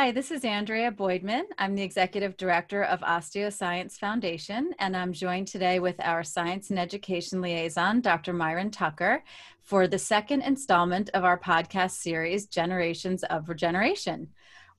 Hi, 0.00 0.12
this 0.12 0.30
is 0.30 0.46
Andrea 0.46 0.90
Boydman. 0.90 1.42
I'm 1.58 1.74
the 1.74 1.82
Executive 1.82 2.34
Director 2.38 2.84
of 2.84 3.00
Osteoscience 3.00 3.98
Foundation, 3.98 4.72
and 4.78 4.96
I'm 4.96 5.12
joined 5.12 5.48
today 5.48 5.78
with 5.78 5.96
our 6.00 6.24
Science 6.24 6.70
and 6.70 6.78
Education 6.78 7.42
Liaison, 7.42 8.00
Dr. 8.00 8.32
Myron 8.32 8.70
Tucker, 8.70 9.22
for 9.62 9.86
the 9.86 9.98
second 9.98 10.40
installment 10.40 11.10
of 11.12 11.24
our 11.24 11.38
podcast 11.38 11.90
series, 11.90 12.46
Generations 12.46 13.24
of 13.24 13.50
Regeneration. 13.50 14.28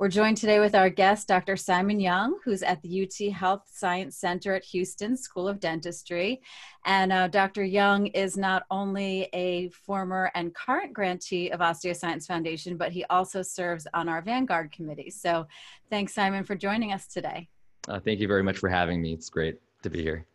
We're 0.01 0.09
joined 0.09 0.37
today 0.37 0.59
with 0.59 0.73
our 0.73 0.89
guest, 0.89 1.27
Dr. 1.27 1.55
Simon 1.55 1.99
Young, 1.99 2.39
who's 2.43 2.63
at 2.63 2.81
the 2.81 3.03
UT 3.03 3.31
Health 3.31 3.69
Science 3.71 4.17
Center 4.17 4.55
at 4.55 4.63
Houston 4.63 5.15
School 5.15 5.47
of 5.47 5.59
Dentistry. 5.59 6.41
And 6.85 7.13
uh, 7.13 7.27
Dr. 7.27 7.63
Young 7.63 8.07
is 8.07 8.35
not 8.35 8.63
only 8.71 9.29
a 9.31 9.69
former 9.69 10.31
and 10.33 10.55
current 10.55 10.91
grantee 10.91 11.51
of 11.51 11.59
Osteoscience 11.59 12.25
Foundation, 12.25 12.77
but 12.77 12.91
he 12.91 13.05
also 13.11 13.43
serves 13.43 13.85
on 13.93 14.09
our 14.09 14.23
Vanguard 14.23 14.71
committee. 14.71 15.11
So 15.11 15.45
thanks, 15.91 16.15
Simon, 16.15 16.45
for 16.45 16.55
joining 16.55 16.93
us 16.93 17.05
today. 17.05 17.47
Uh, 17.87 17.99
thank 17.99 18.19
you 18.19 18.27
very 18.27 18.41
much 18.41 18.57
for 18.57 18.69
having 18.69 19.03
me. 19.03 19.13
It's 19.13 19.29
great 19.29 19.59
to 19.83 19.91
be 19.91 20.01
here. 20.01 20.25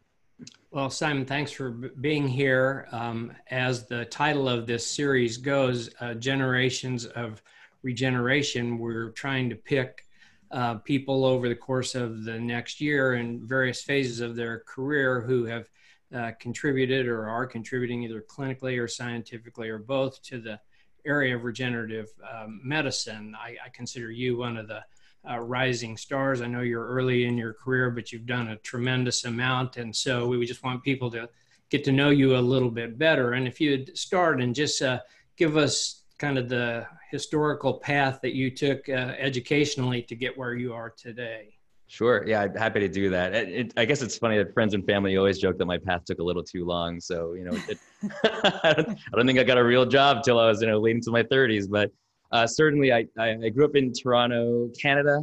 Well, 0.71 0.91
Simon, 0.91 1.25
thanks 1.25 1.51
for 1.51 1.71
being 1.71 2.29
here. 2.29 2.87
Um, 2.93 3.33
as 3.51 3.87
the 3.87 4.05
title 4.05 4.49
of 4.49 4.69
this 4.69 4.87
series 4.87 5.39
goes, 5.39 5.91
uh, 6.01 6.15
Generations 6.15 7.07
of 7.07 7.43
regeneration, 7.87 8.79
we're 8.79 9.11
trying 9.11 9.49
to 9.49 9.55
pick 9.55 10.05
uh, 10.51 10.75
people 10.75 11.25
over 11.25 11.49
the 11.49 11.55
course 11.55 11.95
of 11.95 12.25
the 12.25 12.37
next 12.37 12.81
year 12.81 13.15
in 13.15 13.47
various 13.47 13.81
phases 13.81 14.19
of 14.21 14.35
their 14.35 14.65
career 14.67 15.21
who 15.21 15.45
have 15.45 15.71
uh, 16.13 16.33
contributed 16.41 17.07
or 17.07 17.29
are 17.29 17.47
contributing 17.47 18.03
either 18.03 18.25
clinically 18.29 18.77
or 18.77 18.89
scientifically 18.89 19.69
or 19.69 19.79
both 19.79 20.21
to 20.23 20.41
the 20.41 20.59
area 21.05 21.37
of 21.37 21.45
regenerative 21.45 22.09
um, 22.29 22.61
medicine. 22.65 23.37
I, 23.39 23.57
I, 23.65 23.69
consider 23.69 24.11
you 24.11 24.37
one 24.37 24.57
of 24.57 24.67
the 24.67 24.83
uh, 25.31 25.39
rising 25.39 25.97
stars. 25.97 26.41
I 26.41 26.49
know 26.49 26.63
you're 26.63 26.89
early 26.89 27.27
in 27.27 27.39
your 27.39 27.53
career, 27.53 27.91
but 27.91 28.11
you've 28.11 28.27
done 28.27 28.49
a 28.49 28.57
tremendous 28.57 29.25
amount. 29.25 29.77
And 29.77 29.95
so 29.95 30.27
we 30.27 30.45
just 30.45 30.65
want 30.65 30.83
people 30.83 31.11
to 31.13 31.29
get 31.71 31.85
to 31.85 31.93
know 31.93 32.11
you 32.11 32.37
a 32.37 32.49
little 32.53 32.71
bit 32.71 32.99
better. 32.99 33.35
And 33.35 33.47
if 33.47 33.61
you'd 33.61 33.97
start 33.97 34.41
and 34.41 34.55
just 34.55 34.83
uh, 34.83 35.01
give 35.37 35.57
us 35.57 36.03
kind 36.19 36.39
of 36.39 36.49
the 36.49 36.87
historical 37.11 37.75
path 37.75 38.21
that 38.23 38.35
you 38.35 38.51
took 38.51 38.89
uh, 38.89 39.15
educationally 39.19 40.03
to 40.03 40.15
get 40.15 40.37
where 40.37 40.55
you 40.55 40.73
are 40.73 40.91
today. 40.91 41.57
Sure. 41.89 42.25
Yeah, 42.27 42.43
I'm 42.43 42.55
happy 42.55 42.81
to 42.81 42.89
do 42.89 43.11
that. 43.11 43.33
It, 43.35 43.49
it, 43.49 43.73
I 43.77 43.85
guess 43.85 44.03
it's 44.03 44.19
funny 44.19 44.39
that 44.39 44.53
friends 44.53 44.75
and 44.75 44.85
family 44.85 45.17
always 45.17 45.39
joke 45.39 45.57
that 45.59 45.67
my 45.67 45.79
path 45.79 46.05
took 46.05 46.19
a 46.19 46.23
little 46.23 46.43
too 46.43 46.65
long. 46.65 46.99
So, 47.01 47.35
you 47.35 47.45
know, 47.45 47.57
it, 47.69 47.79
I, 48.65 48.73
don't, 48.73 48.89
I, 48.89 49.17
don't, 49.17 49.27
think 49.27 49.39
I 49.39 49.45
got 49.45 49.59
a 49.59 49.65
real 49.65 49.87
job 49.87 50.25
till 50.25 50.39
I 50.41 50.49
was, 50.49 50.61
you 50.61 50.67
know, 50.67 50.81
late 50.81 50.97
into 50.97 51.13
my 51.13 51.23
30s. 51.23 51.71
But 51.71 51.93
uh, 52.33 52.47
certainly, 52.47 52.93
I, 52.93 53.07
I, 53.17 53.37
I, 53.45 53.49
grew 53.51 53.65
up 53.65 53.77
in 53.77 53.93
Toronto, 53.93 54.69
Canada. 54.81 55.21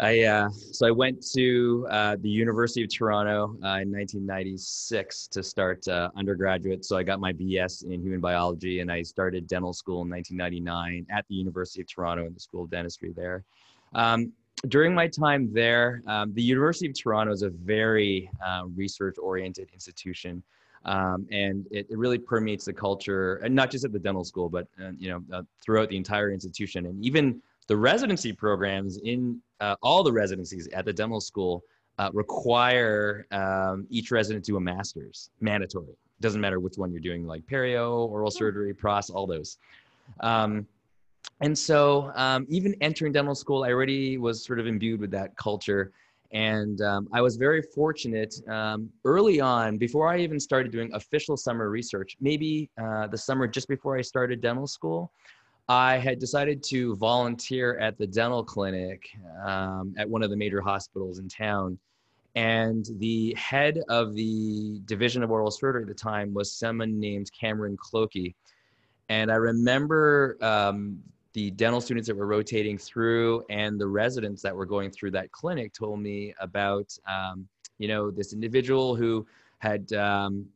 I 0.00 0.22
uh, 0.22 0.48
so 0.50 0.86
I 0.86 0.90
went 0.90 1.22
to 1.32 1.86
uh, 1.90 2.16
the 2.20 2.28
University 2.28 2.82
of 2.82 2.88
Toronto 2.88 3.50
uh, 3.62 3.84
in 3.84 3.92
1996 3.92 5.28
to 5.28 5.42
start 5.42 5.86
uh, 5.88 6.08
undergraduate. 6.16 6.86
So 6.86 6.96
I 6.96 7.02
got 7.02 7.20
my 7.20 7.34
BS 7.34 7.84
in 7.84 8.00
human 8.00 8.18
biology, 8.18 8.80
and 8.80 8.90
I 8.90 9.02
started 9.02 9.46
dental 9.46 9.74
school 9.74 10.02
in 10.02 10.08
1999 10.08 11.06
at 11.10 11.26
the 11.28 11.34
University 11.34 11.82
of 11.82 11.86
Toronto 11.86 12.26
in 12.26 12.32
the 12.32 12.40
School 12.40 12.64
of 12.64 12.70
Dentistry 12.70 13.12
there. 13.14 13.44
Um, 13.94 14.32
during 14.68 14.94
my 14.94 15.06
time 15.06 15.52
there, 15.52 16.02
um, 16.06 16.32
the 16.32 16.42
University 16.42 16.86
of 16.86 16.98
Toronto 16.98 17.32
is 17.32 17.42
a 17.42 17.50
very 17.50 18.30
uh, 18.44 18.62
research-oriented 18.74 19.68
institution. 19.74 20.42
Um, 20.86 21.26
and 21.30 21.66
it, 21.70 21.86
it, 21.90 21.98
really 21.98 22.16
permeates 22.16 22.64
the 22.64 22.72
culture, 22.72 23.36
and 23.44 23.54
not 23.54 23.70
just 23.70 23.84
at 23.84 23.92
the 23.92 23.98
dental 23.98 24.24
school, 24.24 24.48
but 24.48 24.66
uh, 24.82 24.92
you 24.98 25.10
know 25.10 25.44
throughout 25.62 25.90
the 25.90 25.96
entire 25.98 26.32
institution, 26.32 26.86
and 26.86 27.04
even 27.04 27.42
the 27.70 27.76
residency 27.76 28.32
programs 28.32 28.96
in 28.96 29.40
uh, 29.60 29.76
all 29.80 30.02
the 30.02 30.12
residencies 30.12 30.66
at 30.72 30.84
the 30.84 30.92
dental 30.92 31.20
school 31.20 31.62
uh, 31.98 32.10
require 32.12 33.28
um, 33.30 33.86
each 33.90 34.10
resident 34.10 34.44
to 34.44 34.50
do 34.50 34.56
a 34.56 34.60
master's, 34.60 35.30
mandatory. 35.40 35.94
Doesn't 36.20 36.40
matter 36.40 36.58
which 36.58 36.78
one 36.78 36.90
you're 36.90 37.00
doing, 37.00 37.28
like 37.28 37.46
perio, 37.46 38.08
oral 38.08 38.32
surgery, 38.32 38.74
pros, 38.74 39.08
all 39.08 39.24
those. 39.24 39.58
Um, 40.18 40.66
and 41.42 41.56
so, 41.56 42.10
um, 42.16 42.44
even 42.48 42.74
entering 42.80 43.12
dental 43.12 43.36
school, 43.36 43.62
I 43.62 43.70
already 43.70 44.18
was 44.18 44.44
sort 44.44 44.58
of 44.58 44.66
imbued 44.66 44.98
with 44.98 45.12
that 45.12 45.36
culture. 45.36 45.92
And 46.32 46.80
um, 46.80 47.08
I 47.12 47.20
was 47.20 47.36
very 47.36 47.62
fortunate 47.62 48.34
um, 48.48 48.90
early 49.04 49.40
on, 49.40 49.78
before 49.78 50.08
I 50.08 50.18
even 50.18 50.40
started 50.40 50.72
doing 50.72 50.90
official 50.92 51.36
summer 51.36 51.70
research, 51.70 52.16
maybe 52.20 52.68
uh, 52.82 53.06
the 53.06 53.18
summer 53.18 53.46
just 53.46 53.68
before 53.68 53.96
I 53.96 54.02
started 54.02 54.40
dental 54.40 54.66
school, 54.66 55.12
I 55.70 55.98
had 55.98 56.18
decided 56.18 56.64
to 56.64 56.96
volunteer 56.96 57.78
at 57.78 57.96
the 57.96 58.04
dental 58.04 58.42
clinic 58.42 59.08
um, 59.46 59.94
at 59.96 60.10
one 60.10 60.24
of 60.24 60.28
the 60.28 60.36
major 60.36 60.60
hospitals 60.60 61.20
in 61.20 61.28
town. 61.28 61.78
And 62.34 62.84
the 62.98 63.32
head 63.34 63.80
of 63.88 64.16
the 64.16 64.80
division 64.86 65.22
of 65.22 65.30
oral 65.30 65.52
surgery 65.52 65.82
at 65.82 65.86
the 65.86 65.94
time 65.94 66.34
was 66.34 66.52
someone 66.52 66.98
named 66.98 67.30
Cameron 67.30 67.76
Clokie. 67.76 68.34
And 69.10 69.30
I 69.30 69.36
remember 69.36 70.36
um, 70.40 70.98
the 71.34 71.52
dental 71.52 71.80
students 71.80 72.08
that 72.08 72.16
were 72.16 72.26
rotating 72.26 72.76
through 72.76 73.44
and 73.48 73.80
the 73.80 73.86
residents 73.86 74.42
that 74.42 74.56
were 74.56 74.66
going 74.66 74.90
through 74.90 75.12
that 75.12 75.30
clinic 75.30 75.72
told 75.72 76.00
me 76.00 76.34
about, 76.40 76.92
um, 77.06 77.46
you 77.78 77.86
know, 77.86 78.10
this 78.10 78.32
individual 78.32 78.96
who 78.96 79.24
had 79.60 79.92
um, 79.92 80.46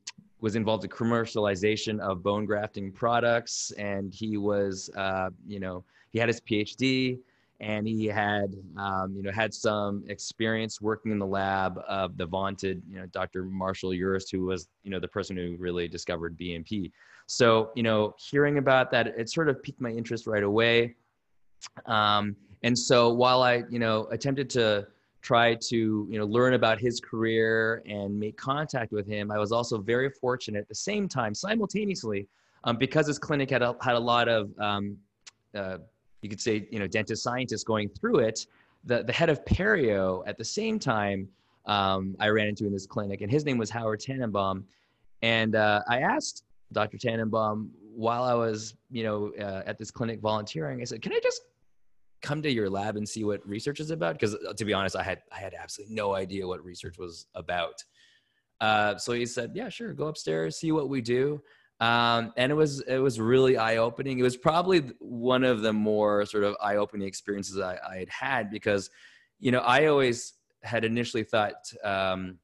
was 0.45 0.57
involved 0.57 0.85
in 0.85 0.91
commercialization 0.91 1.99
of 2.01 2.23
bone 2.23 2.45
grafting 2.45 2.93
products, 2.93 3.73
and 3.79 4.13
he 4.13 4.37
was, 4.37 4.91
uh, 4.95 5.31
you 5.47 5.59
know, 5.59 5.83
he 6.11 6.19
had 6.19 6.29
his 6.29 6.39
PhD, 6.39 7.19
and 7.61 7.89
he 7.89 8.05
had, 8.05 8.55
um, 8.77 9.15
you 9.17 9.23
know, 9.23 9.33
had 9.33 9.55
some 9.55 10.05
experience 10.07 10.83
working 10.83 11.13
in 11.13 11.19
the 11.19 11.27
lab 11.27 11.81
of 11.89 12.19
the 12.19 12.27
vaunted, 12.27 12.83
you 12.91 12.99
know, 12.99 13.07
Dr. 13.07 13.45
Marshall 13.45 13.93
Urist, 13.93 14.31
who 14.31 14.45
was, 14.45 14.69
you 14.83 14.91
know, 14.91 15.01
the 15.01 15.09
person 15.09 15.35
who 15.35 15.57
really 15.59 15.89
discovered 15.89 16.37
BMP. 16.37 16.93
So, 17.27 17.71
you 17.75 17.83
know, 17.83 18.15
hearing 18.19 18.59
about 18.59 18.91
that, 18.91 19.07
it 19.07 19.31
sort 19.31 19.49
of 19.49 19.63
piqued 19.63 19.81
my 19.81 19.93
interest 19.93 20.27
right 20.27 20.43
away. 20.43 20.95
Um, 21.87 22.37
and 22.63 22.79
so 22.79 23.15
while 23.15 23.43
I, 23.43 23.65
you 23.71 23.79
know, 23.79 24.09
attempted 24.11 24.51
to 24.51 24.89
try 25.25 25.55
to 25.55 26.07
you 26.11 26.19
know 26.19 26.27
learn 26.27 26.53
about 26.53 26.79
his 26.79 27.01
career 27.01 27.83
and 27.87 28.19
make 28.19 28.37
contact 28.37 28.93
with 28.93 29.07
him. 29.07 29.31
I 29.31 29.39
was 29.39 29.51
also 29.51 29.79
very 29.79 30.11
fortunate 30.11 30.61
at 30.61 30.69
the 30.69 30.75
same 30.75 31.09
time 31.09 31.35
simultaneously 31.35 32.29
um, 32.65 32.77
because 32.77 33.07
his 33.07 33.19
clinic 33.19 33.51
had 33.51 33.63
a, 33.63 33.75
had 33.81 33.95
a 33.95 33.99
lot 33.99 34.29
of 34.29 34.51
um, 34.61 34.99
uh, 35.55 35.79
you 36.21 36.29
could 36.29 36.41
say 36.41 36.69
you 36.71 36.79
know 36.79 36.87
dentist 36.87 37.23
scientists 37.23 37.65
going 37.65 37.89
through 37.89 38.19
it 38.19 38.47
the, 38.85 39.03
the 39.03 39.13
head 39.13 39.31
of 39.31 39.43
perio 39.47 40.23
at 40.27 40.37
the 40.37 40.45
same 40.45 40.79
time 40.79 41.29
um, 41.67 42.15
i 42.21 42.29
ran 42.29 42.47
into 42.47 42.67
in 42.67 42.73
this 42.73 42.87
clinic 42.87 43.23
and 43.23 43.31
his 43.31 43.45
name 43.45 43.59
was 43.59 43.71
howard 43.71 44.01
tenenbaum. 44.01 44.65
And 45.23 45.55
uh, 45.55 45.83
i 45.89 46.01
asked 46.01 46.45
dr 46.73 46.97
tenenbaum 46.99 47.69
while 47.95 48.25
i 48.25 48.35
was 48.35 48.75
you 48.91 49.05
know 49.05 49.33
uh, 49.39 49.63
at 49.67 49.79
this 49.79 49.91
clinic 49.91 50.21
volunteering 50.21 50.81
i 50.81 50.85
said 50.85 51.01
can 51.03 51.13
i 51.13 51.21
just 51.23 51.43
come 52.25 52.43
to 52.43 52.51
your 52.51 52.71
lab 52.71 52.97
and 52.97 53.09
see 53.09 53.23
what 53.23 53.47
research 53.47 53.79
is 53.79 53.91
about? 53.91 54.15
Because 54.15 54.35
uh, 54.35 54.55
to 54.55 54.65
be 54.65 54.73
honest, 54.73 54.97
I 54.97 55.03
had 55.03 55.21
I 55.31 55.39
had 55.39 55.55
absolutely 55.55 55.95
no 55.95 56.15
idea 56.15 56.47
what 56.47 56.65
research 56.65 56.99
was 56.99 57.27
about. 57.35 57.85
Uh, 58.61 58.97
so 58.97 59.13
he 59.13 59.27
said, 59.27 59.53
"Yeah, 59.55 59.69
sure, 59.69 59.93
go 59.93 60.07
upstairs, 60.07 60.57
see 60.59 60.73
what 60.73 60.89
we 60.89 61.01
do." 61.01 61.43
Um, 61.81 62.33
and 62.37 62.51
it 62.51 62.55
was 62.55 62.81
it 62.83 62.99
was 62.99 63.21
really 63.21 63.57
eye 63.57 63.77
opening. 63.77 64.19
It 64.19 64.23
was 64.23 64.37
probably 64.37 64.93
one 65.01 65.45
of 65.45 65.61
the 65.61 65.73
more 65.73 66.25
sort 66.25 66.45
of 66.45 66.57
eye 66.63 66.77
opening 66.77 67.07
experiences 67.07 67.59
I, 67.59 67.77
I, 67.87 67.97
had 67.99 68.09
had 68.09 68.51
because, 68.51 68.91
you 69.39 69.51
know, 69.51 69.59
I 69.59 69.87
always 69.87 70.35
had 70.63 70.85
initially 70.85 71.25
thought 71.25 71.55
um, 71.83 72.39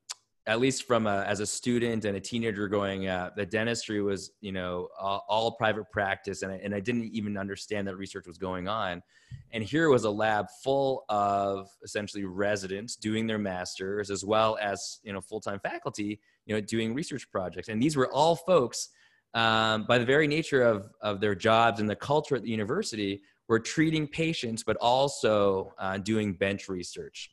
at 0.47 0.59
least 0.59 0.85
from 0.85 1.07
a, 1.07 1.23
as 1.27 1.41
a 1.41 1.47
student 1.47 2.05
and 2.05 2.17
a 2.17 2.21
teenager 2.21 2.67
going 2.67 3.07
uh, 3.07 3.31
the 3.37 3.45
dentistry 3.45 4.01
was 4.03 4.33
you 4.41 4.53
know 4.53 4.89
all, 4.99 5.25
all, 5.29 5.53
private 5.53 5.85
practice 5.93 6.43
and 6.43 6.53
I, 6.53 6.61
and 6.63 6.75
I 6.75 6.81
didn't 6.81 7.05
even 7.13 7.37
understand 7.37 7.87
that 7.89 7.97
research 7.97 8.27
was 8.27 8.39
going 8.39 8.69
on. 8.69 9.03
And 9.53 9.63
here 9.63 9.89
was 9.91 10.05
a 10.05 10.11
lab 10.11 10.47
full 10.65 11.05
of 11.09 11.69
essentially 11.85 12.25
residents 12.25 12.97
doing 12.97 13.27
their 13.27 13.39
masters 13.39 14.11
as 14.11 14.25
well 14.25 14.59
as 14.61 15.01
you 15.03 15.13
know 15.13 15.21
full-time 15.21 15.61
faculty 15.61 16.21
you 16.47 16.55
know 16.55 16.61
doing 16.61 16.95
research 16.95 17.31
projects. 17.31 17.69
And 17.69 17.83
these 17.83 17.97
were 17.97 18.11
all 18.13 18.37
folks 18.37 18.89
um, 19.35 19.85
by 19.85 19.99
the 19.99 20.05
very 20.05 20.27
nature 20.27 20.63
of, 20.63 20.91
of 21.03 21.21
their 21.21 21.35
jobs 21.35 21.81
and 21.81 21.89
the 21.89 21.97
culture 21.97 22.35
at 22.35 22.43
the 22.43 22.51
university 22.51 23.23
were 23.47 23.61
treating 23.61 24.07
patients 24.09 24.63
but 24.63 24.77
also 24.79 25.73
uh, 25.79 25.99
doing 25.99 26.33
bench 26.33 26.69
research 26.69 27.31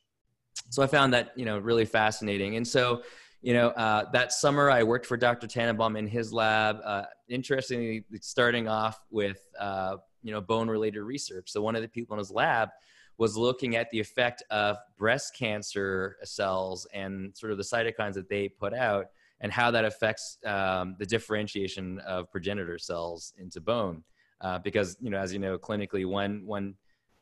so 0.70 0.84
I 0.84 0.88
found 0.88 1.14
that 1.14 1.32
you 1.36 1.46
know 1.46 1.58
really 1.58 1.86
fascinating. 1.86 2.56
And 2.56 2.68
so 2.68 3.04
you 3.42 3.54
know 3.54 3.70
uh, 3.70 4.10
that 4.12 4.32
summer 4.32 4.70
I 4.70 4.84
worked 4.84 5.06
for 5.06 5.18
Dr. 5.18 5.48
Tenenbaum 5.48 5.98
in 5.98 6.08
his 6.08 6.34
lab. 6.34 6.78
Uh, 6.84 7.04
interestingly, 7.30 8.06
starting 8.22 8.68
off 8.68 9.00
with 9.10 9.44
uh, 9.60 9.98
you 10.24 10.32
know 10.32 10.42
bone 10.42 10.70
related 10.70 11.02
research. 11.02 11.50
So 11.52 11.62
one 11.62 11.76
of 11.76 11.82
the 11.82 11.88
people 11.88 12.16
in 12.16 12.20
his 12.20 12.32
lab 12.32 12.70
was 13.18 13.36
looking 13.36 13.76
at 13.76 13.90
the 13.90 14.00
effect 14.00 14.44
of 14.52 14.78
breast 14.98 15.36
cancer 15.36 16.18
cells 16.24 16.88
and 16.94 17.36
sort 17.36 17.52
of 17.52 17.58
the 17.58 17.64
cytokines 17.64 18.14
that 18.14 18.30
they 18.30 18.48
put 18.48 18.74
out 18.74 19.08
and 19.42 19.52
how 19.52 19.72
that 19.72 19.86
affects 19.86 20.38
um, 20.46 20.96
the 21.00 21.06
differentiation 21.06 22.00
of 22.00 22.32
progenitor 22.32 22.78
cells 22.78 23.34
into 23.38 23.62
bone. 23.62 24.04
Uh, 24.42 24.60
because 24.60 24.98
you 25.02 25.10
know, 25.10 25.18
as 25.18 25.34
you 25.34 25.40
know, 25.40 25.58
clinically, 25.58 26.08
when 26.08 26.46
when 26.46 26.76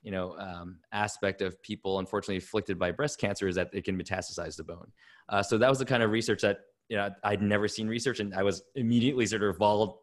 you 0.05 0.11
know 0.11 0.37
um, 0.37 0.77
aspect 0.91 1.41
of 1.41 1.61
people 1.63 1.97
unfortunately 1.97 2.37
afflicted 2.37 2.77
by 2.77 2.91
breast 2.91 3.19
cancer 3.19 3.47
is 3.47 3.55
that 3.55 3.69
it 3.73 3.83
can 3.83 3.99
metastasize 4.01 4.55
the 4.55 4.63
bone. 4.63 4.89
Uh, 5.29 5.41
so 5.41 5.57
that 5.57 5.67
was 5.67 5.79
the 5.79 5.85
kind 5.85 6.03
of 6.03 6.11
research 6.11 6.41
that 6.43 6.59
you 6.87 6.95
know 6.95 7.09
I'd 7.23 7.41
never 7.41 7.67
seen 7.67 7.87
research, 7.87 8.19
and 8.19 8.33
I 8.35 8.43
was 8.43 8.63
immediately 8.75 9.25
sort 9.25 9.41
of 9.41 9.57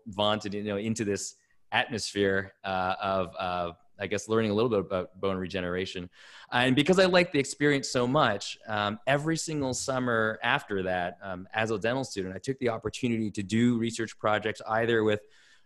vaunted 0.09 0.55
you 0.55 0.65
know 0.65 0.77
into 0.77 1.05
this 1.05 1.37
atmosphere 1.71 2.53
uh, 2.65 2.95
of 3.01 3.35
uh, 3.39 3.71
I 4.01 4.09
guess 4.09 4.29
learning 4.29 4.51
a 4.51 4.55
little 4.55 4.69
bit 4.69 4.81
about 4.81 5.21
bone 5.21 5.37
regeneration. 5.37 6.11
And 6.51 6.75
because 6.75 6.99
I 6.99 7.05
liked 7.05 7.33
the 7.33 7.39
experience 7.39 7.89
so 7.89 8.05
much, 8.05 8.59
um, 8.67 8.99
every 9.07 9.37
single 9.37 9.73
summer 9.73 10.41
after 10.43 10.83
that, 10.83 11.19
um, 11.23 11.47
as 11.55 11.71
a 11.71 11.79
dental 11.79 12.03
student, 12.03 12.35
I 12.35 12.39
took 12.39 12.59
the 12.59 12.71
opportunity 12.71 13.31
to 13.31 13.43
do 13.45 13.79
research 13.79 14.19
projects 14.19 14.61
either 14.69 15.05
with 15.05 15.21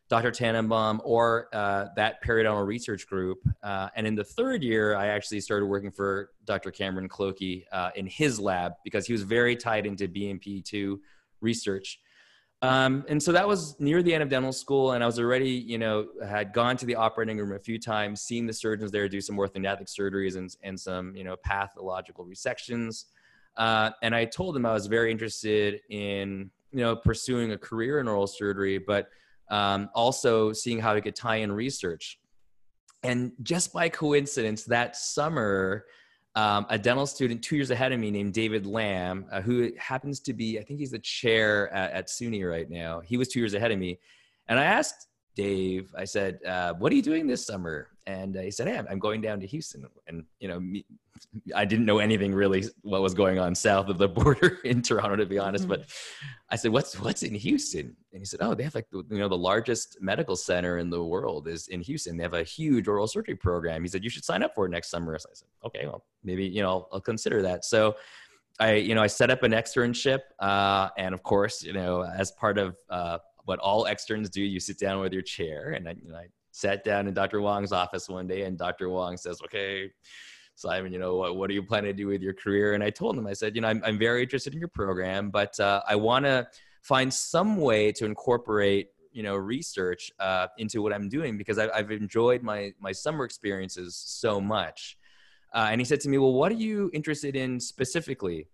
Dr. 0.08 0.30
Tenenbaum 0.30 1.00
or 1.02 1.48
uh, 1.52 1.86
that 1.96 2.22
periodontal 2.22 2.64
research 2.66 3.06
group. 3.08 3.38
Uh, 3.62 3.88
and 3.96 4.06
in 4.06 4.14
the 4.14 4.22
third 4.22 4.62
year, 4.62 4.94
I 4.94 5.08
actually 5.08 5.40
started 5.40 5.66
working 5.66 5.90
for 5.90 6.30
Dr. 6.44 6.70
Cameron 6.70 7.08
Clokie 7.08 7.66
uh, 7.72 7.90
in 7.96 8.06
his 8.06 8.38
lab 8.38 8.74
because 8.84 9.06
he 9.06 9.12
was 9.12 9.22
very 9.22 9.56
tied 9.56 9.84
into 9.84 10.06
BMP2 10.06 10.98
research. 11.40 11.98
Um, 12.62 13.04
and 13.08 13.22
so 13.22 13.32
that 13.32 13.46
was 13.46 13.78
near 13.80 14.02
the 14.02 14.14
end 14.14 14.22
of 14.22 14.30
dental 14.30 14.52
school, 14.52 14.92
and 14.92 15.04
I 15.04 15.06
was 15.06 15.18
already, 15.18 15.50
you 15.50 15.76
know, 15.76 16.06
had 16.26 16.54
gone 16.54 16.76
to 16.78 16.86
the 16.86 16.94
operating 16.94 17.36
room 17.36 17.52
a 17.52 17.58
few 17.58 17.78
times, 17.78 18.22
seen 18.22 18.46
the 18.46 18.52
surgeons 18.52 18.90
there 18.90 19.08
do 19.08 19.20
some 19.20 19.36
orthodontic 19.36 19.88
surgeries 19.88 20.36
and, 20.36 20.54
and 20.62 20.78
some, 20.78 21.14
you 21.14 21.22
know, 21.22 21.36
pathological 21.44 22.24
resections. 22.24 23.04
Uh, 23.56 23.90
and 24.02 24.14
I 24.14 24.24
told 24.24 24.54
them 24.54 24.64
I 24.64 24.72
was 24.72 24.86
very 24.86 25.10
interested 25.10 25.80
in, 25.90 26.50
you 26.72 26.80
know, 26.80 26.96
pursuing 26.96 27.52
a 27.52 27.58
career 27.58 28.00
in 28.00 28.08
oral 28.08 28.26
surgery, 28.26 28.78
but 28.78 29.08
um, 29.48 29.88
also 29.94 30.52
seeing 30.52 30.78
how 30.78 30.94
we 30.94 31.00
could 31.00 31.16
tie 31.16 31.36
in 31.36 31.52
research. 31.52 32.18
And 33.02 33.32
just 33.42 33.72
by 33.72 33.88
coincidence, 33.88 34.64
that 34.64 34.96
summer, 34.96 35.84
um, 36.34 36.66
a 36.68 36.78
dental 36.78 37.06
student 37.06 37.42
two 37.42 37.56
years 37.56 37.70
ahead 37.70 37.92
of 37.92 38.00
me 38.00 38.10
named 38.10 38.34
David 38.34 38.66
Lamb, 38.66 39.26
uh, 39.30 39.40
who 39.40 39.70
happens 39.78 40.20
to 40.20 40.32
be, 40.32 40.58
I 40.58 40.62
think 40.62 40.80
he's 40.80 40.90
the 40.90 40.98
chair 40.98 41.72
at, 41.72 41.92
at 41.92 42.08
SUNY 42.08 42.48
right 42.48 42.68
now. 42.68 43.00
He 43.00 43.16
was 43.16 43.28
two 43.28 43.38
years 43.38 43.54
ahead 43.54 43.70
of 43.70 43.78
me. 43.78 43.98
And 44.48 44.58
I 44.58 44.64
asked 44.64 45.08
Dave, 45.36 45.94
I 45.96 46.04
said, 46.04 46.42
uh, 46.44 46.72
what 46.74 46.90
are 46.90 46.94
you 46.96 47.02
doing 47.02 47.26
this 47.26 47.46
summer? 47.46 47.88
And 48.06 48.36
uh, 48.36 48.40
he 48.40 48.50
said, 48.50 48.68
hey, 48.68 48.80
I'm 48.90 48.98
going 48.98 49.20
down 49.20 49.38
to 49.40 49.46
Houston. 49.46 49.84
And, 50.06 50.24
you 50.40 50.48
know, 50.48 50.58
me, 50.58 50.86
I 51.54 51.66
didn't 51.66 51.84
know 51.84 51.98
anything 51.98 52.34
really 52.34 52.64
what 52.82 53.02
was 53.02 53.12
going 53.12 53.38
on 53.38 53.54
south 53.54 53.88
of 53.88 53.98
the 53.98 54.08
border 54.20 54.58
in 54.64 54.80
Toronto, 54.80 55.16
to 55.16 55.26
be 55.26 55.38
honest. 55.38 55.64
Mm-hmm. 55.64 55.82
But 55.82 55.90
I 56.50 56.56
said, 56.56 56.72
what's, 56.72 56.98
what's 56.98 57.22
in 57.22 57.34
Houston? 57.34 57.94
And 58.12 58.22
he 58.22 58.24
said, 58.24 58.40
oh, 58.42 58.54
they 58.54 58.62
have 58.62 58.74
like, 58.74 58.88
the, 58.90 59.04
you 59.10 59.18
know, 59.18 59.28
the 59.28 59.36
largest 59.36 59.98
medical 60.00 60.36
center 60.36 60.78
in 60.78 60.88
the 60.88 61.04
world 61.04 61.48
is 61.48 61.68
in 61.68 61.82
Houston. 61.82 62.16
They 62.16 62.22
have 62.22 62.34
a 62.34 62.42
huge 62.42 62.88
oral 62.88 63.06
surgery 63.06 63.36
program. 63.36 63.82
He 63.82 63.88
said, 63.88 64.02
you 64.02 64.10
should 64.10 64.24
sign 64.24 64.42
up 64.42 64.54
for 64.54 64.64
it 64.64 64.70
next 64.70 64.88
summer. 64.88 65.18
So 65.18 65.28
I 65.30 65.34
said, 65.34 65.48
okay, 65.66 65.86
well, 65.86 66.06
maybe, 66.24 66.46
you 66.46 66.62
know, 66.62 66.68
I'll, 66.68 66.88
I'll 66.94 67.00
consider 67.00 67.42
that. 67.42 67.66
So 67.66 67.96
I, 68.58 68.74
you 68.74 68.94
know, 68.94 69.02
I 69.02 69.06
set 69.06 69.30
up 69.30 69.42
an 69.42 69.52
externship. 69.52 70.20
Uh, 70.38 70.88
and 70.96 71.12
of 71.12 71.22
course, 71.22 71.62
you 71.62 71.74
know, 71.74 72.04
as 72.04 72.30
part 72.32 72.56
of, 72.56 72.78
uh, 72.88 73.18
what 73.46 73.58
all 73.58 73.86
externs 73.86 74.28
do. 74.28 74.42
You 74.42 74.60
sit 74.60 74.78
down 74.78 75.00
with 75.00 75.12
your 75.12 75.22
chair, 75.22 75.72
and 75.72 75.88
I, 75.88 75.92
I 76.14 76.26
sat 76.52 76.84
down 76.84 77.08
in 77.08 77.14
Dr. 77.14 77.40
Wong's 77.40 77.72
office 77.72 78.08
one 78.08 78.26
day, 78.26 78.42
and 78.42 78.58
Dr. 78.58 78.90
Wong 78.90 79.16
says, 79.16 79.40
"Okay." 79.44 79.90
Simon, 80.58 80.90
you 80.90 80.98
know, 80.98 81.16
what, 81.16 81.36
what 81.36 81.50
are 81.50 81.52
you 81.52 81.62
planning 81.62 81.90
to 81.90 81.92
do 81.92 82.06
with 82.06 82.22
your 82.22 82.32
career? 82.32 82.72
And 82.72 82.82
I 82.82 82.88
told 82.88 83.18
him, 83.18 83.26
I 83.26 83.34
said, 83.34 83.54
you 83.54 83.60
know, 83.60 83.68
I'm, 83.68 83.82
I'm 83.84 83.98
very 83.98 84.22
interested 84.22 84.54
in 84.54 84.58
your 84.58 84.68
program, 84.68 85.28
but 85.28 85.60
uh, 85.60 85.82
I 85.86 85.96
want 85.96 86.24
to 86.24 86.48
find 86.80 87.12
some 87.12 87.58
way 87.58 87.92
to 87.92 88.06
incorporate, 88.06 88.88
you 89.12 89.22
know, 89.22 89.36
research 89.36 90.10
uh, 90.18 90.46
into 90.56 90.80
what 90.80 90.94
I'm 90.94 91.10
doing 91.10 91.36
because 91.36 91.58
I, 91.58 91.76
have 91.76 91.90
enjoyed 91.90 92.42
my, 92.42 92.72
my 92.80 92.90
summer 92.90 93.26
experiences 93.26 93.96
so 93.96 94.40
much. 94.40 94.96
Uh, 95.52 95.68
and 95.70 95.80
he 95.80 95.84
said 95.84 96.00
to 96.00 96.08
me, 96.08 96.16
well, 96.16 96.32
what 96.32 96.50
are 96.52 96.56
you 96.56 96.90
interested 96.94 97.36
in 97.36 97.60
specifically? 97.60 98.48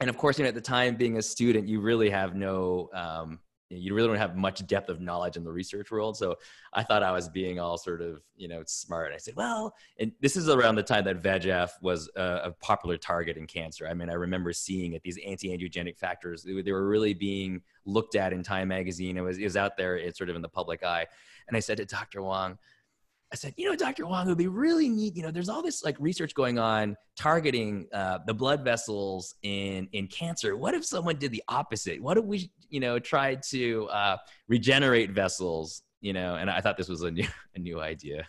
And 0.00 0.10
of 0.10 0.18
course, 0.18 0.38
you 0.38 0.44
know, 0.44 0.48
at 0.48 0.54
the 0.54 0.60
time 0.60 0.96
being 0.96 1.16
a 1.16 1.22
student, 1.22 1.68
you 1.68 1.80
really 1.80 2.10
have 2.10 2.34
no, 2.34 2.90
um, 2.92 3.38
you 3.76 3.94
really 3.94 4.08
don't 4.08 4.16
have 4.16 4.36
much 4.36 4.66
depth 4.66 4.88
of 4.88 5.00
knowledge 5.00 5.36
in 5.36 5.44
the 5.44 5.52
research 5.52 5.90
world. 5.90 6.16
So 6.16 6.36
I 6.72 6.82
thought 6.82 7.02
I 7.02 7.12
was 7.12 7.28
being 7.28 7.58
all 7.58 7.78
sort 7.78 8.02
of, 8.02 8.22
you 8.36 8.48
know, 8.48 8.62
smart. 8.66 9.12
I 9.12 9.18
said, 9.18 9.34
well, 9.36 9.74
and 9.98 10.12
this 10.20 10.36
is 10.36 10.48
around 10.48 10.76
the 10.76 10.82
time 10.82 11.04
that 11.04 11.22
VEGF 11.22 11.70
was 11.80 12.10
a, 12.16 12.40
a 12.44 12.52
popular 12.52 12.96
target 12.96 13.36
in 13.36 13.46
cancer. 13.46 13.86
I 13.86 13.94
mean, 13.94 14.10
I 14.10 14.14
remember 14.14 14.52
seeing 14.52 14.92
it, 14.92 15.02
these 15.02 15.18
anti-angiogenic 15.24 15.98
factors, 15.98 16.42
they, 16.42 16.60
they, 16.62 16.72
were 16.72 16.88
really 16.88 17.14
being 17.14 17.62
looked 17.84 18.16
at 18.16 18.32
in 18.32 18.42
Time 18.42 18.68
Magazine. 18.68 19.16
It 19.16 19.22
was, 19.22 19.38
it 19.38 19.44
was 19.44 19.56
out 19.56 19.76
there, 19.76 19.96
it's 19.96 20.18
sort 20.18 20.30
of 20.30 20.36
in 20.36 20.42
the 20.42 20.48
public 20.48 20.82
eye. 20.82 21.06
And 21.48 21.56
I 21.56 21.60
said 21.60 21.76
to 21.78 21.84
Dr. 21.84 22.22
Wong, 22.22 22.58
I 23.34 23.36
said, 23.36 23.52
you 23.56 23.68
know, 23.68 23.74
Dr. 23.74 24.06
Wong, 24.06 24.26
it 24.26 24.28
would 24.28 24.38
be 24.38 24.46
really 24.46 24.88
neat. 24.88 25.16
You 25.16 25.24
know, 25.24 25.32
there's 25.32 25.48
all 25.48 25.60
this 25.60 25.82
like 25.82 25.96
research 25.98 26.34
going 26.34 26.56
on 26.56 26.96
targeting 27.16 27.88
uh, 27.92 28.20
the 28.28 28.32
blood 28.32 28.64
vessels 28.64 29.34
in 29.42 29.88
in 29.90 30.06
cancer. 30.06 30.56
What 30.56 30.72
if 30.72 30.84
someone 30.84 31.16
did 31.16 31.32
the 31.32 31.42
opposite? 31.48 32.00
What 32.00 32.16
if 32.16 32.24
we, 32.24 32.52
you 32.70 32.78
know, 32.78 33.00
tried 33.00 33.42
to 33.50 33.88
uh, 33.88 34.18
regenerate 34.46 35.10
vessels? 35.10 35.82
You 36.00 36.12
know, 36.12 36.36
and 36.36 36.48
I 36.48 36.60
thought 36.60 36.76
this 36.76 36.88
was 36.88 37.02
a 37.02 37.10
new 37.10 37.26
a 37.56 37.58
new 37.58 37.80
idea. 37.80 38.24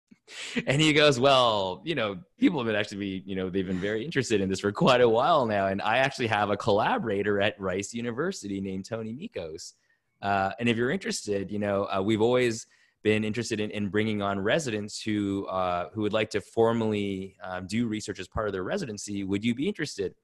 and 0.66 0.80
he 0.80 0.94
goes, 0.94 1.20
well, 1.20 1.82
you 1.84 1.94
know, 1.94 2.16
people 2.38 2.58
have 2.58 2.66
been 2.66 2.74
actually 2.74 3.00
be, 3.00 3.22
you 3.26 3.36
know, 3.36 3.50
they've 3.50 3.66
been 3.66 3.78
very 3.78 4.02
interested 4.02 4.40
in 4.40 4.48
this 4.48 4.60
for 4.60 4.72
quite 4.72 5.02
a 5.02 5.08
while 5.08 5.44
now. 5.44 5.66
And 5.66 5.82
I 5.82 5.98
actually 5.98 6.28
have 6.28 6.48
a 6.48 6.56
collaborator 6.56 7.38
at 7.38 7.60
Rice 7.60 7.92
University 7.92 8.62
named 8.62 8.86
Tony 8.86 9.12
Mikos. 9.12 9.74
Uh, 10.22 10.52
and 10.58 10.70
if 10.70 10.78
you're 10.78 10.90
interested, 10.90 11.50
you 11.50 11.58
know, 11.58 11.84
uh, 11.84 12.00
we've 12.02 12.22
always 12.22 12.66
been 13.02 13.24
interested 13.24 13.60
in, 13.60 13.70
in 13.70 13.88
bringing 13.88 14.22
on 14.22 14.40
residents 14.40 15.00
who 15.00 15.46
uh, 15.46 15.88
who 15.92 16.02
would 16.02 16.12
like 16.12 16.30
to 16.30 16.40
formally 16.40 17.36
um, 17.42 17.66
do 17.66 17.86
research 17.86 18.18
as 18.18 18.28
part 18.28 18.46
of 18.46 18.52
their 18.52 18.64
residency. 18.64 19.24
Would 19.24 19.44
you 19.44 19.54
be 19.54 19.68
interested? 19.68 20.14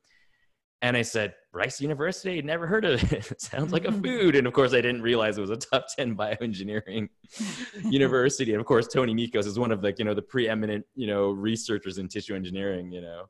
And 0.84 0.98
I 0.98 1.02
said, 1.02 1.34
Rice 1.50 1.80
University, 1.80 2.42
never 2.42 2.66
heard 2.66 2.84
of 2.84 3.02
it. 3.10 3.30
it 3.30 3.40
sounds 3.40 3.72
like 3.72 3.86
a 3.86 3.92
food. 4.02 4.36
And 4.36 4.46
of 4.46 4.52
course, 4.52 4.74
I 4.74 4.82
didn't 4.82 5.00
realize 5.00 5.38
it 5.38 5.40
was 5.40 5.48
a 5.48 5.56
top 5.56 5.86
10 5.96 6.14
bioengineering 6.14 7.08
university. 7.84 8.52
And 8.52 8.60
of 8.60 8.66
course, 8.66 8.86
Tony 8.86 9.14
Mikos 9.14 9.46
is 9.46 9.58
one 9.58 9.72
of 9.72 9.80
the, 9.80 9.94
you 9.96 10.04
know, 10.04 10.12
the 10.12 10.20
preeminent, 10.20 10.84
you 10.94 11.06
know, 11.06 11.30
researchers 11.30 11.96
in 11.96 12.08
tissue 12.08 12.34
engineering, 12.34 12.92
you 12.92 13.00
know. 13.00 13.24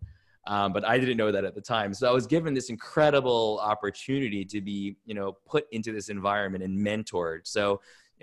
Um, 0.49 0.73
but 0.73 0.85
I 0.85 0.99
didn't 0.99 1.17
know 1.17 1.31
that 1.31 1.45
at 1.45 1.55
the 1.55 1.61
time. 1.61 1.95
So 1.95 2.09
I 2.09 2.13
was 2.13 2.27
given 2.27 2.55
this 2.55 2.71
incredible 2.71 3.61
opportunity 3.63 4.45
to 4.47 4.61
be, 4.61 4.97
you 5.07 5.15
know, 5.15 5.37
put 5.47 5.67
into 5.71 5.93
this 5.93 6.09
environment 6.09 6.65
and 6.65 6.77
mentored. 6.77 7.41
So 7.45 7.81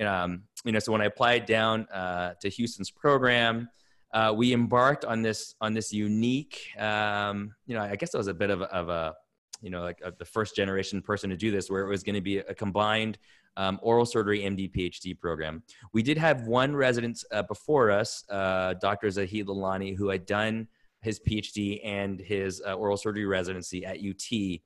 um, 0.08 0.44
you 0.64 0.72
know, 0.72 0.80
so 0.80 0.92
when 0.92 1.02
I 1.02 1.06
applied 1.06 1.46
down 1.46 1.88
uh, 1.88 2.34
to 2.42 2.50
Houston's 2.50 2.92
program, 2.92 3.70
uh, 4.14 4.34
we 4.36 4.54
embarked 4.54 5.06
on 5.06 5.22
this 5.22 5.56
on 5.62 5.74
this 5.74 5.94
unique. 5.94 6.68
Um, 6.78 7.54
you 7.66 7.76
know, 7.76 7.82
I 7.82 7.96
guess 7.96 8.14
I 8.14 8.18
was 8.18 8.28
a 8.28 8.34
bit 8.34 8.50
of 8.50 8.62
a, 8.62 8.66
of 8.66 8.90
a 8.90 9.16
you 9.62 9.70
know, 9.70 9.82
like 9.82 10.02
a, 10.04 10.12
the 10.12 10.26
first 10.26 10.56
generation 10.56 11.02
person 11.02 11.30
to 11.30 11.38
do 11.38 11.52
this, 11.52 11.70
where 11.70 11.86
it 11.86 11.90
was 11.90 12.04
going 12.04 12.16
to 12.16 12.22
be 12.22 12.40
a 12.40 12.54
combined 12.54 13.18
um, 13.58 13.80
oral 13.82 14.06
surgery 14.06 14.40
MD 14.40 14.72
PhD 14.72 15.18
program. 15.18 15.64
We 15.94 16.04
did 16.04 16.18
have 16.18 16.44
one 16.44 16.76
resident 16.76 17.24
uh, 17.32 17.44
before 17.44 17.92
us, 17.92 18.24
uh, 18.30 18.76
Dr. 18.76 19.10
Zahid 19.10 19.48
Lalani, 19.48 19.96
who 19.96 20.10
had 20.10 20.26
done 20.26 20.68
his 21.02 21.20
PhD 21.20 21.82
and 21.84 22.20
his 22.20 22.62
uh, 22.66 22.74
oral 22.74 22.98
surgery 22.98 23.26
residency 23.26 23.86
at 23.86 23.98
UT. 23.98 24.60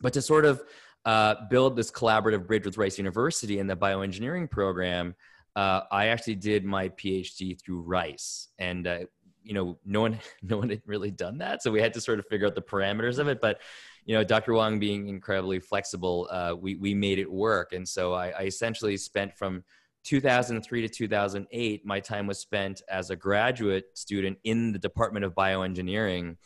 But 0.00 0.12
to 0.12 0.22
sort 0.22 0.44
of 0.44 0.62
uh, 1.04 1.34
build 1.48 1.76
this 1.76 1.90
collaborative 1.90 2.46
bridge 2.46 2.64
with 2.64 2.76
Rice 2.76 2.98
University 2.98 3.58
in 3.58 3.66
the 3.66 3.76
bioengineering 3.76 4.50
program, 4.50 5.14
uh, 5.56 5.82
I 5.90 6.06
actually 6.06 6.36
did 6.36 6.64
my 6.64 6.88
PhD 6.90 7.60
through 7.60 7.80
Rice, 7.80 8.48
and 8.58 8.86
uh, 8.86 8.98
you 9.42 9.54
know, 9.54 9.78
no 9.84 10.02
one, 10.02 10.18
no 10.42 10.58
one 10.58 10.70
had 10.70 10.82
really 10.86 11.10
done 11.10 11.38
that, 11.38 11.62
so 11.62 11.70
we 11.70 11.80
had 11.80 11.94
to 11.94 12.00
sort 12.00 12.18
of 12.18 12.26
figure 12.26 12.46
out 12.46 12.54
the 12.54 12.62
parameters 12.62 13.18
of 13.18 13.28
it. 13.28 13.40
But 13.40 13.60
you 14.04 14.14
know, 14.14 14.24
Dr. 14.24 14.54
Wong 14.54 14.78
being 14.78 15.08
incredibly 15.08 15.60
flexible, 15.60 16.28
uh, 16.30 16.54
we 16.58 16.76
we 16.76 16.94
made 16.94 17.18
it 17.18 17.30
work, 17.30 17.72
and 17.72 17.88
so 17.88 18.12
I, 18.12 18.28
I 18.30 18.42
essentially 18.42 18.96
spent 18.96 19.36
from 19.36 19.64
2003 20.04 20.82
to 20.82 20.88
2008, 20.88 21.84
my 21.84 22.00
time 22.00 22.26
was 22.26 22.38
spent 22.38 22.80
as 22.88 23.10
a 23.10 23.16
graduate 23.16 23.86
student 23.94 24.38
in 24.44 24.72
the 24.72 24.78
Department 24.78 25.24
of 25.24 25.34
Bioengineering 25.34 26.36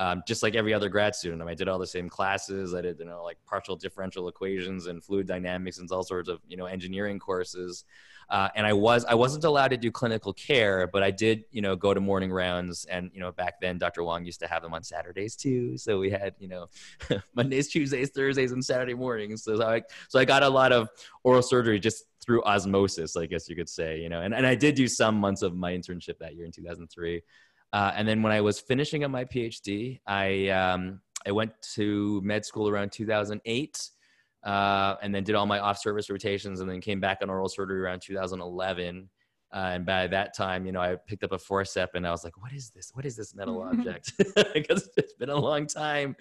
um, 0.00 0.22
just 0.26 0.42
like 0.42 0.54
every 0.54 0.72
other 0.72 0.88
grad 0.88 1.14
student. 1.14 1.42
I, 1.42 1.44
mean, 1.44 1.52
I 1.52 1.54
did 1.54 1.68
all 1.68 1.78
the 1.78 1.86
same 1.86 2.08
classes. 2.08 2.74
I 2.74 2.80
did, 2.80 2.98
you 2.98 3.04
know, 3.04 3.22
like 3.22 3.36
partial 3.44 3.76
differential 3.76 4.28
equations 4.28 4.86
and 4.86 5.04
fluid 5.04 5.26
dynamics 5.26 5.76
and 5.76 5.90
all 5.92 6.02
sorts 6.02 6.30
of, 6.30 6.40
you 6.48 6.56
know, 6.56 6.64
engineering 6.64 7.18
courses. 7.18 7.84
Uh, 8.30 8.48
and 8.54 8.66
I 8.66 8.72
was, 8.72 9.04
I 9.04 9.14
wasn't 9.14 9.44
allowed 9.44 9.68
to 9.68 9.76
do 9.76 9.90
clinical 9.90 10.32
care, 10.32 10.86
but 10.86 11.02
I 11.02 11.10
did, 11.10 11.44
you 11.50 11.60
know, 11.60 11.76
go 11.76 11.92
to 11.92 12.00
morning 12.00 12.32
rounds. 12.32 12.86
And, 12.86 13.10
you 13.12 13.20
know, 13.20 13.30
back 13.30 13.60
then 13.60 13.76
Dr. 13.76 14.02
Wong 14.02 14.24
used 14.24 14.40
to 14.40 14.46
have 14.46 14.62
them 14.62 14.72
on 14.72 14.82
Saturdays 14.82 15.36
too. 15.36 15.76
So 15.76 15.98
we 15.98 16.08
had, 16.08 16.34
you 16.38 16.48
know, 16.48 16.68
Mondays, 17.34 17.68
Tuesdays, 17.68 18.08
Thursdays, 18.08 18.52
and 18.52 18.64
Saturday 18.64 18.94
mornings. 18.94 19.44
So 19.44 19.62
I, 19.62 19.82
so 20.08 20.18
I 20.18 20.24
got 20.24 20.42
a 20.42 20.48
lot 20.48 20.72
of 20.72 20.88
oral 21.24 21.42
surgery 21.42 21.78
just 21.78 22.04
through 22.24 22.42
osmosis, 22.44 23.16
I 23.16 23.26
guess 23.26 23.50
you 23.50 23.56
could 23.56 23.68
say, 23.68 24.00
you 24.00 24.08
know, 24.08 24.22
and, 24.22 24.34
and 24.34 24.46
I 24.46 24.54
did 24.54 24.76
do 24.76 24.88
some 24.88 25.16
months 25.16 25.42
of 25.42 25.54
my 25.54 25.72
internship 25.72 26.18
that 26.20 26.36
year 26.36 26.46
in 26.46 26.52
2003. 26.52 27.22
Uh, 27.72 27.92
and 27.94 28.06
then 28.06 28.22
when 28.22 28.32
I 28.32 28.40
was 28.40 28.58
finishing 28.58 29.04
up 29.04 29.10
my 29.10 29.24
PhD, 29.24 30.00
I 30.06 30.48
um, 30.48 31.00
I 31.26 31.30
went 31.30 31.52
to 31.74 32.20
med 32.24 32.44
school 32.44 32.68
around 32.68 32.92
2008, 32.92 33.90
uh, 34.44 34.94
and 35.02 35.14
then 35.14 35.22
did 35.22 35.34
all 35.34 35.46
my 35.46 35.60
off-service 35.60 36.10
rotations, 36.10 36.60
and 36.60 36.68
then 36.68 36.80
came 36.80 37.00
back 37.00 37.18
on 37.22 37.30
oral 37.30 37.48
surgery 37.48 37.80
around 37.80 38.00
2011. 38.02 39.08
Uh, 39.52 39.56
and 39.56 39.84
by 39.84 40.06
that 40.06 40.34
time, 40.36 40.64
you 40.64 40.72
know, 40.72 40.80
I 40.80 40.94
picked 40.94 41.24
up 41.24 41.32
a 41.32 41.36
forcep 41.36 41.88
and 41.94 42.06
I 42.06 42.12
was 42.12 42.22
like, 42.22 42.40
what 42.40 42.52
is 42.52 42.70
this? 42.70 42.92
What 42.94 43.04
is 43.04 43.16
this 43.16 43.34
metal 43.34 43.62
object? 43.72 44.12
because 44.54 44.88
it's 44.96 45.14
been 45.14 45.30
a 45.30 45.36
long 45.36 45.66
time. 45.66 46.14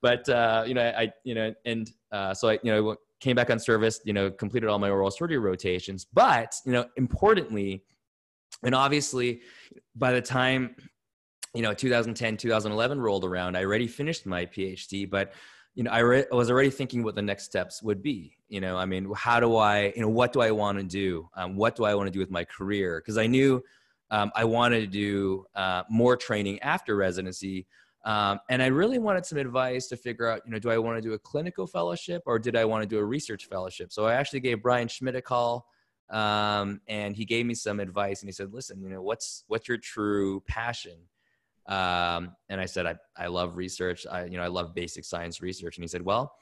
But, 0.00 0.28
uh, 0.28 0.64
you 0.66 0.74
know, 0.74 0.92
I, 0.96 1.12
you 1.24 1.34
know, 1.34 1.52
and 1.64 1.90
uh, 2.12 2.34
so 2.34 2.50
I, 2.50 2.60
you 2.62 2.72
know, 2.72 2.96
came 3.20 3.36
back 3.36 3.50
on 3.50 3.58
service, 3.58 4.00
you 4.04 4.12
know, 4.12 4.30
completed 4.30 4.68
all 4.68 4.78
my 4.78 4.90
oral 4.90 5.10
surgery 5.10 5.38
rotations. 5.38 6.06
But, 6.12 6.54
you 6.64 6.72
know, 6.72 6.86
importantly, 6.96 7.84
and 8.62 8.74
obviously 8.74 9.40
by 9.94 10.12
the 10.12 10.22
time, 10.22 10.76
you 11.54 11.62
know, 11.62 11.74
2010, 11.74 12.36
2011 12.36 13.00
rolled 13.00 13.24
around, 13.24 13.56
I 13.56 13.64
already 13.64 13.86
finished 13.86 14.26
my 14.26 14.46
PhD, 14.46 15.08
but 15.08 15.32
you 15.74 15.84
know, 15.84 15.90
I, 15.90 16.00
re- 16.00 16.26
was 16.30 16.50
already 16.50 16.70
thinking 16.70 17.02
what 17.02 17.14
the 17.14 17.22
next 17.22 17.44
steps 17.44 17.82
would 17.82 18.02
be. 18.02 18.36
You 18.48 18.60
know, 18.60 18.76
I 18.76 18.84
mean, 18.84 19.10
how 19.14 19.40
do 19.40 19.56
I, 19.56 19.92
you 19.96 20.02
know, 20.02 20.08
what 20.08 20.32
do 20.32 20.40
I 20.40 20.50
want 20.50 20.78
to 20.78 20.84
do? 20.84 21.28
Um, 21.34 21.56
what 21.56 21.76
do 21.76 21.84
I 21.84 21.94
want 21.94 22.08
to 22.08 22.10
do 22.10 22.18
with 22.18 22.30
my 22.30 22.44
career? 22.44 23.00
Because 23.00 23.16
I 23.16 23.26
knew 23.26 23.62
um, 24.10 24.30
I 24.34 24.44
wanted 24.44 24.80
to 24.80 24.86
do 24.86 25.46
uh, 25.54 25.84
more 25.88 26.16
training 26.16 26.60
after 26.60 26.96
residency. 26.96 27.66
Um, 28.04 28.40
and 28.50 28.62
I 28.62 28.66
really 28.66 28.98
wanted 28.98 29.24
some 29.24 29.38
advice 29.38 29.86
to 29.88 29.96
figure 29.96 30.28
out, 30.28 30.42
you 30.44 30.52
know, 30.52 30.58
do 30.58 30.68
I 30.68 30.76
want 30.76 30.98
to 30.98 31.02
do 31.02 31.14
a 31.14 31.18
clinical 31.18 31.66
fellowship 31.66 32.22
or 32.26 32.38
did 32.38 32.56
I 32.56 32.64
want 32.66 32.82
to 32.82 32.88
do 32.88 32.98
a 32.98 33.04
research 33.04 33.46
fellowship? 33.46 33.92
So 33.92 34.04
I 34.04 34.14
actually 34.14 34.40
gave 34.40 34.60
Brian 34.60 34.88
Schmidt 34.88 35.16
a 35.16 35.22
call 35.22 35.66
um, 36.10 36.80
and 36.88 37.16
he 37.16 37.24
gave 37.24 37.46
me 37.46 37.54
some 37.54 37.80
advice 37.80 38.20
and 38.20 38.28
he 38.28 38.32
said, 38.32 38.52
listen, 38.52 38.82
you 38.82 38.90
know, 38.90 39.02
what's, 39.02 39.44
what's 39.46 39.68
your 39.68 39.78
true 39.78 40.42
passion? 40.46 40.96
Um, 41.66 42.34
and 42.48 42.60
I 42.60 42.66
said, 42.66 42.86
I, 42.86 42.96
I 43.16 43.28
love 43.28 43.56
research. 43.56 44.06
I, 44.10 44.24
you 44.24 44.36
know, 44.36 44.42
I 44.42 44.48
love 44.48 44.74
basic 44.74 45.04
science 45.04 45.40
research. 45.40 45.76
And 45.76 45.84
he 45.84 45.88
said, 45.88 46.02
well, 46.02 46.34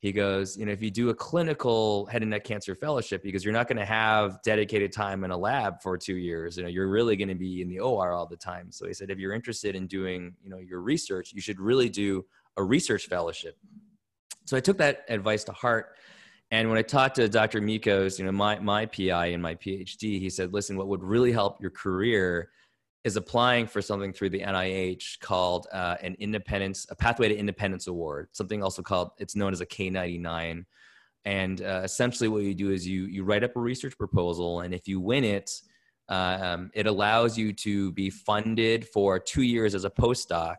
he 0.00 0.12
goes, 0.12 0.56
you 0.56 0.66
know, 0.66 0.72
if 0.72 0.82
you 0.82 0.90
do 0.90 1.08
a 1.08 1.14
clinical 1.14 2.06
head 2.06 2.22
and 2.22 2.30
neck 2.30 2.44
cancer 2.44 2.74
fellowship, 2.74 3.22
because 3.22 3.44
you're 3.44 3.54
not 3.54 3.66
going 3.66 3.78
to 3.78 3.84
have 3.84 4.42
dedicated 4.42 4.92
time 4.92 5.24
in 5.24 5.30
a 5.30 5.36
lab 5.36 5.80
for 5.82 5.96
two 5.96 6.16
years, 6.16 6.58
you 6.58 6.62
know, 6.62 6.68
you're 6.68 6.88
really 6.88 7.16
going 7.16 7.28
to 7.28 7.34
be 7.34 7.62
in 7.62 7.68
the 7.68 7.80
OR 7.80 8.12
all 8.12 8.26
the 8.26 8.36
time. 8.36 8.70
So 8.70 8.86
he 8.86 8.92
said, 8.92 9.10
if 9.10 9.18
you're 9.18 9.32
interested 9.32 9.74
in 9.74 9.86
doing, 9.86 10.34
you 10.42 10.50
know, 10.50 10.58
your 10.58 10.80
research, 10.80 11.32
you 11.32 11.40
should 11.40 11.58
really 11.58 11.88
do 11.88 12.24
a 12.58 12.62
research 12.62 13.06
fellowship. 13.06 13.56
So 14.44 14.56
I 14.56 14.60
took 14.60 14.78
that 14.78 15.04
advice 15.08 15.44
to 15.44 15.52
heart. 15.52 15.96
And 16.50 16.68
when 16.68 16.78
I 16.78 16.82
talked 16.82 17.16
to 17.16 17.28
Dr. 17.28 17.60
Mikos, 17.60 18.18
you 18.18 18.24
know, 18.24 18.32
my, 18.32 18.58
my 18.60 18.86
PI 18.86 19.26
and 19.26 19.42
my 19.42 19.56
PhD, 19.56 20.20
he 20.20 20.30
said, 20.30 20.52
listen, 20.52 20.76
what 20.76 20.86
would 20.88 21.02
really 21.02 21.32
help 21.32 21.60
your 21.60 21.70
career 21.70 22.50
is 23.02 23.16
applying 23.16 23.66
for 23.66 23.82
something 23.82 24.12
through 24.12 24.30
the 24.30 24.40
NIH 24.40 25.20
called 25.20 25.66
uh, 25.72 25.96
an 26.02 26.16
independence, 26.18 26.86
a 26.90 26.96
pathway 26.96 27.28
to 27.28 27.36
independence 27.36 27.86
award, 27.86 28.28
something 28.32 28.62
also 28.62 28.82
called, 28.82 29.10
it's 29.18 29.36
known 29.36 29.52
as 29.52 29.60
a 29.60 29.66
K99. 29.66 30.64
And 31.24 31.62
uh, 31.62 31.82
essentially 31.84 32.28
what 32.28 32.42
you 32.42 32.54
do 32.54 32.70
is 32.70 32.86
you, 32.86 33.04
you 33.04 33.24
write 33.24 33.42
up 33.42 33.56
a 33.56 33.60
research 33.60 33.96
proposal 33.98 34.60
and 34.60 34.72
if 34.72 34.86
you 34.86 35.00
win 35.00 35.24
it, 35.24 35.50
um, 36.08 36.70
it 36.74 36.86
allows 36.86 37.36
you 37.36 37.52
to 37.52 37.90
be 37.92 38.10
funded 38.10 38.86
for 38.86 39.18
two 39.18 39.42
years 39.42 39.74
as 39.74 39.84
a 39.84 39.90
postdoc. 39.90 40.56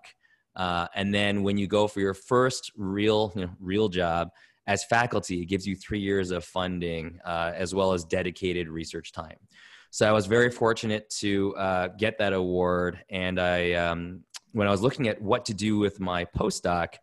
Uh, 0.56 0.88
and 0.96 1.14
then 1.14 1.44
when 1.44 1.58
you 1.58 1.68
go 1.68 1.88
for 1.88 2.02
your 2.02 2.14
first 2.14 2.72
real, 2.76 3.32
you 3.36 3.44
know, 3.44 3.52
real 3.60 3.88
job 3.88 4.30
as 4.68 4.84
faculty, 4.84 5.42
it 5.42 5.46
gives 5.46 5.66
you 5.66 5.76
three 5.76 6.00
years 6.00 6.30
of 6.32 6.44
funding 6.44 7.20
uh, 7.26 7.54
as 7.56 7.74
well 7.74 7.94
as 7.94 8.04
dedicated 8.04 8.68
research 8.68 9.12
time. 9.14 9.38
So 9.92 10.08
I 10.08 10.12
was 10.12 10.28
very 10.28 10.52
fortunate 10.52 11.10
to 11.22 11.56
uh, 11.56 11.88
get 11.98 12.18
that 12.20 12.34
award. 12.34 13.00
And 13.10 13.40
I, 13.40 13.72
um, 13.74 14.24
when 14.52 14.68
I 14.68 14.72
was 14.72 14.82
looking 14.82 15.08
at 15.08 15.22
what 15.22 15.46
to 15.46 15.54
do 15.54 15.78
with 15.78 16.00
my 16.02 16.26
postdoc, 16.26 16.96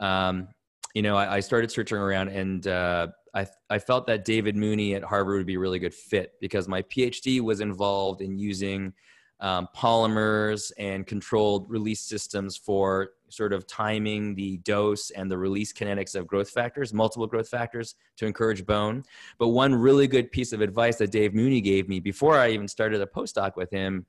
um, 0.00 0.48
you 0.94 1.02
know, 1.02 1.16
I, 1.16 1.36
I, 1.36 1.40
started 1.40 1.70
searching 1.70 1.98
around 1.98 2.28
and 2.28 2.66
uh, 2.66 3.08
I, 3.32 3.46
I 3.70 3.78
felt 3.78 4.06
that 4.08 4.24
David 4.24 4.56
Mooney 4.56 4.94
at 4.94 5.04
Harvard 5.04 5.38
would 5.38 5.46
be 5.46 5.54
a 5.54 5.58
really 5.58 5.78
good 5.78 5.94
fit 5.94 6.32
because 6.40 6.66
my 6.66 6.82
PhD 6.82 7.40
was 7.40 7.60
involved 7.60 8.20
in 8.20 8.38
using 8.38 8.92
um, 9.40 9.68
polymers 9.76 10.72
and 10.78 11.06
controlled 11.06 11.68
release 11.68 12.00
systems 12.00 12.56
for 12.56 13.10
sort 13.34 13.52
of 13.52 13.66
timing 13.66 14.34
the 14.34 14.58
dose 14.58 15.10
and 15.10 15.30
the 15.30 15.36
release 15.36 15.72
kinetics 15.72 16.14
of 16.14 16.26
growth 16.26 16.50
factors, 16.50 16.92
multiple 16.92 17.26
growth 17.26 17.48
factors 17.48 17.94
to 18.16 18.26
encourage 18.26 18.64
bone. 18.64 19.02
But 19.38 19.48
one 19.48 19.74
really 19.74 20.06
good 20.06 20.30
piece 20.30 20.52
of 20.52 20.60
advice 20.60 20.96
that 20.98 21.10
Dave 21.10 21.34
Mooney 21.34 21.60
gave 21.60 21.88
me 21.88 22.00
before 22.00 22.36
I 22.38 22.50
even 22.50 22.68
started 22.68 23.00
a 23.00 23.06
postdoc 23.06 23.56
with 23.56 23.70
him 23.70 24.06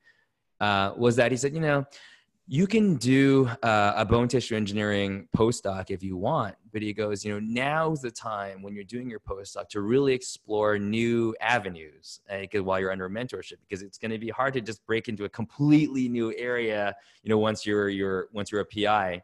uh, 0.60 0.94
was 0.98 1.16
that 1.18 1.32
he 1.32 1.38
said, 1.38 1.54
you 1.54 1.60
know, 1.60 1.86
you 2.48 2.68
can 2.68 2.96
do 2.96 3.50
uh, 3.64 3.94
a 3.96 4.06
bone 4.06 4.28
tissue 4.28 4.56
engineering 4.56 5.28
postdoc 5.36 5.90
if 5.90 6.04
you 6.04 6.16
want, 6.16 6.56
but 6.72 6.82
he 6.82 6.94
goes, 6.94 7.26
you 7.26 7.34
know, 7.34 7.40
now's 7.40 8.02
the 8.02 8.12
time 8.12 8.62
when 8.62 8.76
you're 8.76 8.84
doing 8.84 9.10
your 9.10 9.20
postdoc 9.20 9.68
to 9.70 9.82
really 9.82 10.14
explore 10.14 10.78
new 10.78 11.36
avenues 11.42 12.20
uh, 12.30 12.46
while 12.62 12.80
you're 12.80 12.92
under 12.92 13.10
mentorship, 13.10 13.56
because 13.68 13.82
it's 13.82 13.98
going 13.98 14.12
to 14.12 14.20
be 14.20 14.30
hard 14.30 14.54
to 14.54 14.62
just 14.62 14.86
break 14.86 15.08
into 15.08 15.26
a 15.26 15.30
completely 15.30 16.08
new 16.08 16.36
area, 16.38 16.96
you 17.24 17.30
know, 17.30 17.40
once 17.40 17.66
you're 17.66 17.90
you're 17.90 18.28
once 18.32 18.52
you're 18.52 18.62
a 18.62 18.66
PI. 18.66 19.24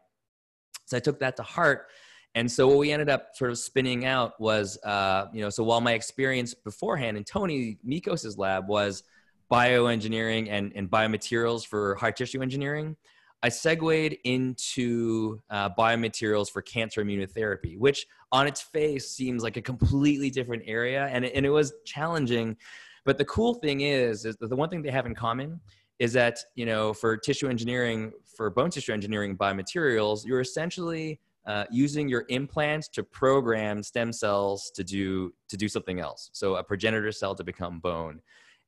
So 0.86 0.96
I 0.96 1.00
took 1.00 1.20
that 1.20 1.36
to 1.36 1.44
heart, 1.44 1.86
and 2.34 2.50
so 2.50 2.66
what 2.66 2.78
we 2.78 2.90
ended 2.90 3.08
up 3.08 3.36
sort 3.36 3.52
of 3.52 3.58
spinning 3.58 4.04
out 4.04 4.40
was, 4.40 4.78
uh, 4.82 5.26
you 5.32 5.42
know, 5.42 5.50
so 5.50 5.62
while 5.62 5.80
my 5.80 5.92
experience 5.92 6.54
beforehand 6.54 7.16
in 7.16 7.22
Tony 7.22 7.78
Mikos's 7.84 8.36
lab 8.36 8.66
was 8.66 9.04
bioengineering 9.50 10.48
and, 10.50 10.72
and 10.74 10.90
biomaterials 10.90 11.64
for 11.64 11.94
hard 11.96 12.16
tissue 12.16 12.40
engineering, 12.40 12.96
I 13.42 13.48
segued 13.48 14.16
into 14.24 15.40
uh, 15.50 15.70
biomaterials 15.70 16.50
for 16.50 16.62
cancer 16.62 17.04
immunotherapy, 17.04 17.76
which 17.76 18.06
on 18.30 18.46
its 18.46 18.60
face 18.60 19.10
seems 19.10 19.42
like 19.42 19.56
a 19.56 19.62
completely 19.62 20.30
different 20.30 20.62
area, 20.66 21.08
and 21.10 21.24
it, 21.24 21.32
and 21.34 21.44
it 21.44 21.50
was 21.50 21.72
challenging. 21.84 22.56
But 23.04 23.18
the 23.18 23.24
cool 23.24 23.54
thing 23.54 23.80
is, 23.80 24.24
is 24.24 24.36
the 24.36 24.54
one 24.54 24.68
thing 24.68 24.82
they 24.82 24.90
have 24.90 25.06
in 25.06 25.14
common 25.14 25.60
is 25.98 26.12
that 26.12 26.38
you 26.54 26.66
know 26.66 26.92
for 26.92 27.16
tissue 27.16 27.48
engineering, 27.48 28.12
for 28.36 28.48
bone 28.50 28.70
tissue 28.70 28.92
engineering 28.92 29.36
biomaterials, 29.36 30.24
you're 30.24 30.40
essentially 30.40 31.20
uh, 31.46 31.64
using 31.70 32.08
your 32.08 32.24
implants 32.28 32.88
to 32.88 33.02
program 33.02 33.82
stem 33.82 34.12
cells 34.12 34.70
to 34.76 34.84
do 34.84 35.32
to 35.48 35.56
do 35.56 35.68
something 35.68 35.98
else. 35.98 36.30
So 36.32 36.56
a 36.56 36.62
progenitor 36.62 37.10
cell 37.12 37.34
to 37.34 37.44
become 37.44 37.80
bone. 37.80 38.20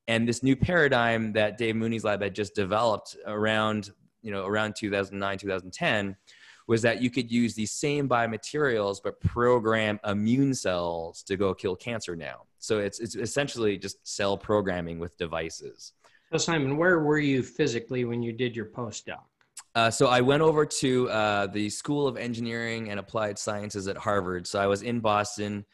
And 0.06 0.28
this 0.28 0.42
new 0.42 0.54
paradigm 0.54 1.32
that 1.32 1.56
Dave 1.56 1.76
Mooney's 1.76 2.04
lab 2.04 2.20
had 2.20 2.34
just 2.34 2.54
developed 2.54 3.16
around 3.26 3.90
you 4.24 4.32
know 4.32 4.44
around 4.46 4.74
2009 4.74 5.38
2010 5.38 6.16
was 6.66 6.80
that 6.80 7.02
you 7.02 7.10
could 7.10 7.30
use 7.30 7.54
these 7.54 7.70
same 7.70 8.08
biomaterials 8.08 8.98
but 9.02 9.20
program 9.20 10.00
immune 10.06 10.54
cells 10.54 11.22
to 11.22 11.36
go 11.36 11.54
kill 11.54 11.76
cancer 11.76 12.16
now 12.16 12.42
so 12.58 12.78
it's, 12.78 12.98
it's 12.98 13.14
essentially 13.14 13.76
just 13.76 13.96
cell 14.06 14.36
programming 14.36 14.98
with 14.98 15.16
devices 15.18 15.92
so 16.32 16.38
simon 16.38 16.76
where 16.76 17.00
were 17.00 17.18
you 17.18 17.42
physically 17.42 18.04
when 18.04 18.22
you 18.22 18.32
did 18.32 18.56
your 18.56 18.66
postdoc 18.66 19.20
uh, 19.76 19.90
so 19.90 20.06
I 20.06 20.20
went 20.20 20.40
over 20.40 20.64
to 20.64 21.10
uh, 21.10 21.46
the 21.48 21.68
School 21.68 22.06
of 22.06 22.16
Engineering 22.16 22.90
and 22.90 23.00
Applied 23.00 23.38
Sciences 23.38 23.88
at 23.88 23.96
Harvard. 23.96 24.46
So 24.46 24.60
I 24.60 24.68
was 24.68 24.82
in 24.82 25.00
Boston, 25.00 25.64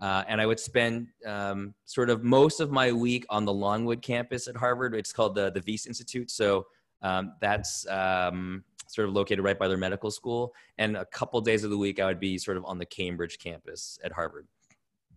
uh, 0.00 0.24
and 0.28 0.40
I 0.40 0.46
would 0.46 0.58
spend 0.58 1.08
um, 1.26 1.74
sort 1.84 2.08
of 2.08 2.24
most 2.24 2.60
of 2.60 2.70
my 2.70 2.90
week 2.90 3.26
on 3.28 3.44
the 3.44 3.52
Longwood 3.52 4.00
campus 4.00 4.48
at 4.48 4.56
Harvard. 4.56 4.94
It's 4.94 5.12
called 5.12 5.34
the 5.34 5.50
the 5.50 5.62
Wyss 5.66 5.86
Institute. 5.86 6.30
So 6.30 6.66
um, 7.02 7.32
that's 7.40 7.86
um, 7.88 8.64
sort 8.88 9.08
of 9.08 9.14
located 9.14 9.44
right 9.44 9.58
by 9.58 9.68
their 9.68 9.76
medical 9.76 10.10
school. 10.10 10.52
And 10.78 10.96
a 10.96 11.04
couple 11.06 11.40
days 11.40 11.64
of 11.64 11.70
the 11.70 11.78
week, 11.78 12.00
I 12.00 12.06
would 12.06 12.20
be 12.20 12.38
sort 12.38 12.56
of 12.56 12.64
on 12.64 12.78
the 12.78 12.86
Cambridge 12.86 13.38
campus 13.38 13.98
at 14.04 14.12
Harvard. 14.12 14.46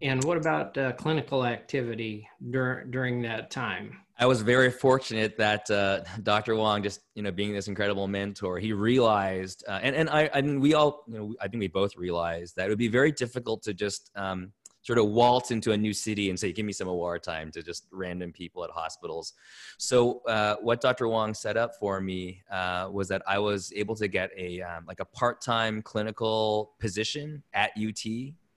And 0.02 0.24
what 0.26 0.38
about 0.38 0.78
uh, 0.78 0.92
clinical 0.94 1.46
activity 1.46 2.28
dur- 2.52 2.86
during 2.90 3.22
that 3.22 3.50
time? 3.50 3.98
I 4.20 4.26
was 4.26 4.42
very 4.42 4.70
fortunate 4.70 5.38
that 5.38 5.70
uh, 5.72 6.02
Dr. 6.24 6.56
Wong, 6.56 6.84
just 6.84 7.02
you 7.16 7.24
know, 7.24 7.32
being 7.32 7.54
this 7.54 7.68
incredible 7.68 8.08
mentor, 8.08 8.60
he 8.60 8.74
realized, 8.74 9.64
uh, 9.68 9.80
and 9.82 9.96
and 9.96 10.10
I, 10.10 10.30
I 10.34 10.42
mean, 10.42 10.60
we 10.60 10.74
all, 10.74 11.04
you 11.08 11.18
know, 11.18 11.36
I 11.40 11.48
think 11.48 11.62
we 11.62 11.68
both 11.68 11.96
realized 11.96 12.56
that 12.58 12.66
it 12.66 12.70
would 12.70 12.78
be 12.78 12.90
very 12.90 13.12
difficult 13.12 13.64
to 13.64 13.74
just 13.74 14.12
um, 14.16 14.52
sort 14.84 15.00
of 15.00 15.08
waltz 15.08 15.52
into 15.52 15.72
a 15.72 15.78
new 15.78 15.94
city 15.94 16.30
and 16.30 16.40
say, 16.40 16.52
give 16.52 16.66
me 16.66 16.74
some 16.74 16.88
OR 16.88 17.18
time 17.18 17.52
to 17.52 17.64
just 17.64 17.88
random 17.92 18.32
people 18.32 18.64
at 18.64 18.70
hospitals. 18.70 19.34
So 19.78 20.22
uh, 20.28 20.58
what 20.62 20.82
Dr. 20.82 21.08
Wong 21.08 21.34
set 21.34 21.58
up 21.58 21.76
for 21.80 22.00
me 22.02 22.44
uh, 22.52 22.90
was 22.92 23.08
that 23.08 23.22
I 23.26 23.40
was 23.40 23.72
able 23.76 23.96
to 23.96 24.08
get 24.08 24.30
a 24.38 24.62
um, 24.62 24.86
like 24.88 25.00
a 25.00 25.06
part-time 25.06 25.82
clinical 25.82 26.74
position 26.80 27.44
at 27.54 27.72
UT 27.78 28.06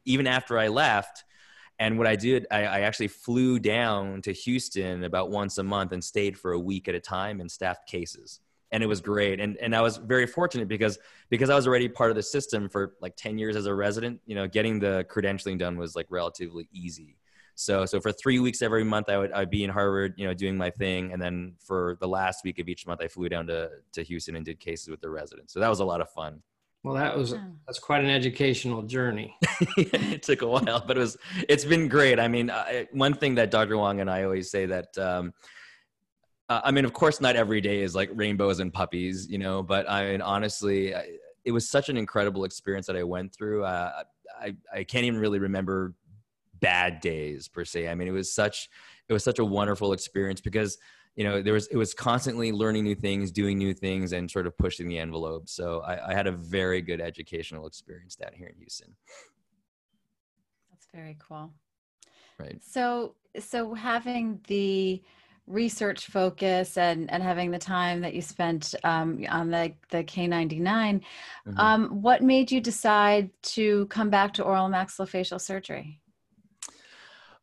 even 0.04 0.26
after 0.26 0.58
I 0.58 0.68
left. 0.68 1.24
And 1.78 1.98
what 1.98 2.06
I 2.06 2.16
did, 2.16 2.46
I, 2.50 2.64
I, 2.64 2.80
actually 2.80 3.08
flew 3.08 3.58
down 3.58 4.22
to 4.22 4.32
Houston 4.32 5.04
about 5.04 5.30
once 5.30 5.58
a 5.58 5.62
month 5.62 5.92
and 5.92 6.02
stayed 6.02 6.38
for 6.38 6.52
a 6.52 6.58
week 6.58 6.88
at 6.88 6.94
a 6.94 7.00
time 7.00 7.40
and 7.40 7.50
staffed 7.50 7.86
cases 7.86 8.40
and 8.72 8.82
it 8.82 8.86
was 8.86 9.00
great 9.00 9.40
and 9.40 9.56
and 9.58 9.74
I 9.74 9.80
was 9.80 9.96
very 9.96 10.26
fortunate 10.26 10.68
because 10.68 10.98
because 11.30 11.50
I 11.50 11.54
was 11.54 11.66
already 11.66 11.88
part 11.88 12.10
of 12.10 12.16
the 12.16 12.22
system 12.22 12.68
for 12.68 12.94
like 13.00 13.16
10 13.16 13.38
years 13.38 13.56
as 13.56 13.66
a 13.66 13.74
resident 13.74 14.20
you 14.26 14.34
know 14.34 14.46
getting 14.46 14.78
the 14.78 15.06
credentialing 15.08 15.58
done 15.58 15.76
was 15.76 15.94
like 15.94 16.06
relatively 16.10 16.68
easy 16.72 17.16
so 17.54 17.86
so 17.86 18.00
for 18.00 18.12
3 18.12 18.38
weeks 18.40 18.62
every 18.62 18.84
month 18.84 19.08
I 19.08 19.18
would 19.18 19.32
I'd 19.32 19.50
be 19.50 19.64
in 19.64 19.70
Harvard 19.70 20.14
you 20.16 20.26
know 20.26 20.34
doing 20.34 20.56
my 20.56 20.70
thing 20.70 21.12
and 21.12 21.20
then 21.20 21.54
for 21.58 21.96
the 22.00 22.08
last 22.08 22.44
week 22.44 22.58
of 22.58 22.68
each 22.68 22.86
month 22.86 23.00
I 23.02 23.08
flew 23.08 23.28
down 23.28 23.46
to 23.48 23.70
to 23.92 24.02
Houston 24.02 24.36
and 24.36 24.44
did 24.44 24.60
cases 24.60 24.88
with 24.88 25.00
the 25.00 25.10
residents 25.10 25.52
so 25.52 25.60
that 25.60 25.68
was 25.68 25.80
a 25.80 25.84
lot 25.84 26.00
of 26.00 26.10
fun 26.10 26.42
well, 26.86 26.94
that 26.94 27.16
was 27.16 27.34
that's 27.66 27.80
quite 27.80 28.04
an 28.04 28.10
educational 28.10 28.80
journey. 28.82 29.36
it 29.76 30.22
took 30.22 30.42
a 30.42 30.46
while, 30.46 30.84
but 30.86 30.96
it 30.96 31.00
was 31.00 31.16
it's 31.48 31.64
been 31.64 31.88
great. 31.88 32.20
I 32.20 32.28
mean, 32.28 32.48
I, 32.48 32.86
one 32.92 33.12
thing 33.12 33.34
that 33.34 33.50
Dr. 33.50 33.76
Wong 33.76 33.98
and 33.98 34.08
I 34.08 34.22
always 34.22 34.52
say 34.52 34.66
that 34.66 34.96
um, 34.96 35.34
Uh, 36.48 36.60
I 36.64 36.70
mean, 36.70 36.84
of 36.84 36.92
course, 36.92 37.20
not 37.20 37.36
every 37.36 37.60
day 37.60 37.80
is 37.80 37.94
like 37.94 38.10
rainbows 38.14 38.60
and 38.60 38.72
puppies, 38.72 39.28
you 39.28 39.38
know. 39.38 39.62
But 39.62 39.88
I 39.90 40.12
mean, 40.12 40.20
honestly, 40.20 40.94
I, 40.94 41.06
it 41.44 41.52
was 41.52 41.68
such 41.68 41.88
an 41.88 41.96
incredible 41.96 42.44
experience 42.44 42.86
that 42.86 42.96
I 42.96 43.02
went 43.02 43.34
through. 43.34 43.64
Uh, 43.64 44.02
I 44.40 44.54
I 44.72 44.84
can't 44.84 45.04
even 45.04 45.20
really 45.20 45.38
remember 45.38 45.94
bad 46.60 47.00
days 47.00 47.48
per 47.48 47.64
se. 47.64 47.88
I 47.88 47.94
mean, 47.94 48.08
it 48.08 48.12
was 48.12 48.32
such 48.32 48.68
it 49.08 49.12
was 49.12 49.24
such 49.24 49.38
a 49.38 49.44
wonderful 49.44 49.92
experience 49.92 50.40
because 50.40 50.78
you 51.16 51.24
know 51.24 51.42
there 51.42 51.54
was 51.54 51.66
it 51.68 51.76
was 51.76 51.94
constantly 51.94 52.52
learning 52.52 52.84
new 52.84 52.94
things, 52.94 53.30
doing 53.30 53.58
new 53.58 53.74
things, 53.74 54.12
and 54.12 54.30
sort 54.30 54.46
of 54.46 54.56
pushing 54.56 54.88
the 54.88 54.98
envelope. 54.98 55.48
So 55.48 55.80
I, 55.80 56.10
I 56.10 56.14
had 56.14 56.26
a 56.26 56.32
very 56.32 56.80
good 56.80 57.00
educational 57.00 57.66
experience 57.66 58.14
down 58.14 58.30
here 58.34 58.48
in 58.48 58.56
Houston. 58.56 58.94
That's 60.70 60.86
very 60.94 61.16
cool. 61.18 61.52
Right. 62.38 62.60
So 62.62 63.14
so 63.38 63.74
having 63.74 64.40
the 64.46 65.02
research 65.46 66.06
focus 66.06 66.76
and 66.76 67.10
and 67.10 67.22
having 67.22 67.50
the 67.50 67.58
time 67.58 68.00
that 68.00 68.14
you 68.14 68.22
spent 68.22 68.74
um, 68.84 69.24
on 69.28 69.50
the 69.50 69.72
the 69.90 70.02
K99 70.02 70.60
mm-hmm. 70.60 71.58
um, 71.58 72.02
what 72.02 72.22
made 72.22 72.50
you 72.50 72.60
decide 72.60 73.30
to 73.42 73.86
come 73.86 74.10
back 74.10 74.32
to 74.34 74.42
oral 74.42 74.68
maxillofacial 74.68 75.40
surgery? 75.40 76.00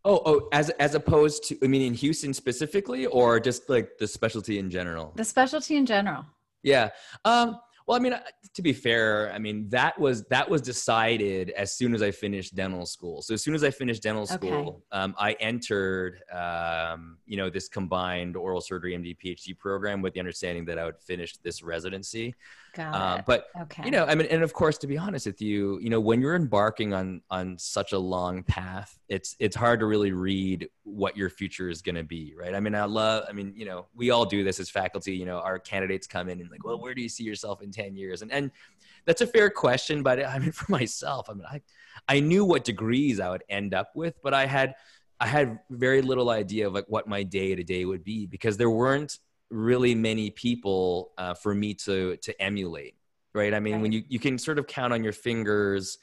Oh 0.05 0.22
oh 0.25 0.50
as 0.51 0.69
as 0.72 0.95
opposed 0.95 1.48
to 1.48 1.57
i 1.63 1.67
mean 1.67 1.81
in 1.81 1.93
houston 1.93 2.33
specifically 2.33 3.05
or 3.05 3.39
just 3.39 3.69
like 3.69 3.98
the 3.98 4.07
specialty 4.07 4.60
in 4.60 4.69
general? 4.69 5.13
The 5.15 5.24
specialty 5.24 5.77
in 5.77 5.86
general. 5.86 6.25
Yeah 6.62 6.89
um 7.24 7.60
well, 7.85 7.97
I 7.97 7.99
mean, 7.99 8.13
uh, 8.13 8.21
to 8.53 8.61
be 8.61 8.73
fair, 8.73 9.31
I 9.33 9.39
mean 9.39 9.67
that 9.69 9.99
was 9.99 10.23
that 10.25 10.49
was 10.49 10.61
decided 10.61 11.49
as 11.51 11.75
soon 11.75 11.93
as 11.93 12.01
I 12.01 12.11
finished 12.11 12.55
dental 12.55 12.85
school. 12.85 13.21
So 13.21 13.33
as 13.33 13.43
soon 13.43 13.55
as 13.55 13.63
I 13.63 13.71
finished 13.71 14.03
dental 14.03 14.25
school, 14.25 14.83
okay. 14.91 15.01
um, 15.01 15.15
I 15.17 15.33
entered, 15.33 16.21
um, 16.31 17.17
you 17.25 17.37
know, 17.37 17.49
this 17.49 17.67
combined 17.67 18.35
oral 18.35 18.61
surgery 18.61 18.93
MD 18.93 19.17
PhD 19.17 19.57
program 19.57 20.01
with 20.01 20.13
the 20.13 20.19
understanding 20.19 20.65
that 20.65 20.79
I 20.79 20.85
would 20.85 20.99
finish 20.99 21.37
this 21.37 21.61
residency. 21.61 22.35
Uh. 22.82 23.22
But 23.25 23.48
okay. 23.62 23.84
you 23.86 23.92
know, 23.92 24.06
I 24.06 24.15
mean, 24.15 24.27
and 24.27 24.44
of 24.44 24.53
course, 24.53 24.77
to 24.80 24.88
be 24.88 24.98
honest 24.98 25.25
with 25.25 25.42
you, 25.42 25.80
you 25.80 25.89
know, 25.89 26.00
when 26.00 26.22
you're 26.22 26.36
embarking 26.36 26.94
on 26.94 27.22
on 27.30 27.58
such 27.58 27.92
a 27.92 28.00
long 28.00 28.44
path, 28.44 28.98
it's 29.10 29.36
it's 29.39 29.56
hard 29.56 29.80
to 29.82 29.86
really 29.86 30.12
read 30.12 30.70
what 30.84 31.15
your 31.15 31.30
future 31.30 31.70
is 31.70 31.82
going 31.82 31.96
to 31.96 32.03
be, 32.03 32.34
right? 32.38 32.56
I 32.56 32.60
mean, 32.60 32.75
I 32.75 32.86
love, 32.86 33.25
I 33.30 33.34
mean, 33.34 33.53
you 33.56 33.65
know, 33.65 33.88
we 33.96 34.10
all 34.12 34.25
do 34.25 34.44
this 34.44 34.60
as 34.60 34.70
faculty. 34.70 35.15
You 35.15 35.25
know, 35.25 35.39
our 35.39 35.60
candidates 35.60 36.08
come 36.08 36.30
in 36.30 36.42
and 36.42 36.50
like, 36.50 36.65
well, 36.65 36.80
where 36.80 36.94
do 36.94 37.01
you 37.01 37.10
see 37.10 37.24
yourself 37.24 37.62
in 37.62 37.72
10 37.72 37.96
years 37.96 38.22
and 38.22 38.32
and 38.32 38.51
that's 39.06 39.22
a 39.22 39.27
fair 39.27 39.50
question 39.50 40.03
but 40.03 40.24
i 40.25 40.39
mean 40.39 40.51
for 40.60 40.72
myself 40.72 41.30
i 41.30 41.34
mean 41.34 41.46
i 41.50 41.62
i 42.08 42.20
knew 42.20 42.46
what 42.46 42.63
degrees 42.63 43.20
i 43.20 43.30
would 43.30 43.44
end 43.50 43.74
up 43.74 43.92
with 43.96 44.15
but 44.24 44.34
i 44.34 44.46
had 44.46 44.75
i 45.20 45.27
had 45.27 45.60
very 45.70 46.01
little 46.01 46.30
idea 46.30 46.68
of 46.68 46.74
like 46.74 46.86
what 46.88 47.08
my 47.08 47.24
day 47.24 47.56
to 47.56 47.63
day 47.63 47.86
would 47.86 48.03
be 48.03 48.25
because 48.25 48.58
there 48.58 48.70
weren't 48.70 49.20
really 49.53 49.95
many 49.95 50.29
people 50.29 51.12
uh, 51.17 51.33
for 51.33 51.53
me 51.53 51.74
to 51.74 52.17
to 52.17 52.41
emulate 52.41 52.95
right? 53.33 53.53
I 53.53 53.60
mean 53.60 53.74
right. 53.74 53.81
when 53.81 53.91
you 53.91 54.03
you 54.07 54.19
can 54.19 54.38
sort 54.38 54.60
of 54.60 54.67
count 54.67 54.93
on 54.93 55.03
your 55.03 55.13
fingers 55.13 55.98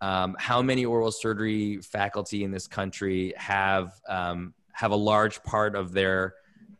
um, 0.00 0.34
how 0.38 0.60
many 0.60 0.84
oral 0.84 1.12
surgery 1.12 1.78
faculty 1.78 2.42
in 2.42 2.50
this 2.50 2.66
country 2.66 3.32
have 3.36 3.92
um, 4.08 4.54
have 4.72 4.90
a 4.90 4.96
large 4.96 5.42
part 5.42 5.76
of 5.76 5.92
their 5.92 6.34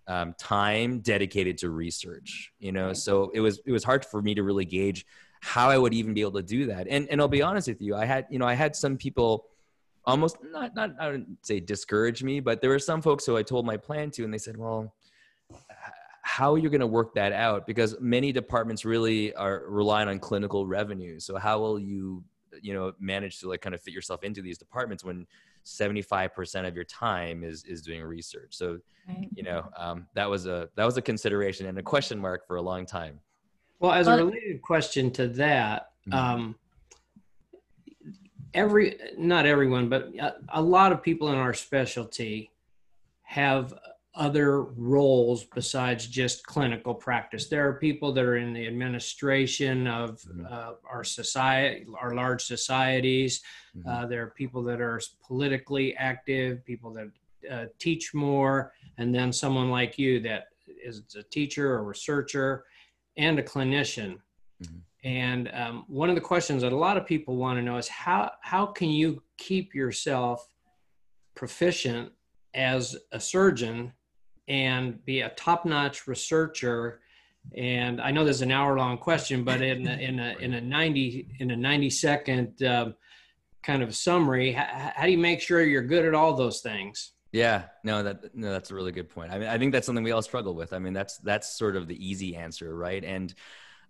um, 0.08 0.34
time 0.38 0.98
dedicated 1.00 1.58
to 1.58 1.70
research 1.70 2.52
you 2.58 2.72
know? 2.72 2.92
So 2.92 3.30
it 3.34 3.40
was 3.40 3.60
it 3.64 3.72
was 3.72 3.84
hard 3.84 4.04
for 4.04 4.20
me 4.20 4.34
to 4.34 4.42
really 4.42 4.64
gauge 4.64 5.06
how 5.40 5.68
i 5.70 5.76
would 5.76 5.92
even 5.92 6.14
be 6.14 6.20
able 6.20 6.32
to 6.32 6.42
do 6.42 6.66
that. 6.66 6.86
And 6.88 7.08
and 7.10 7.20
i'll 7.20 7.28
be 7.28 7.42
honest 7.42 7.68
with 7.68 7.80
you 7.80 7.94
i 7.96 8.04
had 8.04 8.26
you 8.30 8.38
know 8.38 8.46
i 8.46 8.54
had 8.54 8.76
some 8.76 8.96
people 8.96 9.46
almost 10.04 10.36
not 10.42 10.74
not 10.74 10.90
i 10.98 11.06
wouldn't 11.08 11.46
say 11.46 11.60
discourage 11.60 12.22
me 12.24 12.40
but 12.40 12.60
there 12.60 12.70
were 12.70 12.78
some 12.78 13.00
folks 13.00 13.24
who 13.24 13.36
i 13.36 13.42
told 13.42 13.64
my 13.64 13.76
plan 13.76 14.10
to 14.10 14.24
and 14.24 14.34
they 14.34 14.38
said 14.38 14.56
well 14.56 14.92
how 16.32 16.54
you're 16.54 16.64
you 16.64 16.70
going 16.70 16.80
to 16.80 16.86
work 16.86 17.14
that 17.14 17.30
out 17.34 17.66
because 17.66 17.94
many 18.00 18.32
departments 18.32 18.86
really 18.86 19.34
are 19.34 19.64
relying 19.68 20.08
on 20.08 20.18
clinical 20.18 20.66
revenue 20.66 21.20
so 21.20 21.36
how 21.36 21.58
will 21.60 21.78
you 21.78 22.24
you 22.62 22.72
know 22.72 22.90
manage 22.98 23.38
to 23.38 23.50
like 23.50 23.60
kind 23.60 23.74
of 23.74 23.82
fit 23.82 23.92
yourself 23.92 24.24
into 24.24 24.40
these 24.40 24.56
departments 24.56 25.04
when 25.04 25.26
75% 25.66 26.66
of 26.66 26.74
your 26.74 26.84
time 26.84 27.44
is 27.44 27.64
is 27.64 27.82
doing 27.82 28.02
research 28.02 28.54
so 28.56 28.78
right. 29.06 29.28
you 29.34 29.42
know 29.42 29.68
um, 29.76 30.06
that 30.14 30.28
was 30.28 30.46
a 30.46 30.70
that 30.74 30.86
was 30.86 30.96
a 30.96 31.02
consideration 31.02 31.66
and 31.66 31.76
a 31.78 31.82
question 31.82 32.18
mark 32.18 32.46
for 32.46 32.56
a 32.56 32.62
long 32.62 32.86
time 32.86 33.20
well 33.78 33.92
as 33.92 34.06
a 34.06 34.16
related 34.16 34.62
question 34.62 35.10
to 35.10 35.28
that 35.28 35.90
mm-hmm. 36.08 36.18
um, 36.18 36.54
every 38.54 38.98
not 39.18 39.44
everyone 39.44 39.90
but 39.90 40.08
a, 40.18 40.36
a 40.54 40.62
lot 40.62 40.92
of 40.92 41.02
people 41.02 41.28
in 41.28 41.34
our 41.34 41.52
specialty 41.52 42.50
have 43.22 43.74
other 44.14 44.62
roles 44.62 45.44
besides 45.44 46.06
just 46.06 46.44
clinical 46.44 46.94
practice. 46.94 47.48
There 47.48 47.66
are 47.66 47.74
people 47.74 48.12
that 48.12 48.24
are 48.24 48.36
in 48.36 48.52
the 48.52 48.66
administration 48.66 49.86
of 49.86 50.20
mm-hmm. 50.22 50.46
uh, 50.50 50.72
our 50.88 51.02
society, 51.02 51.86
our 51.98 52.14
large 52.14 52.44
societies. 52.44 53.42
Mm-hmm. 53.76 53.88
Uh, 53.88 54.06
there 54.06 54.22
are 54.22 54.30
people 54.30 54.62
that 54.64 54.80
are 54.80 55.00
politically 55.26 55.96
active, 55.96 56.64
people 56.66 56.92
that 56.92 57.10
uh, 57.50 57.66
teach 57.78 58.12
more, 58.12 58.72
and 58.98 59.14
then 59.14 59.32
someone 59.32 59.70
like 59.70 59.98
you 59.98 60.20
that 60.20 60.48
is 60.84 61.02
a 61.16 61.22
teacher, 61.22 61.78
a 61.78 61.82
researcher, 61.82 62.64
and 63.16 63.38
a 63.38 63.42
clinician. 63.42 64.18
Mm-hmm. 64.62 64.78
And 65.04 65.50
um, 65.54 65.84
one 65.88 66.10
of 66.10 66.14
the 66.14 66.20
questions 66.20 66.62
that 66.62 66.72
a 66.72 66.76
lot 66.76 66.96
of 66.96 67.06
people 67.06 67.36
want 67.36 67.58
to 67.58 67.62
know 67.62 67.76
is 67.78 67.88
how 67.88 68.32
how 68.42 68.66
can 68.66 68.90
you 68.90 69.22
keep 69.38 69.74
yourself 69.74 70.46
proficient 71.34 72.12
as 72.54 72.94
a 73.10 73.18
surgeon 73.18 73.92
and 74.48 75.04
be 75.04 75.20
a 75.20 75.30
top-notch 75.30 76.06
researcher. 76.06 77.00
And 77.56 78.00
i 78.00 78.12
know 78.12 78.24
there's 78.24 78.42
an 78.42 78.52
hour-long 78.52 78.98
question 78.98 79.42
but 79.42 79.62
in 79.62 79.86
a, 79.86 79.92
in 79.94 80.20
a, 80.20 80.36
in 80.38 80.54
a 80.54 80.60
90 80.60 81.26
in 81.40 81.50
a 81.50 81.56
90 81.56 81.90
second 81.90 82.62
um, 82.62 82.94
kind 83.64 83.82
of 83.82 83.96
summary 83.96 84.52
how, 84.52 84.92
how, 84.94 85.06
do 85.06 85.10
you 85.10 85.18
make 85.18 85.40
sure 85.40 85.60
you're 85.60 85.82
good 85.82 86.04
at 86.04 86.14
all 86.14 86.34
those 86.34 86.60
things? 86.60 87.12
Yeah. 87.32 87.64
No 87.82 88.02
that 88.04 88.34
no 88.36 88.52
that's 88.52 88.70
a 88.70 88.74
really 88.74 88.92
good 88.92 89.08
point. 89.08 89.32
I 89.32 89.38
mean 89.38 89.48
i 89.48 89.58
think 89.58 89.72
that's 89.72 89.86
something 89.86 90.04
we 90.04 90.12
all 90.12 90.22
struggle 90.22 90.54
with. 90.54 90.72
I 90.72 90.78
mean 90.78 90.92
that's 90.92 91.18
that's 91.18 91.58
sort 91.58 91.74
of 91.74 91.88
the 91.88 92.08
easy 92.08 92.36
answer 92.36 92.74
right? 92.76 93.02
And 93.04 93.34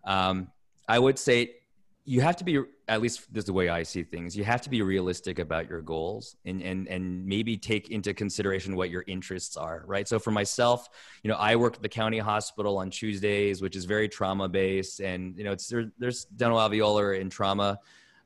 um, 0.04 0.50
i 0.88 0.98
would 0.98 1.18
say 1.18 1.56
you 2.04 2.20
have 2.20 2.36
to 2.36 2.44
be 2.44 2.60
at 2.88 3.00
least 3.00 3.32
this 3.32 3.42
is 3.42 3.46
the 3.46 3.52
way 3.52 3.68
I 3.68 3.84
see 3.84 4.02
things. 4.02 4.36
You 4.36 4.44
have 4.44 4.60
to 4.62 4.70
be 4.70 4.82
realistic 4.82 5.38
about 5.38 5.68
your 5.68 5.80
goals 5.82 6.36
and 6.44 6.60
and 6.60 6.88
and 6.88 7.24
maybe 7.24 7.56
take 7.56 7.90
into 7.90 8.12
consideration 8.12 8.74
what 8.74 8.90
your 8.90 9.04
interests 9.06 9.56
are, 9.56 9.84
right? 9.86 10.08
So 10.08 10.18
for 10.18 10.32
myself, 10.32 10.88
you 11.22 11.30
know, 11.30 11.36
I 11.36 11.54
work 11.54 11.76
at 11.76 11.82
the 11.82 11.88
county 11.88 12.18
hospital 12.18 12.78
on 12.78 12.90
Tuesdays, 12.90 13.62
which 13.62 13.76
is 13.76 13.84
very 13.84 14.08
trauma 14.08 14.48
based, 14.48 15.00
and 15.00 15.36
you 15.38 15.44
know, 15.44 15.52
it's 15.52 15.68
there, 15.68 15.92
there's 15.98 16.26
dentoalveolar 16.36 17.20
and 17.20 17.30
trauma. 17.30 17.78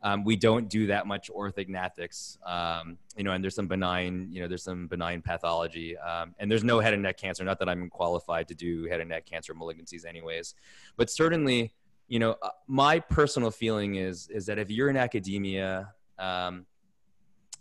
Um, 0.03 0.25
we 0.25 0.37
don't 0.37 0.69
do 0.69 0.87
that 0.87 1.07
much 1.07 1.31
orthognathics, 1.31 2.39
um, 2.47 2.97
you 3.17 3.25
know, 3.25 3.33
and 3.33 3.43
there's 3.43 3.57
some 3.57 3.67
benign, 3.67 4.29
you 4.31 4.41
know, 4.41 4.47
there's 4.47 4.63
some 4.63 4.87
benign 4.87 5.21
pathology, 5.21 5.97
um, 5.99 6.35
and 6.39 6.51
there's 6.51 6.63
no 6.63 6.79
head 6.81 6.95
and 6.95 7.03
neck 7.03 7.17
cancer. 7.17 7.43
Not 7.45 7.59
that 7.59 7.69
I'm 7.69 7.91
qualified 7.91 8.47
to 8.49 8.55
do 8.55 8.85
head 8.85 9.01
and 9.01 9.11
neck 9.11 9.27
cancer 9.27 9.53
malignancies, 9.55 10.07
anyways, 10.07 10.55
but 10.97 11.11
certainly 11.11 11.73
you 12.09 12.19
know 12.19 12.37
uh, 12.43 12.51
my 12.67 12.99
personal 12.99 13.51
feeling 13.51 13.97
is 13.97 14.29
is 14.29 14.47
that 14.47 14.59
if 14.59 14.71
you're 14.71 14.89
in 14.89 14.97
academia 14.97 15.93
um, 16.19 16.67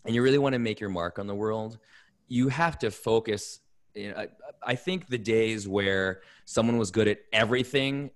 and 0.05 0.13
you 0.13 0.21
really 0.21 0.37
want 0.37 0.53
to 0.53 0.59
make 0.59 0.79
your 0.79 0.89
mark 0.89 1.19
on 1.19 1.27
the 1.27 1.35
world 1.35 1.79
you 2.27 2.49
have 2.49 2.77
to 2.79 2.91
focus 2.91 3.59
you 3.93 4.11
know, 4.11 4.17
I, 4.17 4.27
I 4.63 4.75
think 4.75 5.07
the 5.07 5.17
days 5.17 5.67
where 5.67 6.21
someone 6.45 6.77
was 6.77 6.91
good 6.91 7.07
at 7.07 7.19
everything 7.31 8.11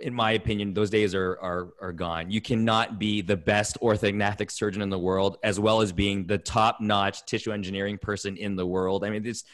in 0.00 0.12
my 0.12 0.32
opinion, 0.32 0.74
those 0.74 0.90
days 0.90 1.14
are, 1.14 1.38
are, 1.40 1.74
are 1.80 1.92
gone. 1.92 2.30
You 2.30 2.40
cannot 2.40 2.98
be 2.98 3.22
the 3.22 3.36
best 3.36 3.78
orthognathic 3.80 4.50
surgeon 4.50 4.82
in 4.82 4.90
the 4.90 4.98
world, 4.98 5.38
as 5.44 5.60
well 5.60 5.80
as 5.80 5.92
being 5.92 6.26
the 6.26 6.38
top 6.38 6.80
notch 6.80 7.24
tissue 7.24 7.52
engineering 7.52 7.98
person 7.98 8.36
in 8.36 8.56
the 8.56 8.66
world. 8.66 9.04
I 9.04 9.10
mean, 9.10 9.24
it's 9.24 9.44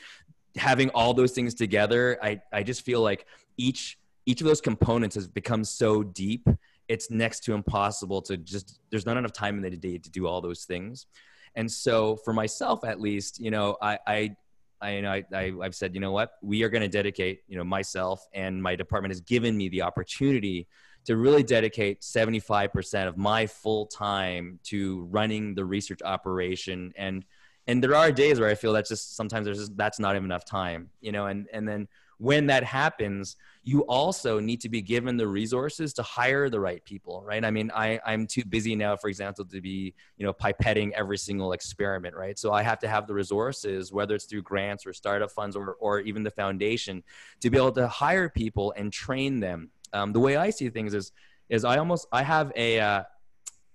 having 0.57 0.89
all 0.91 1.13
those 1.13 1.33
things 1.33 1.55
together. 1.55 2.19
I, 2.23 2.41
I 2.53 2.63
just 2.63 2.83
feel 2.83 3.03
like 3.03 3.27
each 3.57 3.98
each 4.29 4.43
of 4.43 4.47
those 4.47 4.61
components 4.61 5.15
has 5.15 5.27
become 5.27 5.65
so 5.65 6.03
deep 6.03 6.47
it's 6.89 7.11
next 7.11 7.41
to 7.41 7.55
impossible 7.55 8.21
to 8.21 8.37
just 8.37 8.81
there's 8.91 9.07
not 9.07 9.17
enough 9.17 9.33
time 9.33 9.57
in 9.57 9.63
the 9.63 9.77
day 9.77 9.97
to 9.97 10.11
do 10.11 10.27
all 10.27 10.41
those 10.43 10.65
things 10.65 11.07
and 11.55 11.71
so 11.71 12.17
for 12.25 12.35
myself 12.35 12.85
at 12.85 13.01
least 13.01 13.41
you 13.41 13.51
know 13.51 13.77
i 13.81 13.99
i 14.07 14.37
I, 14.81 14.95
you 14.95 15.03
know, 15.03 15.11
I, 15.11 15.25
I, 15.35 15.53
have 15.65 15.75
said, 15.75 15.93
you 15.93 16.01
know 16.01 16.13
what, 16.13 16.35
we 16.41 16.63
are 16.63 16.69
going 16.69 16.83
to 16.83 16.89
dedicate, 16.89 17.41
you 17.49 17.57
know, 17.57 17.65
myself 17.65 18.25
and 18.33 18.63
my 18.63 18.77
department 18.77 19.11
has 19.11 19.21
given 19.21 19.57
me 19.57 19.69
the 19.69 19.83
opportunity 19.83 20.69
to 21.07 21.17
really 21.17 21.43
dedicate 21.43 22.03
75% 22.03 23.09
of 23.09 23.17
my 23.17 23.49
full 23.49 23.87
time 23.87 24.61
to 24.67 25.09
running 25.11 25.57
the 25.57 25.65
research 25.65 26.01
operation. 26.05 26.93
And, 26.97 27.25
and 27.67 27.83
there 27.83 27.97
are 27.97 28.13
days 28.13 28.39
where 28.39 28.49
I 28.49 28.55
feel 28.55 28.73
that's 28.73 28.89
just 28.89 29.17
sometimes 29.17 29.47
there's 29.47 29.59
just, 29.59 29.77
that's 29.77 29.99
not 29.99 30.15
even 30.15 30.27
enough 30.27 30.45
time, 30.45 30.91
you 31.01 31.11
know, 31.11 31.27
and, 31.27 31.49
and 31.53 31.67
then 31.67 31.89
when 32.19 32.47
that 32.47 32.65
happens, 32.65 33.37
you 33.63 33.83
also 33.83 34.41
need 34.41 34.61
to 34.61 34.69
be 34.69 34.81
given 34.83 35.17
the 35.17 35.27
resources 35.27 35.93
to 35.93 36.03
hire 36.03 36.49
the 36.49 36.59
right 36.59 36.85
people, 36.85 37.23
right? 37.25 37.45
I 37.45 37.51
mean, 37.51 37.71
I, 37.75 38.01
I'm 38.05 38.27
too 38.27 38.45
busy 38.45 38.75
now, 38.75 38.97
for 38.97 39.09
example, 39.09 39.45
to 39.45 39.61
be, 39.61 39.95
you 40.17 40.27
know, 40.27 40.33
pipetting 40.33 40.93
every 40.93 41.19
single 41.19 41.53
experiment, 41.53 42.17
right? 42.17 42.39
So 42.39 42.53
I 42.53 42.63
have 42.63 42.79
to 42.81 42.89
have 42.89 43.07
the 43.07 43.15
resources, 43.15 43.93
whether 43.93 44.15
it's 44.15 44.25
through 44.25 44.43
grants 44.43 44.87
or 44.87 44.93
startup 44.93 45.31
funds 45.31 45.55
or, 45.55 45.75
or 45.81 46.01
even 46.01 46.23
the 46.23 46.31
foundation, 46.31 47.03
to 47.41 47.51
be 47.51 47.57
able 47.57 47.73
to 47.73 47.87
hire 47.87 48.29
people 48.29 48.73
and 48.77 48.93
train 48.93 49.39
them. 49.39 49.71
Um, 49.93 50.13
the 50.13 50.21
way 50.21 50.37
I 50.37 50.51
see 50.51 50.71
things 50.71 50.95
is, 50.95 51.13
is 51.49 51.65
I 51.65 51.79
almost, 51.79 52.09
I 52.11 52.23
have 52.23 52.53
a, 52.57 52.81
uh, 52.81 53.03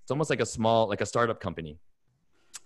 it's 0.02 0.12
almost 0.12 0.30
like 0.30 0.42
a 0.42 0.46
small, 0.46 0.90
like 0.90 1.02
a 1.02 1.06
startup 1.06 1.40
company. 1.40 1.78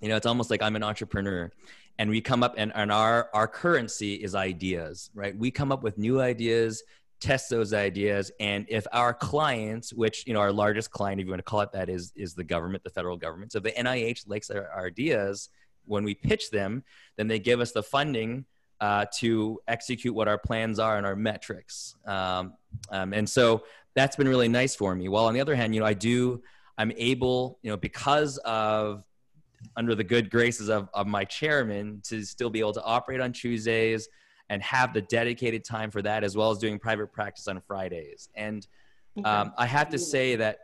You 0.02 0.10
know, 0.10 0.16
it's 0.16 0.26
almost 0.26 0.50
like 0.50 0.62
I'm 0.62 0.76
an 0.76 0.84
entrepreneur 0.84 1.52
and 2.00 2.10
we 2.10 2.22
come 2.22 2.44
up 2.44 2.56
and, 2.58 2.72
and 2.76 2.92
our 2.92 3.30
our 3.34 3.48
currency 3.48 4.16
is 4.16 4.36
ideas 4.36 5.10
right? 5.14 5.38
We 5.38 5.52
come 5.52 5.72
up 5.72 5.84
with 5.84 5.98
new 5.98 6.22
ideas 6.22 6.84
test 7.20 7.50
those 7.50 7.74
ideas 7.74 8.32
and 8.40 8.66
if 8.70 8.86
our 8.94 9.12
clients 9.14 9.92
which 9.92 10.26
you 10.28 10.34
know 10.34 10.40
our 10.40 10.52
largest 10.52 10.92
client 10.92 11.20
if 11.20 11.26
you 11.26 11.32
want 11.32 11.40
to 11.40 11.44
call 11.44 11.62
it 11.62 11.72
that 11.72 11.90
is 11.90 12.14
is 12.16 12.36
the 12.36 12.44
government 12.44 12.84
the 12.84 12.90
federal 12.90 13.18
government. 13.18 13.52
So 13.52 13.60
the 13.60 13.72
nih 13.72 14.24
likes 14.28 14.50
our, 14.50 14.70
our 14.70 14.86
ideas 14.88 15.50
when 15.86 16.04
we 16.04 16.14
pitch 16.14 16.52
them 16.52 16.84
then 17.16 17.28
they 17.28 17.40
give 17.40 17.60
us 17.60 17.72
the 17.72 17.84
funding 17.84 18.46
uh, 18.80 19.06
to 19.18 19.60
execute 19.68 20.14
what 20.14 20.28
our 20.28 20.38
plans 20.38 20.78
are 20.78 20.98
and 20.98 21.06
our 21.08 21.16
metrics. 21.16 21.96
Um, 22.06 22.54
um, 22.92 23.12
and 23.12 23.28
so 23.28 23.64
that's 23.96 24.16
been 24.16 24.28
really 24.28 24.48
nice 24.48 24.76
for 24.76 24.94
me. 24.94 25.10
While 25.10 25.26
on 25.26 25.34
the 25.34 25.42
other 25.42 25.56
hand 25.56 25.74
you 25.74 25.80
know 25.82 25.88
i 25.88 25.94
do 25.94 26.44
i'm 26.78 26.92
able 26.96 27.58
you 27.64 27.72
know 27.72 27.78
because 27.78 28.38
of 28.40 29.04
under 29.76 29.96
the 29.96 30.04
good 30.04 30.30
graces 30.30 30.70
of, 30.70 30.90
of 30.94 31.08
my 31.08 31.24
chairman 31.24 32.02
to 32.06 32.24
still 32.24 32.50
be 32.50 32.60
able 32.60 32.74
to 32.74 32.84
operate 32.84 33.20
on 33.20 33.32
Tuesdays 33.32 34.08
and 34.50 34.62
have 34.62 34.94
the 34.94 35.02
dedicated 35.02 35.64
time 35.64 35.92
for 35.92 36.02
that 36.02 36.24
as 36.24 36.38
well 36.38 36.52
as 36.52 36.58
doing 36.58 36.80
private 36.80 37.12
practice 37.12 37.48
on 37.48 37.60
Fridays. 37.62 38.30
And 38.36 38.66
um, 39.26 39.54
I 39.58 39.66
have 39.66 39.90
to 39.90 40.00
say 40.00 40.36
that 40.36 40.60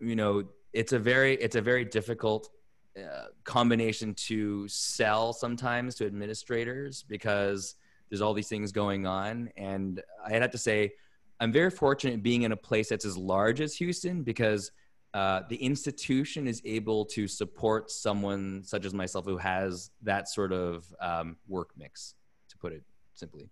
you 0.00 0.16
know 0.16 0.44
it's 0.72 0.92
a 0.92 0.98
very 0.98 1.34
it's 1.34 1.56
a 1.56 1.60
very 1.60 1.84
difficult 1.84 2.48
uh, 2.96 3.26
combination 3.44 4.14
to 4.14 4.66
sell 4.68 5.32
sometimes 5.32 5.94
to 5.96 6.06
administrators 6.06 7.04
because 7.08 7.74
there's 8.08 8.22
all 8.22 8.32
these 8.32 8.48
things 8.48 8.72
going 8.72 9.06
on 9.06 9.50
and 9.56 10.02
I 10.26 10.32
have 10.32 10.50
to 10.52 10.58
say 10.58 10.92
I'm 11.40 11.52
very 11.52 11.70
fortunate 11.70 12.22
being 12.22 12.42
in 12.42 12.52
a 12.52 12.56
place 12.56 12.88
that's 12.88 13.04
as 13.04 13.16
large 13.16 13.60
as 13.60 13.74
Houston 13.76 14.22
because 14.22 14.72
uh, 15.14 15.42
the 15.48 15.56
institution 15.56 16.46
is 16.46 16.60
able 16.64 17.04
to 17.06 17.26
support 17.26 17.90
someone 17.90 18.62
such 18.64 18.84
as 18.84 18.92
myself 18.92 19.24
who 19.24 19.38
has 19.38 19.90
that 20.02 20.28
sort 20.28 20.52
of 20.52 20.84
um, 21.00 21.36
work 21.48 21.70
mix, 21.76 22.14
to 22.50 22.58
put 22.58 22.72
it 22.72 22.82
simply. 23.14 23.48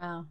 Wow. 0.00 0.26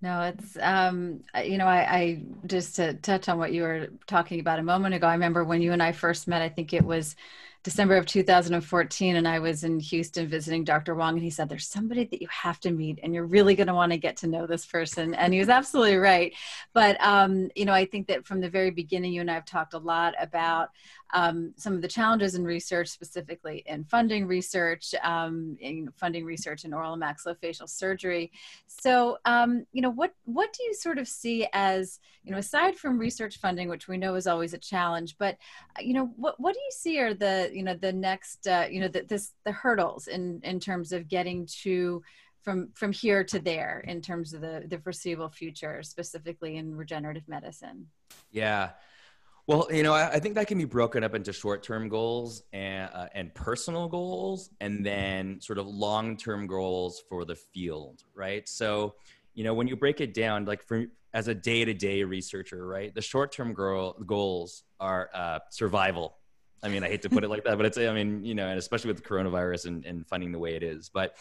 No, 0.00 0.22
it's 0.22 0.58
um, 0.60 1.22
you 1.44 1.58
know, 1.58 1.66
I, 1.66 1.96
I 1.96 2.22
just 2.46 2.74
to 2.76 2.94
touch 2.94 3.28
on 3.28 3.38
what 3.38 3.52
you 3.52 3.62
were 3.62 3.88
talking 4.08 4.40
about 4.40 4.58
a 4.58 4.62
moment 4.64 4.96
ago. 4.96 5.06
I 5.06 5.12
remember 5.12 5.44
when 5.44 5.62
you 5.62 5.72
and 5.72 5.82
I 5.82 5.92
first 5.92 6.26
met. 6.26 6.42
I 6.42 6.48
think 6.48 6.72
it 6.72 6.84
was 6.84 7.14
December 7.62 7.96
of 7.96 8.06
2014, 8.06 9.16
and 9.16 9.28
I 9.28 9.38
was 9.38 9.62
in 9.62 9.78
Houston 9.78 10.26
visiting 10.26 10.64
Dr. 10.64 10.96
Wong, 10.96 11.14
and 11.14 11.22
he 11.22 11.30
said, 11.30 11.48
There's 11.48 11.68
somebody 11.68 12.04
that 12.04 12.20
you 12.20 12.26
have 12.28 12.58
to 12.60 12.72
meet, 12.72 12.98
and 13.02 13.14
you're 13.14 13.26
really 13.26 13.54
going 13.54 13.68
to 13.68 13.74
want 13.74 13.92
to 13.92 13.98
get 13.98 14.16
to 14.18 14.26
know 14.26 14.46
this 14.46 14.66
person. 14.66 15.14
And 15.14 15.32
he 15.32 15.38
was 15.38 15.48
absolutely 15.48 15.96
right. 15.96 16.34
But, 16.72 17.00
um, 17.00 17.50
you 17.54 17.64
know, 17.64 17.72
I 17.72 17.84
think 17.84 18.08
that 18.08 18.26
from 18.26 18.40
the 18.40 18.50
very 18.50 18.70
beginning, 18.70 19.12
you 19.12 19.20
and 19.20 19.30
I 19.30 19.34
have 19.34 19.44
talked 19.44 19.74
a 19.74 19.78
lot 19.78 20.14
about 20.20 20.70
um, 21.12 21.52
some 21.56 21.74
of 21.74 21.82
the 21.82 21.88
challenges 21.88 22.34
in 22.34 22.44
research, 22.44 22.88
specifically 22.88 23.62
in 23.66 23.84
funding 23.84 24.26
research, 24.26 24.94
um, 25.02 25.56
in 25.60 25.90
funding 25.96 26.24
research 26.24 26.64
in 26.64 26.72
oral 26.72 26.94
and 26.94 27.02
maxillofacial 27.02 27.68
surgery. 27.68 28.32
So, 28.66 29.18
um, 29.24 29.66
you 29.72 29.82
know, 29.82 29.90
what 29.90 30.14
what 30.24 30.52
do 30.52 30.64
you 30.64 30.74
sort 30.74 30.98
of 30.98 31.06
see 31.06 31.46
as, 31.52 32.00
you 32.24 32.32
know, 32.32 32.38
aside 32.38 32.76
from 32.76 32.98
research 32.98 33.38
funding, 33.38 33.68
which 33.68 33.88
we 33.88 33.98
know 33.98 34.14
is 34.14 34.26
always 34.26 34.54
a 34.54 34.58
challenge, 34.58 35.16
but, 35.18 35.36
uh, 35.78 35.82
you 35.82 35.94
know, 35.94 36.12
what 36.16 36.38
what 36.40 36.54
do 36.54 36.60
you 36.60 36.70
see 36.70 36.98
are 37.00 37.14
the 37.14 37.50
you 37.52 37.62
know 37.62 37.74
the 37.74 37.92
next 37.92 38.46
uh, 38.46 38.66
you 38.70 38.80
know 38.80 38.88
the, 38.88 39.02
this 39.02 39.32
the 39.44 39.52
hurdles 39.52 40.08
in 40.08 40.40
in 40.42 40.60
terms 40.60 40.92
of 40.92 41.08
getting 41.08 41.46
to 41.62 42.02
from 42.42 42.70
from 42.74 42.92
here 42.92 43.22
to 43.24 43.38
there 43.38 43.84
in 43.86 44.00
terms 44.00 44.34
of 44.34 44.40
the 44.40 44.64
the 44.66 44.78
foreseeable 44.78 45.28
future 45.28 45.82
specifically 45.82 46.56
in 46.56 46.74
regenerative 46.74 47.26
medicine 47.28 47.86
yeah 48.30 48.70
well 49.46 49.66
you 49.70 49.82
know 49.82 49.92
i, 49.92 50.08
I 50.08 50.18
think 50.18 50.34
that 50.36 50.46
can 50.46 50.58
be 50.58 50.64
broken 50.64 51.04
up 51.04 51.14
into 51.14 51.32
short-term 51.32 51.88
goals 51.88 52.42
and 52.52 52.90
uh, 52.92 53.06
and 53.14 53.34
personal 53.34 53.88
goals 53.88 54.50
and 54.60 54.84
then 54.84 55.40
sort 55.40 55.58
of 55.58 55.66
long-term 55.66 56.46
goals 56.46 57.02
for 57.08 57.24
the 57.24 57.36
field 57.36 58.04
right 58.14 58.48
so 58.48 58.94
you 59.34 59.44
know 59.44 59.54
when 59.54 59.66
you 59.66 59.76
break 59.76 60.00
it 60.00 60.14
down 60.14 60.44
like 60.44 60.62
for 60.62 60.86
as 61.14 61.28
a 61.28 61.34
day-to-day 61.34 62.04
researcher 62.04 62.66
right 62.66 62.94
the 62.94 63.02
short-term 63.02 63.52
goal, 63.52 63.96
goals 64.06 64.64
are 64.80 65.10
uh, 65.14 65.38
survival 65.50 66.16
I 66.62 66.68
mean, 66.68 66.84
I 66.84 66.88
hate 66.88 67.02
to 67.02 67.10
put 67.10 67.24
it 67.24 67.28
like 67.28 67.44
that, 67.44 67.56
but 67.56 67.66
it's, 67.66 67.76
I 67.76 67.92
mean, 67.92 68.24
you 68.24 68.34
know, 68.34 68.46
and 68.46 68.58
especially 68.58 68.88
with 68.88 69.02
the 69.02 69.08
coronavirus 69.08 69.66
and, 69.66 69.84
and 69.84 70.06
funding 70.06 70.30
the 70.30 70.38
way 70.38 70.54
it 70.54 70.62
is. 70.62 70.88
But, 70.88 71.16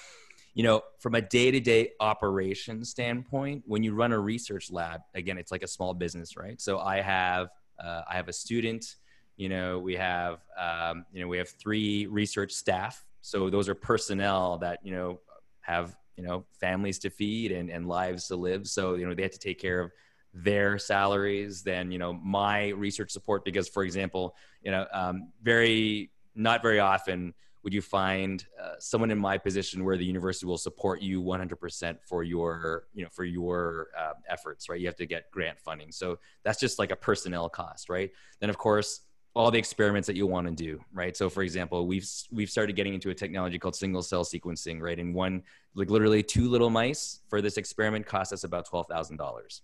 you 0.53 0.63
know, 0.63 0.83
from 0.99 1.15
a 1.15 1.21
day 1.21 1.49
to 1.49 1.59
day 1.59 1.93
operation 1.99 2.85
standpoint, 2.85 3.63
when 3.65 3.81
you 3.81 3.95
run 3.95 4.11
a 4.11 4.19
research 4.19 4.71
lab, 4.71 5.01
again, 5.15 5.37
it's 5.37 5.51
like 5.51 5.63
a 5.63 5.67
small 5.67 5.93
business, 5.95 6.37
right? 6.37 6.61
So 6.61 6.77
I 6.77 7.01
have, 7.01 7.49
uh, 7.83 8.01
I 8.09 8.15
have 8.15 8.27
a 8.27 8.33
student, 8.33 8.95
you 9.37 9.49
know, 9.49 9.79
we 9.79 9.95
have, 9.95 10.39
um, 10.57 11.05
you 11.11 11.21
know, 11.21 11.27
we 11.27 11.37
have 11.37 11.49
three 11.49 12.05
research 12.07 12.51
staff. 12.51 13.05
So 13.21 13.49
those 13.49 13.69
are 13.69 13.75
personnel 13.75 14.57
that, 14.59 14.79
you 14.83 14.91
know, 14.91 15.19
have, 15.61 15.95
you 16.15 16.23
know, 16.23 16.45
families 16.59 16.99
to 16.99 17.09
feed 17.09 17.51
and, 17.51 17.69
and 17.69 17.87
lives 17.87 18.27
to 18.27 18.35
live. 18.35 18.67
So, 18.67 18.95
you 18.95 19.07
know, 19.07 19.13
they 19.13 19.23
have 19.23 19.31
to 19.31 19.39
take 19.39 19.59
care 19.59 19.79
of 19.79 19.91
their 20.33 20.77
salaries 20.77 21.61
than 21.61 21.91
you 21.91 21.99
know 21.99 22.13
my 22.13 22.69
research 22.69 23.11
support 23.11 23.43
because 23.43 23.67
for 23.67 23.83
example 23.83 24.35
you 24.63 24.71
know 24.71 24.85
um, 24.93 25.29
very 25.43 26.09
not 26.35 26.61
very 26.61 26.79
often 26.79 27.33
would 27.63 27.73
you 27.73 27.81
find 27.81 28.45
uh, 28.61 28.73
someone 28.79 29.11
in 29.11 29.19
my 29.19 29.37
position 29.37 29.83
where 29.85 29.97
the 29.97 30.05
university 30.05 30.45
will 30.45 30.57
support 30.57 31.01
you 31.01 31.21
100% 31.21 31.97
for 32.03 32.23
your 32.23 32.87
you 32.93 33.03
know 33.03 33.09
for 33.11 33.23
your 33.23 33.89
uh, 33.97 34.13
efforts 34.27 34.69
right? 34.69 34.79
You 34.79 34.87
have 34.87 34.95
to 34.97 35.05
get 35.05 35.29
grant 35.31 35.59
funding. 35.59 35.91
So 35.91 36.17
that's 36.43 36.59
just 36.59 36.79
like 36.79 36.91
a 36.91 36.95
personnel 36.95 37.49
cost 37.49 37.89
right? 37.89 38.11
Then 38.39 38.49
of 38.49 38.57
course 38.57 39.01
all 39.33 39.49
the 39.49 39.59
experiments 39.59 40.07
that 40.07 40.15
you 40.15 40.27
want 40.27 40.47
to 40.47 40.53
do 40.53 40.79
right? 40.93 41.15
So 41.15 41.29
for 41.29 41.43
example 41.43 41.85
we've 41.87 42.09
we've 42.31 42.49
started 42.49 42.75
getting 42.75 42.93
into 42.93 43.09
a 43.11 43.15
technology 43.15 43.59
called 43.59 43.75
single 43.75 44.01
cell 44.01 44.23
sequencing 44.23 44.81
right? 44.81 44.99
And 44.99 45.13
one 45.13 45.43
like 45.75 45.89
literally 45.89 46.23
two 46.23 46.49
little 46.49 46.69
mice 46.69 47.19
for 47.29 47.41
this 47.41 47.57
experiment 47.57 48.05
cost 48.05 48.33
us 48.33 48.43
about 48.43 48.67
$12000 48.67 49.61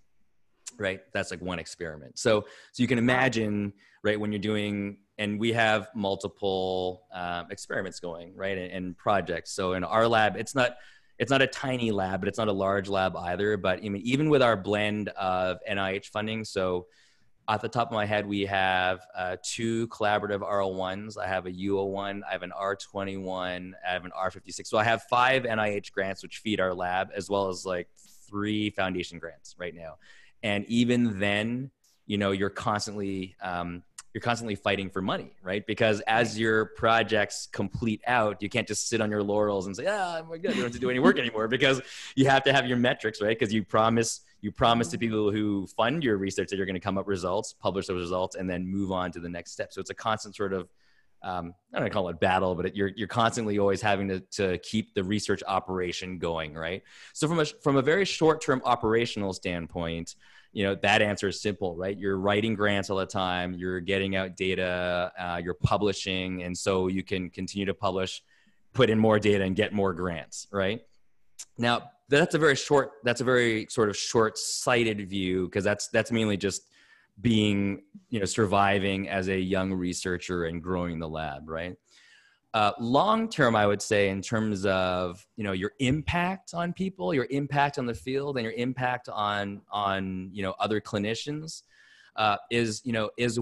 right? 0.78 1.02
That's 1.14 1.32
like 1.32 1.42
one 1.42 1.58
experiment. 1.60 2.20
So 2.20 2.42
so 2.72 2.84
you 2.84 2.88
can 2.88 3.00
imagine 3.00 3.74
right 4.04 4.20
when 4.20 4.32
you're 4.32 4.40
doing 4.40 4.98
and 5.18 5.40
we 5.40 5.52
have 5.54 5.90
multiple 5.96 7.04
uh, 7.14 7.44
experiments 7.50 8.00
going 8.00 8.36
right 8.36 8.58
and, 8.58 8.72
and, 8.72 8.98
projects. 8.98 9.52
So 9.52 9.74
in 9.74 9.84
our 9.84 10.08
lab 10.08 10.36
it's 10.38 10.56
not 10.56 10.78
it's 11.18 11.32
not 11.32 11.42
a 11.42 11.48
tiny 11.48 11.92
lab 11.92 12.22
but 12.22 12.28
it's 12.28 12.38
not 12.38 12.48
a 12.48 12.54
large 12.54 12.90
lab 12.90 13.16
either. 13.16 13.58
But 13.58 13.80
I 13.84 13.90
mean, 13.90 14.02
even 14.04 14.30
with 14.30 14.42
our 14.42 14.56
blend 14.56 15.10
of 15.10 15.58
nih 15.70 16.06
funding 16.06 16.46
so 16.46 16.88
off 17.50 17.62
the 17.62 17.70
top 17.70 17.88
of 17.88 17.94
my 17.94 18.06
head 18.06 18.28
we 18.28 18.42
have 18.42 19.00
uh, 19.16 19.38
two 19.42 19.88
collaborative 19.88 20.42
r01s 20.42 21.18
i 21.18 21.26
have 21.26 21.46
a 21.46 21.52
u01 21.52 22.20
i 22.28 22.32
have 22.34 22.44
an 22.44 22.52
r21 22.52 23.72
i 23.88 23.90
have 23.90 24.04
an 24.04 24.12
r56 24.12 24.68
so 24.68 24.78
i 24.78 24.84
have 24.84 25.02
five 25.04 25.44
nih 25.44 25.90
grants 25.94 26.22
which 26.22 26.40
feed 26.40 26.60
our 26.60 26.74
lab 26.74 27.08
as 27.16 27.30
well 27.30 27.48
as 27.48 27.66
like 27.66 27.88
three 28.28 28.70
foundation 28.70 29.20
grants 29.20 29.56
right 29.58 29.74
now. 29.76 29.96
And 30.44 30.66
even 30.66 31.20
then 31.20 31.72
you 32.06 32.18
know 32.18 32.32
you're 32.32 32.50
constantly 32.50 33.36
um, 33.42 33.84
you're 34.18 34.22
constantly 34.22 34.56
fighting 34.56 34.90
for 34.90 35.00
money 35.00 35.32
right? 35.44 35.64
Because 35.68 36.02
as 36.08 36.40
your 36.40 36.66
projects 36.66 37.48
complete 37.52 38.02
out 38.08 38.42
you 38.42 38.50
can't 38.50 38.68
just 38.68 38.90
sit 38.90 39.00
on 39.00 39.12
your 39.12 39.22
laurels 39.22 39.68
and 39.68 39.76
say 39.76 39.86
ah 39.88 40.22
oh, 40.22 40.24
my 40.28 40.38
god 40.38 40.50
you 40.50 40.56
don't 40.56 40.64
have 40.64 40.72
to 40.72 40.80
do 40.80 40.90
any 40.90 40.98
work 40.98 41.20
anymore 41.20 41.48
because 41.48 41.80
you 42.16 42.28
have 42.28 42.42
to 42.44 42.52
have 42.52 42.66
your 42.66 42.78
metrics 42.78 43.22
right? 43.22 43.38
Because 43.38 43.54
you 43.54 43.64
promise 43.64 44.22
you 44.42 44.52
promise 44.52 44.88
to 44.88 44.98
people 44.98 45.32
who 45.32 45.68
fund 45.68 46.04
your 46.04 46.18
research 46.18 46.50
that 46.50 46.58
you're 46.58 46.66
going 46.66 46.74
to 46.74 46.80
come 46.80 46.98
up 46.98 47.08
results 47.08 47.54
publish 47.54 47.86
those 47.86 48.02
results 48.02 48.36
and 48.36 48.50
then 48.50 48.66
move 48.66 48.92
on 48.92 49.12
to 49.12 49.20
the 49.20 49.30
next 49.30 49.52
step. 49.52 49.72
So 49.72 49.80
it's 49.80 49.92
a 49.92 49.96
constant 49.96 50.36
sort 50.36 50.52
of 50.52 50.68
um, 51.24 51.54
I 51.74 51.80
don't 51.80 51.92
call 51.92 52.10
it 52.10 52.20
battle, 52.20 52.56
but 52.56 52.68
it, 52.68 52.76
you're 52.76 52.90
you're 52.90 53.08
constantly 53.08 53.60
always 53.60 53.82
having 53.82 54.08
to 54.08 54.20
to 54.32 54.58
keep 54.60 54.94
the 54.94 55.04
research 55.04 55.44
operation 55.48 56.18
going, 56.18 56.54
right? 56.54 56.84
So 57.14 57.28
from 57.28 57.40
a 57.40 57.46
from 57.46 57.76
a 57.76 57.82
very 57.82 58.06
short 58.06 58.42
term 58.42 58.62
operational 58.66 59.34
standpoint, 59.34 60.16
you 60.58 60.64
know 60.64 60.74
that 60.74 61.04
answer 61.04 61.28
is 61.28 61.40
simple, 61.40 61.76
right? 61.76 61.96
You're 61.96 62.18
writing 62.18 62.56
grants 62.56 62.90
all 62.90 62.98
the 62.98 63.06
time, 63.06 63.54
you're 63.54 63.80
getting 63.80 64.16
out 64.16 64.36
data, 64.36 65.12
uh, 65.20 65.40
you're 65.44 65.54
publishing, 65.54 66.42
and 66.42 66.58
so 66.58 66.88
you 66.88 67.04
can 67.04 67.30
continue 67.30 67.68
to 67.68 67.76
publish, 67.76 68.24
put 68.74 68.90
in 68.90 68.98
more 68.98 69.20
data, 69.20 69.44
and 69.44 69.56
get 69.56 69.72
more 69.72 69.94
grants, 69.94 70.48
right? 70.52 70.82
Now 71.60 71.92
that's 72.10 72.34
a 72.34 72.40
very 72.40 72.56
short 72.56 72.94
that's 73.04 73.22
a 73.22 73.24
very 73.24 73.68
sort 73.70 73.88
of 73.88 73.96
short 73.96 74.36
sighted 74.40 75.08
view 75.08 75.46
because 75.46 75.64
that's 75.64 75.90
that's 75.90 76.12
mainly 76.12 76.38
just 76.38 76.64
being 77.22 77.84
you 78.10 78.20
know 78.20 78.26
surviving 78.26 79.10
as 79.10 79.28
a 79.28 79.40
young 79.40 79.72
researcher 79.72 80.46
and 80.46 80.64
growing 80.64 80.98
the 80.98 81.08
lab 81.08 81.48
right 81.48 81.76
uh, 82.54 82.72
long 82.80 83.30
term, 83.30 83.56
I 83.56 83.68
would 83.68 83.82
say, 83.82 84.10
in 84.10 84.22
terms 84.22 84.66
of 84.66 85.26
you 85.36 85.44
know 85.44 85.52
your 85.52 85.74
impact 85.80 86.54
on 86.54 86.74
people, 86.74 87.14
your 87.14 87.28
impact 87.30 87.78
on 87.78 87.86
the 87.86 87.94
field, 87.94 88.38
and 88.38 88.44
your 88.44 88.54
impact 88.54 89.10
on 89.10 89.62
on 89.72 90.30
you 90.32 90.44
know 90.44 90.56
other 90.60 90.80
clinicians, 90.80 91.64
uh, 92.16 92.38
is 92.50 92.82
you 92.86 92.94
know 92.94 93.10
is 93.18 93.40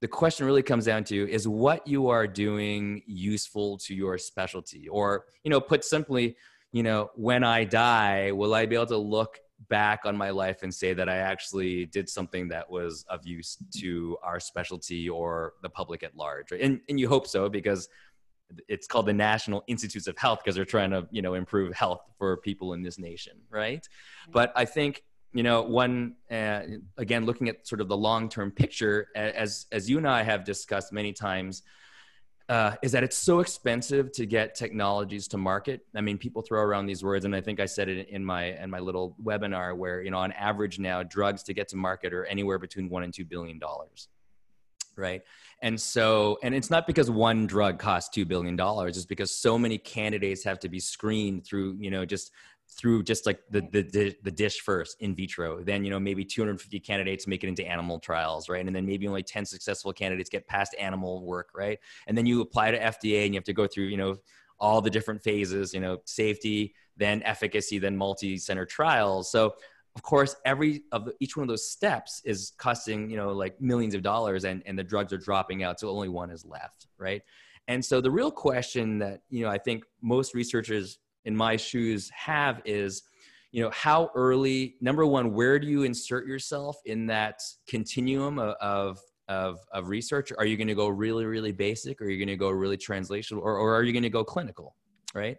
the 0.00 0.08
question 0.08 0.46
really 0.46 0.62
comes 0.62 0.84
down 0.84 1.02
to 1.04 1.30
is 1.30 1.48
what 1.48 1.86
you 1.86 2.08
are 2.08 2.26
doing 2.26 3.02
useful 3.06 3.76
to 3.78 3.94
your 3.94 4.18
specialty, 4.18 4.88
or 4.88 5.26
you 5.42 5.50
know 5.50 5.60
put 5.60 5.84
simply, 5.84 6.36
you 6.72 6.82
know 6.82 7.10
when 7.16 7.42
I 7.42 7.64
die, 7.64 8.30
will 8.32 8.54
I 8.54 8.66
be 8.66 8.76
able 8.76 8.86
to 8.86 8.96
look 8.96 9.40
back 9.68 10.00
on 10.04 10.16
my 10.16 10.30
life 10.30 10.62
and 10.62 10.72
say 10.74 10.92
that 10.94 11.08
I 11.08 11.16
actually 11.16 11.86
did 11.86 12.08
something 12.08 12.48
that 12.48 12.68
was 12.68 13.04
of 13.08 13.26
use 13.26 13.56
to 13.78 14.16
our 14.22 14.38
specialty 14.40 15.08
or 15.08 15.54
the 15.62 15.68
public 15.68 16.02
at 16.02 16.16
large. 16.16 16.52
And, 16.52 16.80
and 16.88 16.98
you 17.00 17.08
hope 17.08 17.26
so 17.26 17.48
because 17.48 17.88
it's 18.68 18.86
called 18.86 19.06
the 19.06 19.12
National 19.12 19.64
Institutes 19.66 20.06
of 20.06 20.16
Health 20.18 20.40
because 20.42 20.54
they're 20.54 20.64
trying 20.64 20.90
to, 20.90 21.06
you 21.10 21.22
know, 21.22 21.34
improve 21.34 21.74
health 21.74 22.02
for 22.18 22.36
people 22.38 22.72
in 22.72 22.82
this 22.82 22.98
nation, 22.98 23.34
right? 23.50 23.86
But 24.30 24.52
I 24.56 24.64
think, 24.64 25.02
you 25.32 25.42
know, 25.42 25.62
one 25.62 26.14
uh, 26.30 26.60
again 26.96 27.26
looking 27.26 27.48
at 27.48 27.66
sort 27.66 27.80
of 27.80 27.88
the 27.88 27.96
long-term 27.96 28.52
picture, 28.52 29.08
as 29.14 29.66
as 29.72 29.90
you 29.90 29.98
and 29.98 30.08
I 30.08 30.22
have 30.22 30.44
discussed 30.44 30.92
many 30.92 31.12
times, 31.12 31.62
uh, 32.48 32.76
is 32.82 32.92
that 32.92 33.02
it's 33.02 33.16
so 33.16 33.40
expensive 33.40 34.12
to 34.12 34.26
get 34.26 34.54
technologies 34.54 35.26
to 35.28 35.38
market. 35.38 35.80
I 35.94 36.02
mean, 36.02 36.18
people 36.18 36.42
throw 36.42 36.60
around 36.60 36.86
these 36.86 37.02
words, 37.02 37.24
and 37.24 37.34
I 37.34 37.40
think 37.40 37.58
I 37.58 37.66
said 37.66 37.88
it 37.88 38.08
in 38.08 38.24
my 38.24 38.56
in 38.62 38.70
my 38.70 38.80
little 38.80 39.16
webinar, 39.22 39.76
where 39.76 40.02
you 40.02 40.10
know, 40.10 40.18
on 40.18 40.32
average 40.32 40.78
now, 40.78 41.02
drugs 41.02 41.42
to 41.44 41.54
get 41.54 41.68
to 41.68 41.76
market 41.76 42.12
are 42.12 42.24
anywhere 42.26 42.58
between 42.58 42.88
one 42.88 43.02
and 43.02 43.12
two 43.12 43.24
billion 43.24 43.58
dollars, 43.58 44.08
right? 44.94 45.22
And 45.62 45.80
so, 45.80 46.38
and 46.42 46.54
it's 46.54 46.70
not 46.70 46.86
because 46.86 47.10
one 47.10 47.46
drug 47.46 47.78
costs 47.78 48.10
two 48.10 48.24
billion 48.24 48.56
dollars; 48.56 48.96
it's 48.96 49.06
because 49.06 49.36
so 49.36 49.58
many 49.58 49.78
candidates 49.78 50.44
have 50.44 50.58
to 50.60 50.68
be 50.68 50.80
screened 50.80 51.44
through, 51.44 51.76
you 51.80 51.90
know, 51.90 52.04
just 52.04 52.32
through 52.68 53.02
just 53.02 53.26
like 53.26 53.40
the, 53.50 53.60
the 53.60 54.16
the 54.22 54.30
dish 54.30 54.60
first 54.60 54.96
in 55.00 55.14
vitro. 55.14 55.62
Then 55.62 55.84
you 55.84 55.90
know 55.90 56.00
maybe 56.00 56.24
250 56.24 56.80
candidates 56.80 57.26
make 57.26 57.44
it 57.44 57.48
into 57.48 57.66
animal 57.66 57.98
trials 57.98 58.48
right? 58.48 58.64
And 58.64 58.74
then 58.74 58.86
maybe 58.86 59.06
only 59.06 59.22
10 59.22 59.44
successful 59.44 59.92
candidates 59.92 60.30
get 60.30 60.46
past 60.46 60.74
animal 60.78 61.24
work 61.24 61.50
right? 61.54 61.78
And 62.06 62.16
then 62.16 62.26
you 62.26 62.40
apply 62.40 62.72
to 62.72 62.78
fda 62.78 63.24
and 63.24 63.34
you 63.34 63.38
have 63.38 63.44
to 63.44 63.52
go 63.52 63.66
through 63.66 63.84
you 63.84 63.96
know 63.96 64.16
all 64.58 64.80
the 64.80 64.90
different 64.90 65.22
phases 65.22 65.74
you 65.74 65.80
know 65.80 65.98
safety 66.04 66.74
then 66.96 67.22
efficacy 67.22 67.78
then 67.78 67.96
multi-center 67.96 68.64
trials. 68.66 69.30
So 69.30 69.54
of 69.96 70.02
course 70.02 70.36
every 70.44 70.82
of 70.92 71.04
the, 71.04 71.14
each 71.20 71.36
one 71.36 71.42
of 71.42 71.48
those 71.48 71.70
steps 71.70 72.20
is 72.24 72.52
costing 72.58 73.08
you 73.08 73.16
know 73.16 73.32
like 73.32 73.60
millions 73.60 73.94
of 73.94 74.02
dollars 74.02 74.44
and 74.44 74.62
and 74.66 74.78
the 74.78 74.82
drugs 74.82 75.12
are 75.12 75.18
dropping 75.18 75.62
out 75.62 75.78
so 75.78 75.88
only 75.88 76.08
one 76.08 76.30
is 76.30 76.44
left 76.44 76.86
right? 76.98 77.22
And 77.66 77.82
so 77.82 78.02
the 78.02 78.10
real 78.10 78.30
question 78.30 78.98
that 78.98 79.20
you 79.30 79.44
know 79.44 79.50
i 79.50 79.58
think 79.58 79.84
most 80.02 80.34
researchers 80.34 80.98
in 81.24 81.34
my 81.34 81.56
shoes 81.56 82.10
have 82.10 82.60
is 82.64 83.02
you 83.52 83.62
know 83.62 83.70
how 83.70 84.10
early 84.14 84.76
number 84.80 85.06
one 85.06 85.32
where 85.32 85.58
do 85.58 85.66
you 85.66 85.84
insert 85.84 86.26
yourself 86.26 86.76
in 86.84 87.06
that 87.06 87.40
continuum 87.66 88.38
of 88.38 88.54
of, 88.60 89.00
of, 89.28 89.60
of 89.72 89.88
research? 89.88 90.32
Are 90.36 90.44
you 90.44 90.56
going 90.56 90.68
to 90.68 90.74
go 90.74 90.88
really 90.88 91.24
really 91.24 91.52
basic 91.52 92.00
or 92.00 92.04
are 92.04 92.10
you 92.10 92.18
going 92.18 92.28
to 92.28 92.36
go 92.36 92.50
really 92.50 92.76
translational 92.76 93.38
or, 93.38 93.56
or 93.56 93.74
are 93.74 93.82
you 93.82 93.92
going 93.92 94.02
to 94.02 94.10
go 94.10 94.24
clinical 94.24 94.74
right? 95.14 95.38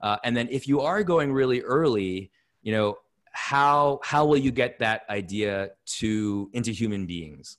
Uh, 0.00 0.18
and 0.24 0.36
then 0.36 0.46
if 0.50 0.68
you 0.68 0.80
are 0.80 1.02
going 1.02 1.32
really 1.32 1.62
early 1.62 2.30
you 2.62 2.72
know 2.72 2.96
how 3.34 4.00
how 4.02 4.24
will 4.24 4.38
you 4.38 4.50
get 4.50 4.78
that 4.78 5.02
idea 5.10 5.70
to 5.86 6.50
into 6.52 6.70
human 6.70 7.06
beings 7.06 7.58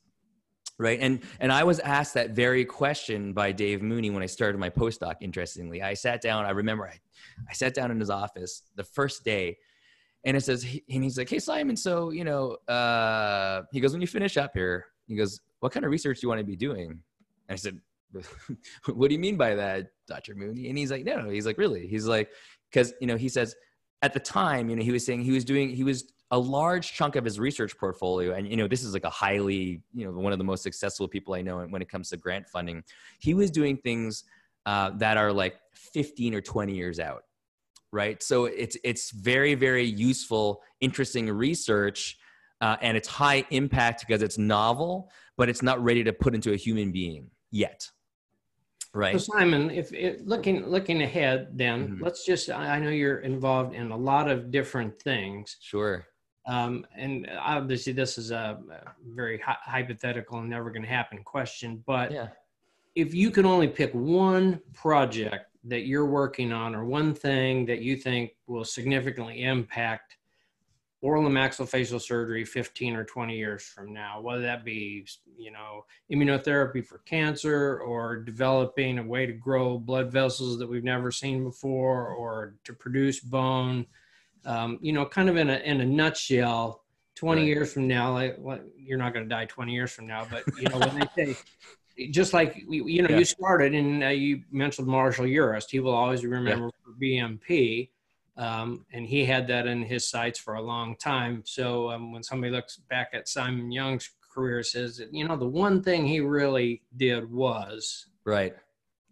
right? 0.78 1.00
And 1.00 1.22
and 1.40 1.54
i 1.54 1.64
was 1.64 1.80
asked 1.80 2.16
that 2.16 2.32
very 2.32 2.66
question 2.66 3.32
by 3.32 3.52
dave 3.52 3.82
mooney 3.82 4.10
when 4.10 4.24
i 4.24 4.26
started 4.26 4.58
my 4.58 4.70
postdoc 4.70 5.16
interestingly. 5.22 5.82
I 5.82 5.94
sat 5.94 6.22
down 6.22 6.46
i 6.46 6.52
remember 6.52 6.88
i, 6.88 7.00
I 7.50 7.54
sat 7.54 7.74
down 7.74 7.92
in 7.92 8.00
his 8.00 8.10
office 8.10 8.64
the 8.76 8.84
first 8.84 9.24
day 9.24 9.58
and 10.26 10.36
it 10.36 10.42
says 10.42 10.64
and 10.64 11.04
he's 11.04 11.18
like 11.18 11.30
hey 11.30 11.40
simon 11.40 11.78
so 11.78 12.12
you 12.12 12.24
know 12.24 12.58
uh, 12.68 13.62
he 13.72 13.80
goes 13.80 13.92
when 13.92 14.02
you 14.02 14.08
finish 14.08 14.38
up 14.38 14.52
here 14.54 14.86
he 15.08 15.16
goes 15.16 15.40
what 15.60 15.72
kind 15.72 15.86
of 15.86 15.92
research 15.92 16.20
do 16.20 16.26
you 16.26 16.30
want 16.30 16.40
to 16.40 16.46
be 16.46 16.56
doing? 16.56 16.90
And 16.90 17.02
i 17.50 17.56
said 17.56 17.80
what 18.94 19.10
do 19.10 19.14
you 19.14 19.20
mean 19.20 19.38
by 19.38 19.56
that 19.56 19.88
dr 20.08 20.34
mooney? 20.36 20.70
And 20.70 20.78
he's 20.78 20.92
like 20.92 21.06
no 21.06 21.30
he's 21.30 21.46
like 21.46 21.58
really? 21.58 21.88
He's 21.88 22.08
like 22.08 22.30
because 22.72 22.94
you 23.02 23.08
know 23.08 23.18
he 23.18 23.30
says 23.30 23.56
at 24.06 24.14
the 24.14 24.20
time 24.20 24.70
you 24.70 24.76
know 24.76 24.84
he 24.84 24.92
was 24.92 25.04
saying 25.04 25.24
he 25.24 25.32
was 25.32 25.44
doing 25.44 25.70
he 25.70 25.84
was 25.84 26.14
a 26.32 26.38
large 26.38 26.94
chunk 26.94 27.16
of 27.16 27.26
his 27.26 27.40
research 27.40 27.76
portfolio 27.78 28.34
and 28.34 28.48
you 28.48 28.56
know 28.56 28.68
this 28.68 28.84
is 28.84 28.94
like 28.94 29.04
a 29.04 29.10
highly 29.10 29.82
you 29.94 30.06
know 30.06 30.12
one 30.12 30.32
of 30.32 30.38
the 30.38 30.44
most 30.44 30.62
successful 30.62 31.08
people 31.08 31.34
i 31.34 31.42
know 31.42 31.60
when 31.74 31.82
it 31.82 31.90
comes 31.90 32.10
to 32.10 32.18
grant 32.18 32.48
funding. 32.48 32.84
He 33.20 33.34
was 33.34 33.50
doing 33.50 33.78
things 33.78 34.24
uh, 34.66 34.92
that 34.98 35.18
are 35.18 35.32
like 35.32 35.56
15 35.74 36.36
or 36.36 36.42
20 36.42 36.74
years 36.74 37.00
out 37.00 37.24
right? 37.92 38.22
So 38.22 38.46
it's 38.46 38.78
it's 38.84 39.12
very 39.12 39.56
very 39.56 39.86
useful 39.86 40.62
interesting 40.82 41.32
research 41.32 42.18
uh, 42.62 42.76
and 42.82 42.98
it's 42.98 43.08
high 43.08 43.46
impact 43.50 44.04
because 44.06 44.22
it's 44.22 44.38
novel 44.38 45.10
but 45.38 45.50
it's 45.50 45.64
not 45.64 45.84
ready 45.84 46.04
to 46.04 46.14
put 46.14 46.36
into 46.36 46.52
a 46.52 46.58
human 46.58 46.92
being 46.92 47.32
yet 47.52 47.90
right 48.96 49.20
so 49.20 49.34
simon 49.38 49.70
if 49.70 49.94
it, 49.94 50.26
looking 50.26 50.66
looking 50.66 51.04
ahead 51.04 51.50
then 51.54 51.88
mm-hmm. 51.88 52.04
let's 52.04 52.26
just 52.26 52.50
i 52.50 52.80
know 52.80 52.90
you're 52.90 53.20
involved 53.20 53.76
in 53.76 53.92
a 53.92 53.98
lot 53.98 54.30
of 54.30 54.50
different 54.50 55.00
things 55.02 55.58
sure 55.62 56.06
um, 56.48 56.86
and 56.96 57.28
obviously, 57.40 57.94
this 57.94 58.18
is 58.18 58.32
a, 58.32 58.60
very 59.14 59.40
hi- 59.40 59.58
hypothetical 59.64 60.40
and 60.40 60.50
never 60.50 60.70
going 60.70 60.84
to 60.84 60.90
happen 60.90 61.24
question. 61.24 61.84
But 61.88 62.12
yeah. 62.12 62.28
if 62.94 63.14
you 63.14 63.32
could 63.32 63.46
only 63.46 63.68
pick 63.68 63.92
one 63.94 64.62
project 64.74 65.48
that 65.64 65.88
you're 65.88 66.06
working 66.06 66.54
on, 66.54 66.76
or 66.76 66.86
one 66.86 67.16
thing 67.16 67.66
that 67.66 67.82
you 67.82 67.98
think 67.98 68.32
will 68.46 68.64
significantly 68.64 69.44
impact 69.44 70.18
oral 71.06 71.26
and 71.26 71.36
maxillofacial 71.36 72.02
surgery 72.02 72.44
15 72.44 72.96
or 72.96 73.04
20 73.04 73.38
years 73.38 73.64
from 73.64 73.94
now, 73.94 74.20
whether 74.22 74.42
that 74.42 74.66
be, 74.66 75.06
you 75.38 75.52
know, 75.52 75.86
immunotherapy 76.12 76.86
for 76.86 77.00
cancer 77.00 77.80
or 77.80 78.18
developing 78.18 78.98
a 78.98 79.04
way 79.04 79.26
to 79.26 79.34
grow 79.34 79.78
blood 79.78 80.12
vessels 80.12 80.58
that 80.60 80.68
we've 80.68 80.84
never 80.84 81.12
seen 81.12 81.44
before 81.44 82.08
or 82.08 82.56
to 82.64 82.74
produce 82.74 83.20
bone 83.20 83.86
um, 84.46 84.78
you 84.82 84.94
know, 84.94 85.06
kind 85.06 85.30
of 85.30 85.38
in 85.38 85.50
a 85.50 85.58
in 85.58 85.82
a 85.82 85.86
nutshell, 85.86 86.84
20 87.16 87.42
right. 87.42 87.48
years 87.48 87.74
from 87.74 87.88
now, 87.88 88.14
like 88.14 88.36
well, 88.38 88.60
you're 88.78 88.98
not 88.98 89.14
going 89.14 89.28
to 89.28 89.34
die 89.34 89.46
20 89.46 89.74
years 89.74 89.92
from 89.92 90.08
now, 90.08 90.28
but 90.30 90.44
you 90.60 90.70
know, 90.70 90.80
when 90.80 91.00
they 91.16 91.26
say, 91.26 91.36
just 92.12 92.34
like 92.34 92.56
you 92.70 93.02
know, 93.02 93.10
yeah. 93.10 93.18
you 93.18 93.26
started 93.26 93.74
and 93.74 94.04
uh, 94.04 94.08
you 94.08 94.44
mentioned 94.52 94.88
Marshall 94.88 95.26
Urist, 95.26 95.72
he 95.72 95.80
will 95.80 95.96
always 95.96 96.24
remember 96.24 96.70
yeah. 97.00 97.24
BMP. 97.24 97.90
Um, 98.38 98.86
and 98.92 99.06
he 99.06 99.24
had 99.26 99.48
that 99.48 99.66
in 99.66 99.84
his 99.84 100.10
sights 100.10 100.40
for 100.40 100.56
a 100.56 100.62
long 100.62 100.96
time. 100.98 101.44
So 101.46 101.90
um, 101.92 102.12
when 102.12 102.24
somebody 102.24 102.52
looks 102.52 102.78
back 102.78 103.10
at 103.14 103.30
Simon 103.30 103.72
Young's 103.72 104.10
career, 104.34 104.62
says, 104.62 104.98
that, 104.98 105.14
you 105.14 105.26
know, 105.26 105.38
the 105.38 105.48
one 105.48 105.82
thing 105.82 106.06
he 106.06 106.20
really 106.20 106.82
did 106.98 107.32
was 107.32 108.08
right. 108.26 108.54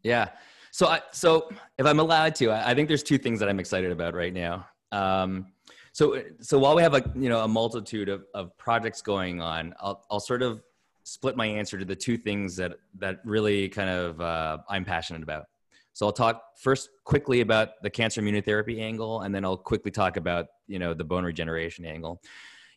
Yeah. 0.04 0.30
So 0.72 0.88
I, 0.88 1.02
so 1.12 1.50
if 1.78 1.86
I'm 1.86 2.00
allowed 2.00 2.36
to, 2.36 2.50
I, 2.50 2.72
I 2.72 2.74
think 2.74 2.88
there's 2.88 3.04
two 3.04 3.18
things 3.18 3.40
that 3.40 3.48
I'm 3.48 3.60
excited 3.60 3.92
about 3.92 4.14
right 4.14 4.34
now. 4.34 4.68
Um, 4.92 5.54
so, 5.94 6.22
so 6.42 6.58
while 6.58 6.76
we 6.76 6.82
have 6.82 6.96
a 6.96 7.04
you 7.16 7.30
know 7.30 7.44
a 7.44 7.48
multitude 7.48 8.10
of, 8.10 8.26
of 8.34 8.58
projects 8.58 9.02
going 9.02 9.40
on, 9.40 9.76
I'll 9.80 10.04
I'll 10.10 10.20
sort 10.20 10.42
of 10.42 10.64
split 11.04 11.38
my 11.38 11.46
answer 11.46 11.78
to 11.78 11.86
the 11.86 11.96
two 11.96 12.18
things 12.18 12.56
that 12.56 12.74
that 12.98 13.20
really 13.24 13.70
kind 13.70 13.90
of 13.90 14.20
uh, 14.20 14.58
I'm 14.68 14.84
passionate 14.84 15.22
about. 15.22 15.46
So 15.94 16.08
I'll 16.08 16.12
talk 16.12 16.44
first 16.58 16.90
quickly 17.04 17.42
about 17.42 17.82
the 17.84 17.90
cancer 17.90 18.22
immunotherapy 18.22 18.82
angle, 18.82 19.22
and 19.22 19.34
then 19.34 19.46
I'll 19.46 19.58
quickly 19.58 19.92
talk 19.92 20.18
about 20.18 20.48
you 20.68 20.80
know 20.80 20.94
the 20.94 21.04
bone 21.04 21.24
regeneration 21.24 21.86
angle. 21.86 22.22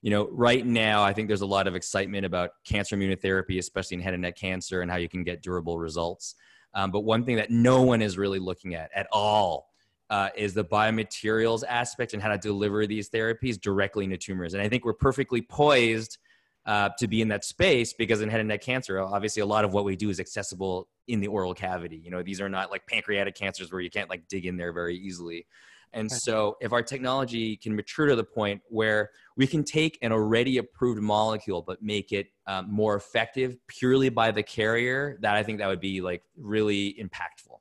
You 0.02 0.10
know, 0.10 0.28
right 0.30 0.64
now 0.64 1.02
I 1.02 1.12
think 1.12 1.26
there's 1.26 1.40
a 1.40 1.46
lot 1.46 1.66
of 1.66 1.74
excitement 1.74 2.26
about 2.26 2.50
cancer 2.64 2.96
immunotherapy, 2.96 3.58
especially 3.58 3.96
in 3.96 4.02
head 4.02 4.14
and 4.14 4.22
neck 4.22 4.36
cancer, 4.36 4.82
and 4.82 4.90
how 4.90 4.98
you 4.98 5.08
can 5.08 5.24
get 5.24 5.42
durable 5.42 5.78
results. 5.78 6.36
Um, 6.74 6.90
but 6.90 7.00
one 7.00 7.24
thing 7.24 7.36
that 7.36 7.50
no 7.50 7.82
one 7.82 8.02
is 8.02 8.18
really 8.18 8.38
looking 8.38 8.74
at 8.74 8.90
at 8.94 9.08
all 9.10 9.70
uh, 10.10 10.28
is 10.36 10.52
the 10.54 10.64
biomaterials 10.64 11.64
aspect 11.66 12.12
and 12.12 12.22
how 12.22 12.28
to 12.28 12.38
deliver 12.38 12.86
these 12.86 13.08
therapies 13.08 13.60
directly 13.60 14.04
into 14.04 14.18
tumors. 14.18 14.54
And 14.54 14.62
I 14.62 14.68
think 14.68 14.84
we're 14.84 14.92
perfectly 14.92 15.40
poised 15.40 16.18
uh, 16.66 16.90
to 16.98 17.06
be 17.06 17.22
in 17.22 17.28
that 17.28 17.44
space 17.44 17.92
because 17.92 18.20
in 18.20 18.28
head 18.28 18.40
and 18.40 18.48
neck 18.48 18.60
cancer, 18.60 19.00
obviously 19.00 19.40
a 19.40 19.46
lot 19.46 19.64
of 19.64 19.72
what 19.72 19.84
we 19.84 19.96
do 19.96 20.10
is 20.10 20.18
accessible 20.18 20.88
in 21.06 21.20
the 21.20 21.28
oral 21.28 21.54
cavity. 21.54 21.96
You 21.96 22.10
know, 22.10 22.22
these 22.22 22.40
are 22.40 22.48
not 22.48 22.70
like 22.70 22.86
pancreatic 22.86 23.36
cancers 23.36 23.70
where 23.70 23.80
you 23.80 23.90
can't 23.90 24.10
like 24.10 24.26
dig 24.28 24.46
in 24.46 24.56
there 24.56 24.72
very 24.72 24.96
easily. 24.96 25.46
And 25.92 26.10
so, 26.10 26.56
if 26.60 26.72
our 26.72 26.82
technology 26.82 27.56
can 27.56 27.74
mature 27.74 28.06
to 28.06 28.16
the 28.16 28.24
point 28.24 28.60
where 28.68 29.10
we 29.36 29.46
can 29.46 29.64
take 29.64 29.96
an 30.02 30.12
already 30.12 30.58
approved 30.58 31.00
molecule 31.00 31.62
but 31.62 31.82
make 31.82 32.12
it 32.12 32.26
um, 32.46 32.70
more 32.70 32.96
effective 32.96 33.56
purely 33.68 34.08
by 34.08 34.30
the 34.32 34.42
carrier, 34.42 35.16
that 35.22 35.36
I 35.36 35.42
think 35.42 35.58
that 35.58 35.68
would 35.68 35.80
be 35.80 36.00
like 36.00 36.22
really 36.36 36.96
impactful. 37.00 37.60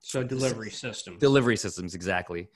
So 0.00 0.22
delivery 0.22 0.70
systems. 0.70 1.20
Delivery 1.20 1.56
systems, 1.56 1.94
exactly. 1.94 2.48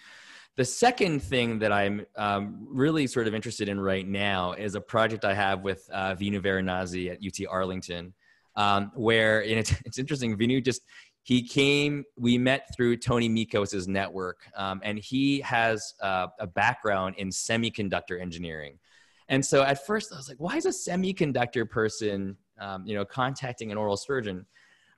The 0.59 0.65
second 0.65 1.23
thing 1.23 1.61
that 1.61 1.71
I'm 1.71 2.05
um, 2.17 2.67
really 2.69 3.07
sort 3.07 3.29
of 3.29 3.35
interested 3.35 3.69
in 3.69 3.79
right 3.79 4.05
now 4.05 4.55
is 4.55 4.75
a 4.75 4.81
project 4.81 5.25
I 5.25 5.33
have 5.33 5.63
with 5.63 5.89
uh, 5.91 6.17
Venu 6.17 6.43
Varanasi 6.43 7.13
at 7.13 7.19
UT 7.25 7.47
Arlington, 7.49 8.13
um, 8.57 8.91
where 8.97 9.41
it's, 9.41 9.73
it's 9.87 10.01
interesting. 10.01 10.37
Venu 10.37 10.61
just 10.61 10.83
he 11.23 11.47
came, 11.47 12.03
we 12.17 12.39
met 12.39 12.75
through 12.75 12.97
Tony 12.97 13.29
Mikos' 13.29 13.87
network, 13.87 14.51
um, 14.57 14.81
and 14.83 14.99
he 14.99 15.39
has 15.43 15.95
uh, 16.03 16.27
a 16.41 16.47
background 16.49 17.15
in 17.19 17.29
semiconductor 17.29 18.21
engineering. 18.21 18.81
And 19.29 19.47
so 19.47 19.63
at 19.63 19.87
first 19.87 20.13
I 20.13 20.17
was 20.17 20.29
like, 20.29 20.41
why 20.41 20.57
is 20.57 20.67
a 20.67 20.71
semiconductor 20.71 21.71
person, 21.71 22.37
um, 22.59 22.85
you 22.85 22.97
know, 22.97 23.05
contacting 23.05 23.71
an 23.71 23.79
oral 23.79 23.97
surgeon? 23.97 24.45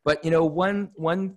But, 0.05 0.25
you 0.25 0.31
know, 0.31 0.46
one, 0.46 0.90
one, 0.94 1.37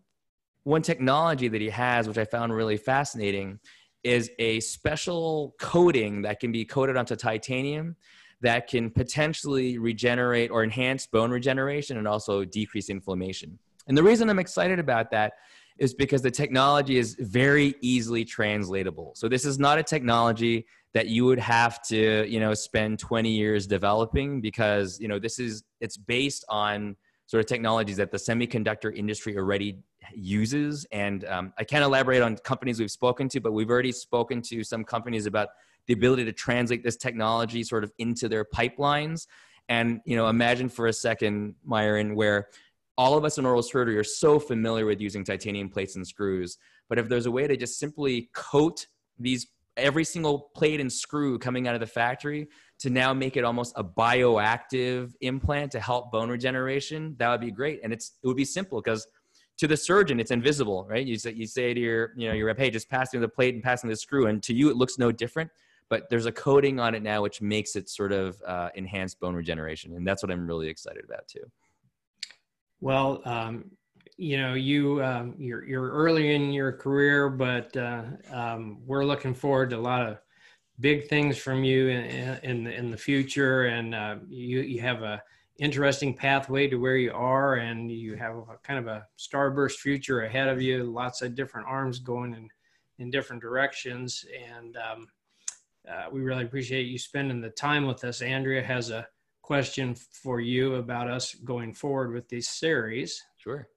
one 0.64 0.82
technology 0.82 1.50
that 1.50 1.60
he 1.60 1.70
has, 1.72 2.08
which 2.08 2.18
I 2.18 2.24
found 2.24 2.54
really 2.54 2.78
fascinating, 2.78 3.60
is 4.04 4.30
a 4.40 4.60
special 4.60 5.56
coating 5.60 6.22
that 6.24 6.40
can 6.40 6.52
be 6.52 6.66
coated 6.66 6.98
onto 6.98 7.16
titanium 7.16 7.96
that 8.42 8.68
can 8.68 8.90
potentially 8.90 9.78
regenerate 9.78 10.52
or 10.52 10.64
enhance 10.64 11.08
bone 11.08 11.32
regeneration 11.32 11.98
and 11.98 12.08
also 12.08 12.44
decrease 12.44 12.90
inflammation. 12.90 13.58
And 13.88 13.98
the 13.98 14.04
reason 14.04 14.30
I'm 14.30 14.40
excited 14.40 14.80
about 14.80 15.12
that 15.12 15.34
is 15.78 15.94
because 15.94 16.22
the 16.22 16.32
technology 16.32 16.98
is 16.98 17.16
very 17.20 17.76
easily 17.82 18.26
translatable. 18.26 19.14
So 19.16 19.28
this 19.28 19.46
is 19.46 19.60
not 19.60 19.80
a 19.80 19.84
technology 19.84 20.66
that 20.94 21.08
you 21.08 21.26
would 21.26 21.40
have 21.40 21.82
to, 21.84 22.28
you 22.30 22.40
know, 22.40 22.54
spend 22.54 23.00
20 23.00 23.30
years 23.30 23.66
developing 23.66 24.42
because, 24.42 25.00
you 25.00 25.08
know, 25.08 25.20
this 25.20 25.40
is 25.40 25.64
it's 25.80 25.98
based 25.98 26.46
on 26.50 26.96
sort 27.26 27.40
of 27.40 27.46
technologies 27.48 27.98
that 27.98 28.12
the 28.12 28.18
semiconductor 28.18 28.96
industry 28.96 29.38
already 29.38 29.80
uses. 30.14 30.86
And 30.92 31.26
um, 31.26 31.54
I 31.58 31.64
can't 31.64 31.84
elaborate 31.84 32.22
on 32.22 32.38
companies 32.38 32.80
we've 32.80 32.92
spoken 32.92 33.30
to, 33.30 33.40
but 33.40 33.54
we've 33.54 33.70
already 33.70 33.92
spoken 33.92 34.42
to 34.44 34.64
some 34.64 34.84
companies 34.84 35.26
about 35.26 35.50
the 35.88 35.94
ability 35.94 36.26
to 36.26 36.34
translate 36.34 36.84
this 36.84 36.98
technology 36.98 37.64
sort 37.64 37.84
of 37.84 37.92
into 37.98 38.30
their 38.30 38.46
pipelines. 38.46 39.28
And 39.70 40.02
you 40.06 40.16
know, 40.16 40.28
imagine 40.28 40.70
for 40.70 40.88
a 40.88 40.94
second, 40.94 41.56
Myron, 41.64 42.16
where 42.16 42.50
all 42.98 43.18
of 43.18 43.26
us 43.26 43.38
in 43.38 43.46
oral 43.46 43.64
surgery 43.64 43.98
are 43.98 44.04
so 44.04 44.40
familiar 44.40 44.86
with 44.86 45.02
using 45.02 45.24
titanium 45.24 45.70
plates 45.70 45.96
and 45.96 46.06
screws. 46.06 46.58
But 46.90 47.00
if 47.00 47.10
there's 47.10 47.26
a 47.26 47.32
way 47.32 47.48
to 47.48 47.58
just 47.58 47.80
simply 47.80 48.30
coat 48.34 48.88
these 49.18 49.48
every 49.78 50.04
single 50.04 50.52
plate 50.56 50.80
and 50.80 50.92
screw 50.92 51.40
coming 51.40 51.68
out 51.68 51.74
of 51.74 51.82
the 51.82 51.88
factory 51.88 52.48
to 52.84 52.90
now 52.90 53.14
make 53.14 53.38
it 53.38 53.46
almost 53.46 53.72
a 53.78 53.84
bioactive 53.84 55.14
implant 55.22 55.72
to 55.72 55.80
help 55.80 56.12
bone 56.12 56.30
regeneration, 56.30 57.16
that 57.18 57.30
would 57.30 57.40
be 57.40 57.50
great. 57.50 57.80
And 57.82 57.94
it's 57.94 58.18
it 58.22 58.28
would 58.28 58.36
be 58.36 58.44
simple 58.44 58.82
because 58.82 59.08
to 59.58 59.68
the 59.68 59.78
surgeon 59.78 60.20
it's 60.20 60.32
invisible, 60.32 60.86
right? 60.90 61.06
You 61.06 61.18
say 61.18 61.32
you 61.32 61.48
say 61.48 61.74
to 61.74 61.80
your 61.80 62.12
you 62.18 62.28
know 62.28 62.34
your 62.34 62.48
rep, 62.48 62.58
hey, 62.58 62.70
just 62.70 62.90
passing 62.90 63.22
the 63.22 63.28
plate 63.30 63.54
and 63.54 63.64
passing 63.64 63.90
the 63.90 63.96
screw, 63.96 64.28
and 64.28 64.44
to 64.44 64.54
you 64.54 64.70
it 64.70 64.76
looks 64.76 65.00
no 65.00 65.14
different. 65.14 65.50
But 65.88 66.10
there's 66.10 66.26
a 66.26 66.32
coating 66.34 66.78
on 66.82 66.94
it 66.94 67.04
now 67.04 67.22
which 67.22 67.42
makes 67.42 67.78
it 67.78 67.88
sort 67.88 68.12
of 68.12 68.42
uh, 68.46 68.68
enhanced 68.76 69.18
bone 69.22 69.34
regeneration, 69.34 69.96
and 69.96 70.06
that's 70.06 70.22
what 70.22 70.30
I'm 70.30 70.46
really 70.46 70.68
excited 70.68 71.06
about 71.06 71.26
too. 71.26 71.50
Well, 72.82 73.22
um, 73.24 73.72
you 74.18 74.36
know, 74.36 74.56
you 74.56 75.02
um, 75.02 75.36
you're 75.38 75.64
you're 75.64 75.90
early 75.90 76.36
in 76.36 76.52
your 76.52 76.74
career, 76.74 77.30
but 77.30 77.78
uh, 77.78 78.04
um, 78.30 78.82
we're 78.86 79.06
looking 79.06 79.34
forward 79.34 79.70
to 79.70 79.78
a 79.78 79.80
lot 79.80 80.06
of 80.06 80.18
big 80.80 81.08
things 81.08 81.38
from 81.38 81.64
you 81.64 81.88
in 81.90 82.40
in, 82.44 82.68
in 82.68 82.92
the 82.92 82.98
future, 82.98 83.66
and 83.66 83.96
uh, 83.96 84.16
you 84.30 84.62
you 84.62 84.82
have 84.82 85.04
a 85.04 85.22
interesting 85.60 86.14
pathway 86.14 86.68
to 86.68 86.78
where 86.78 86.98
you 86.98 87.12
are, 87.14 87.56
and 87.56 87.92
you 87.92 88.16
have 88.16 88.36
a, 88.36 88.44
kind 88.64 88.80
of 88.80 88.88
a 88.88 89.06
starburst 89.18 89.78
future 89.78 90.24
ahead 90.24 90.48
of 90.48 90.62
you. 90.62 90.84
Lots 90.84 91.22
of 91.22 91.36
different 91.36 91.68
arms 91.68 92.00
going 92.00 92.34
in 92.34 92.50
in 93.00 93.10
different 93.10 93.42
directions, 93.42 94.26
and 94.52 94.78
um, 94.78 95.08
uh, 95.90 96.06
we 96.12 96.22
really 96.22 96.44
appreciate 96.44 96.88
you 96.88 96.98
spending 96.98 97.42
the 97.42 97.50
time 97.50 97.86
with 97.86 98.04
us. 98.04 98.22
Andrea 98.22 98.64
has 98.64 98.90
a 98.90 99.08
question 99.42 99.96
for 99.96 100.40
you 100.40 100.76
about 100.76 101.10
us 101.10 101.36
going 101.36 101.74
forward 101.74 102.14
with 102.14 102.30
these 102.30 102.48
series. 102.48 103.22
Sure. 103.38 103.68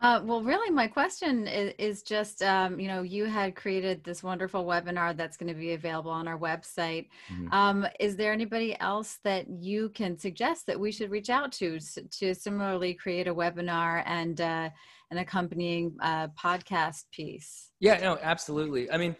Uh, 0.00 0.20
well, 0.22 0.42
really, 0.42 0.70
my 0.70 0.86
question 0.86 1.46
is, 1.46 1.72
is 1.78 2.02
just 2.02 2.42
um, 2.42 2.78
you 2.78 2.88
know, 2.88 3.02
you 3.02 3.24
had 3.24 3.54
created 3.54 4.04
this 4.04 4.22
wonderful 4.22 4.64
webinar 4.64 5.16
that's 5.16 5.36
going 5.36 5.52
to 5.52 5.58
be 5.58 5.72
available 5.72 6.10
on 6.10 6.28
our 6.28 6.38
website. 6.38 7.08
Mm-hmm. 7.32 7.52
Um, 7.52 7.86
is 8.00 8.16
there 8.16 8.32
anybody 8.32 8.78
else 8.80 9.18
that 9.24 9.48
you 9.48 9.88
can 9.90 10.18
suggest 10.18 10.66
that 10.66 10.78
we 10.78 10.92
should 10.92 11.10
reach 11.10 11.30
out 11.30 11.52
to 11.52 11.78
to 12.18 12.34
similarly 12.34 12.92
create 12.94 13.28
a 13.28 13.34
webinar 13.34 14.02
and 14.04 14.40
uh, 14.40 14.68
an 15.10 15.18
accompanying 15.18 15.96
uh, 16.02 16.28
podcast 16.28 17.04
piece? 17.10 17.70
Yeah, 17.80 17.98
no, 18.00 18.18
absolutely. 18.20 18.90
I 18.90 18.98
mean, 18.98 19.16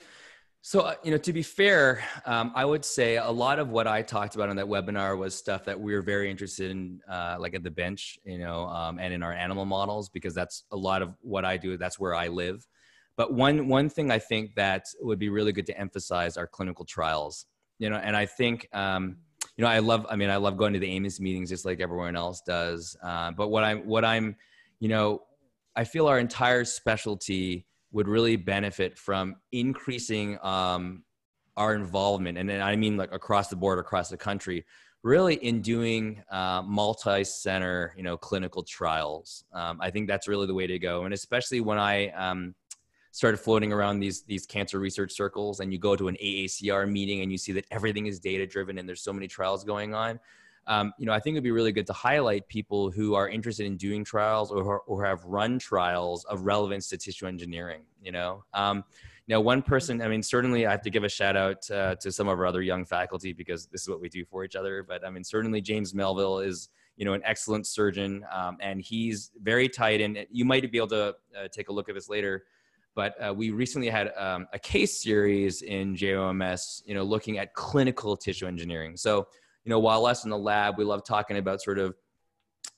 so, 0.67 0.81
uh, 0.81 0.95
you 1.05 1.11
know, 1.11 1.19
to 1.19 1.31
be 1.35 1.43
fair, 1.43 2.03
um, 2.25 2.51
I 2.55 2.65
would 2.65 2.87
say 2.87 3.19
a 3.19 3.31
lot 3.31 3.59
of 3.59 3.69
what 3.69 3.87
I 3.87 4.01
talked 4.01 4.35
about 4.35 4.49
on 4.49 4.57
that 4.57 4.65
webinar 4.65 5.19
was 5.19 5.35
stuff 5.35 5.63
that 5.67 5.79
we 5.79 5.93
were 5.93 6.01
very 6.01 6.31
interested 6.31 6.71
in, 6.71 7.01
uh, 7.07 7.37
like 7.39 7.55
at 7.55 7.63
the 7.63 7.71
bench, 7.71 8.19
you 8.25 8.39
know, 8.39 8.65
um, 8.69 8.99
and 8.99 9.13
in 9.13 9.23
our 9.23 9.35
animal 9.35 9.67
models, 9.67 10.09
because 10.09 10.33
that's 10.33 10.65
a 10.73 10.77
lot 10.77 11.03
of 11.03 11.13
what 11.21 11.45
I 11.45 11.59
do. 11.59 11.77
That's 11.77 12.01
where 12.01 12.15
I 12.15 12.29
live. 12.29 12.67
But 13.15 13.35
one 13.35 13.69
one 13.69 13.91
thing 13.91 14.11
I 14.11 14.19
think 14.19 14.55
that 14.55 14.87
would 15.03 15.19
be 15.19 15.29
really 15.29 15.53
good 15.53 15.67
to 15.67 15.79
emphasize 15.79 16.39
are 16.39 16.47
clinical 16.47 16.87
trials, 16.87 17.45
you 17.79 17.91
know, 17.91 17.97
and 17.97 18.17
I 18.17 18.25
think, 18.25 18.67
um, 18.73 19.19
you 19.59 19.65
know, 19.65 19.71
I 19.71 19.81
love. 19.81 20.07
I 20.09 20.17
mean, 20.17 20.31
I 20.31 20.37
love 20.37 20.57
going 20.57 20.73
to 20.73 20.79
the 20.79 20.89
AAOMS 20.89 21.21
meetings 21.21 21.51
just 21.51 21.67
like 21.67 21.81
everyone 21.81 22.17
else 22.17 22.41
does. 22.41 22.97
Uh, 23.03 23.33
but 23.33 23.49
what 23.49 23.65
I'm, 23.65 23.87
what 23.87 24.03
I'm, 24.03 24.35
you 24.81 24.89
know, 24.89 25.25
I 25.77 25.85
feel 25.85 26.07
our 26.07 26.19
entire 26.19 26.65
specialty 26.65 27.67
would 27.95 28.09
really 28.09 28.35
benefit 28.35 28.99
from 28.99 29.37
increasing 29.53 30.37
um, 30.43 31.05
our 31.57 31.77
involvement, 31.77 32.37
and 32.37 32.49
then 32.49 32.61
I 32.61 32.75
mean 32.75 32.97
like 32.97 33.13
across 33.13 33.49
the 33.49 33.57
board, 33.57 33.79
across 33.79 34.11
the 34.11 34.17
country, 34.17 34.67
really 35.05 35.37
in 35.37 35.63
doing 35.63 36.21
uh, 36.31 36.61
multi-center, 36.67 37.95
you 37.97 38.03
know, 38.03 38.17
clinical 38.17 38.65
trials. 38.65 39.45
Um, 39.53 39.79
I 39.81 39.91
think 39.91 40.09
that's 40.09 40.27
really 40.27 40.49
the 40.49 40.55
way 40.55 40.67
to 40.67 40.79
go, 40.79 41.05
and 41.05 41.15
especially 41.15 41.61
when 41.61 41.79
I 41.79 42.09
um, 42.11 42.57
started 43.13 43.37
floating 43.37 43.73
around 43.73 44.01
these 44.01 44.23
these 44.23 44.45
cancer 44.45 44.81
research 44.81 45.13
circles, 45.13 45.61
and 45.61 45.73
you 45.73 45.79
go 45.79 45.95
to 45.95 46.09
an 46.09 46.17
AACR 46.21 46.91
meeting 46.91 47.21
and 47.21 47.31
you 47.31 47.39
see 47.39 47.53
that 47.53 47.65
everything 47.71 48.07
is 48.07 48.19
data 48.19 48.45
driven, 48.45 48.77
and 48.79 48.89
there's 48.89 49.03
so 49.03 49.13
many 49.13 49.29
trials 49.29 49.63
going 49.63 49.95
on 49.95 50.19
um, 50.67 50.93
you 50.99 51.07
know, 51.07 51.13
I 51.13 51.21
think 51.21 51.35
it'd 51.35 51.45
be 51.45 51.51
really 51.51 51.73
good 51.73 51.87
to 51.87 51.93
highlight 51.93 52.49
people 52.49 52.91
who 52.91 53.15
are 53.15 53.29
interested 53.29 53.67
in 53.67 53.77
doing 53.77 54.05
trials 54.05 54.51
or, 54.51 54.81
or 54.81 55.05
have 55.05 55.25
run 55.25 55.59
trials 55.59 56.25
of 56.25 56.43
relevance 56.43 56.89
to 56.89 56.97
tissue 56.97 57.27
engineering, 57.27 57.83
you 58.03 58.13
know. 58.13 58.45
Um, 58.55 58.85
one 59.29 59.63
person, 59.63 60.03
I 60.03 60.09
mean, 60.09 60.23
certainly 60.23 60.67
I 60.67 60.71
have 60.71 60.83
to 60.83 60.91
give 60.91 61.05
a 61.05 61.09
shout 61.09 61.37
out 61.37 61.71
uh, 61.71 61.95
to 61.97 62.13
some 62.13 62.29
of 62.29 62.39
our 62.39 62.47
other 62.47 62.63
young 62.63 62.85
faculty 62.85 63.33
because 63.33 63.67
this 63.67 63.83
is 63.83 63.89
what 63.89 64.01
we 64.01 64.09
do 64.09 64.25
for 64.25 64.45
each 64.45 64.57
other. 64.57 64.83
But 64.83 65.05
I 65.05 65.11
mean, 65.11 65.25
certainly 65.25 65.61
James 65.61 65.95
Melville 65.95 66.41
is, 66.41 66.69
you 66.97 67.05
know, 67.05 67.15
an 67.15 67.23
excellent 67.25 67.67
surgeon 67.67 68.25
um, 68.33 68.59
and 68.61 68.81
he's 68.81 69.31
very 69.43 69.69
tight. 69.69 70.01
And 70.01 70.27
you 70.31 70.45
might 70.45 70.71
be 70.71 70.79
able 70.79 70.89
to 70.89 71.17
uh, 71.39 71.49
take 71.51 71.69
a 71.69 71.73
look 71.73 71.89
at 71.89 71.95
this 71.95 72.09
later. 72.09 72.45
But 72.95 73.15
uh, 73.21 73.35
we 73.35 73.51
recently 73.51 73.89
had 73.89 74.13
um, 74.17 74.47
a 74.53 74.59
case 74.59 75.03
series 75.03 75.63
in 75.63 75.97
JOMS, 75.97 76.85
you 76.87 76.95
know, 76.95 77.03
looking 77.03 77.39
at 77.39 77.53
clinical 77.55 78.17
tissue 78.17 78.47
engineering. 78.47 78.97
So 78.97 79.27
you 79.65 79.71
know, 79.71 79.79
while 79.79 80.07
us 80.07 80.25
in 80.25 80.31
the 80.31 80.39
lab, 80.39 80.77
we 80.79 80.85
love 80.85 81.05
talking 81.05 81.39
about 81.39 81.63
sort 81.63 81.79
of 81.79 81.95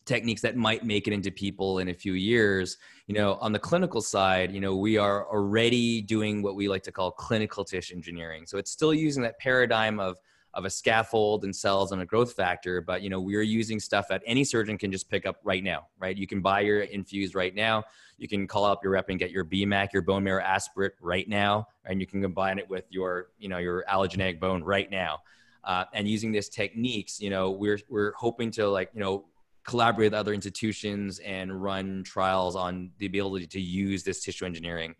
techniques 0.06 0.40
that 0.40 0.56
might 0.56 0.84
make 0.84 1.08
it 1.08 1.12
into 1.12 1.30
people 1.30 1.80
in 1.80 1.88
a 1.88 1.94
few 1.94 2.14
years. 2.14 2.78
You 3.06 3.14
know 3.14 3.34
on 3.34 3.52
the 3.52 3.58
clinical 3.58 4.00
side 4.00 4.52
you 4.52 4.60
know 4.60 4.74
we 4.74 4.96
are 4.96 5.28
already 5.28 6.00
doing 6.00 6.42
what 6.42 6.56
we 6.56 6.68
like 6.68 6.82
to 6.84 6.92
call 6.92 7.10
clinical 7.10 7.64
tissue 7.64 7.94
engineering. 7.94 8.46
So 8.46 8.56
it's 8.56 8.70
still 8.70 8.94
using 8.94 9.22
that 9.24 9.38
paradigm 9.38 10.00
of 10.00 10.16
of 10.54 10.64
a 10.64 10.70
scaffold 10.70 11.44
and 11.44 11.54
cells 11.54 11.92
and 11.92 12.00
a 12.00 12.06
growth 12.06 12.32
factor 12.32 12.80
but 12.80 13.02
you 13.02 13.10
know 13.10 13.20
we're 13.20 13.42
using 13.42 13.78
stuff 13.78 14.08
that 14.08 14.22
any 14.24 14.42
surgeon 14.42 14.78
can 14.78 14.90
just 14.90 15.10
pick 15.10 15.26
up 15.26 15.36
right 15.44 15.62
now 15.62 15.86
right? 15.98 16.16
You 16.16 16.26
can 16.26 16.40
buy 16.40 16.60
your 16.60 16.80
infused 16.80 17.34
right 17.34 17.54
now. 17.54 17.84
You 18.16 18.26
can 18.26 18.46
call 18.46 18.64
up 18.64 18.82
your 18.82 18.92
rep 18.92 19.10
and 19.10 19.18
get 19.18 19.30
your 19.30 19.44
bmac 19.44 19.92
your 19.92 20.02
bone 20.02 20.24
marrow 20.24 20.42
aspirate 20.42 20.92
right 21.00 21.28
now 21.28 21.68
and 21.84 22.00
you 22.00 22.06
can 22.06 22.22
combine 22.22 22.58
it 22.58 22.68
with 22.70 22.84
your 22.90 23.28
you 23.38 23.48
know 23.48 23.58
your 23.58 23.84
allogeneic 23.88 24.40
bone 24.40 24.62
right 24.62 24.90
now 24.90 25.18
uh, 25.66 25.84
and 25.92 26.08
using 26.08 26.32
these 26.32 26.48
techniques, 26.48 27.20
you 27.20 27.28
know, 27.28 27.50
we're 27.50 27.80
we're 27.88 28.12
hoping 28.12 28.50
to 28.52 28.68
like 28.68 28.90
you 28.94 29.00
know 29.00 29.26
collaborate 29.64 30.12
with 30.12 30.14
other 30.14 30.32
institutions 30.32 31.18
and 31.18 31.60
run 31.60 32.04
trials 32.04 32.54
on 32.54 32.90
the 32.98 33.06
ability 33.06 33.46
to 33.48 33.60
use 33.60 34.04
this 34.04 34.22
tissue 34.22 34.46
engineering. 34.46 34.94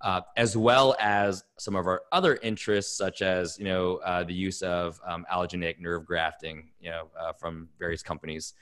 Uh, 0.00 0.20
as 0.36 0.56
well 0.56 0.96
as 0.98 1.44
some 1.58 1.76
of 1.76 1.86
our 1.86 2.02
other 2.10 2.36
interests, 2.42 2.96
such 2.96 3.22
as 3.22 3.56
you 3.58 3.64
know 3.64 3.96
uh, 3.98 4.24
the 4.24 4.34
use 4.34 4.62
of 4.62 5.00
um, 5.06 5.24
allogeneic 5.32 5.78
nerve 5.78 6.04
grafting, 6.04 6.70
you 6.80 6.90
know, 6.90 7.08
uh, 7.20 7.32
from 7.32 7.68
various 7.78 8.02
companies. 8.02 8.54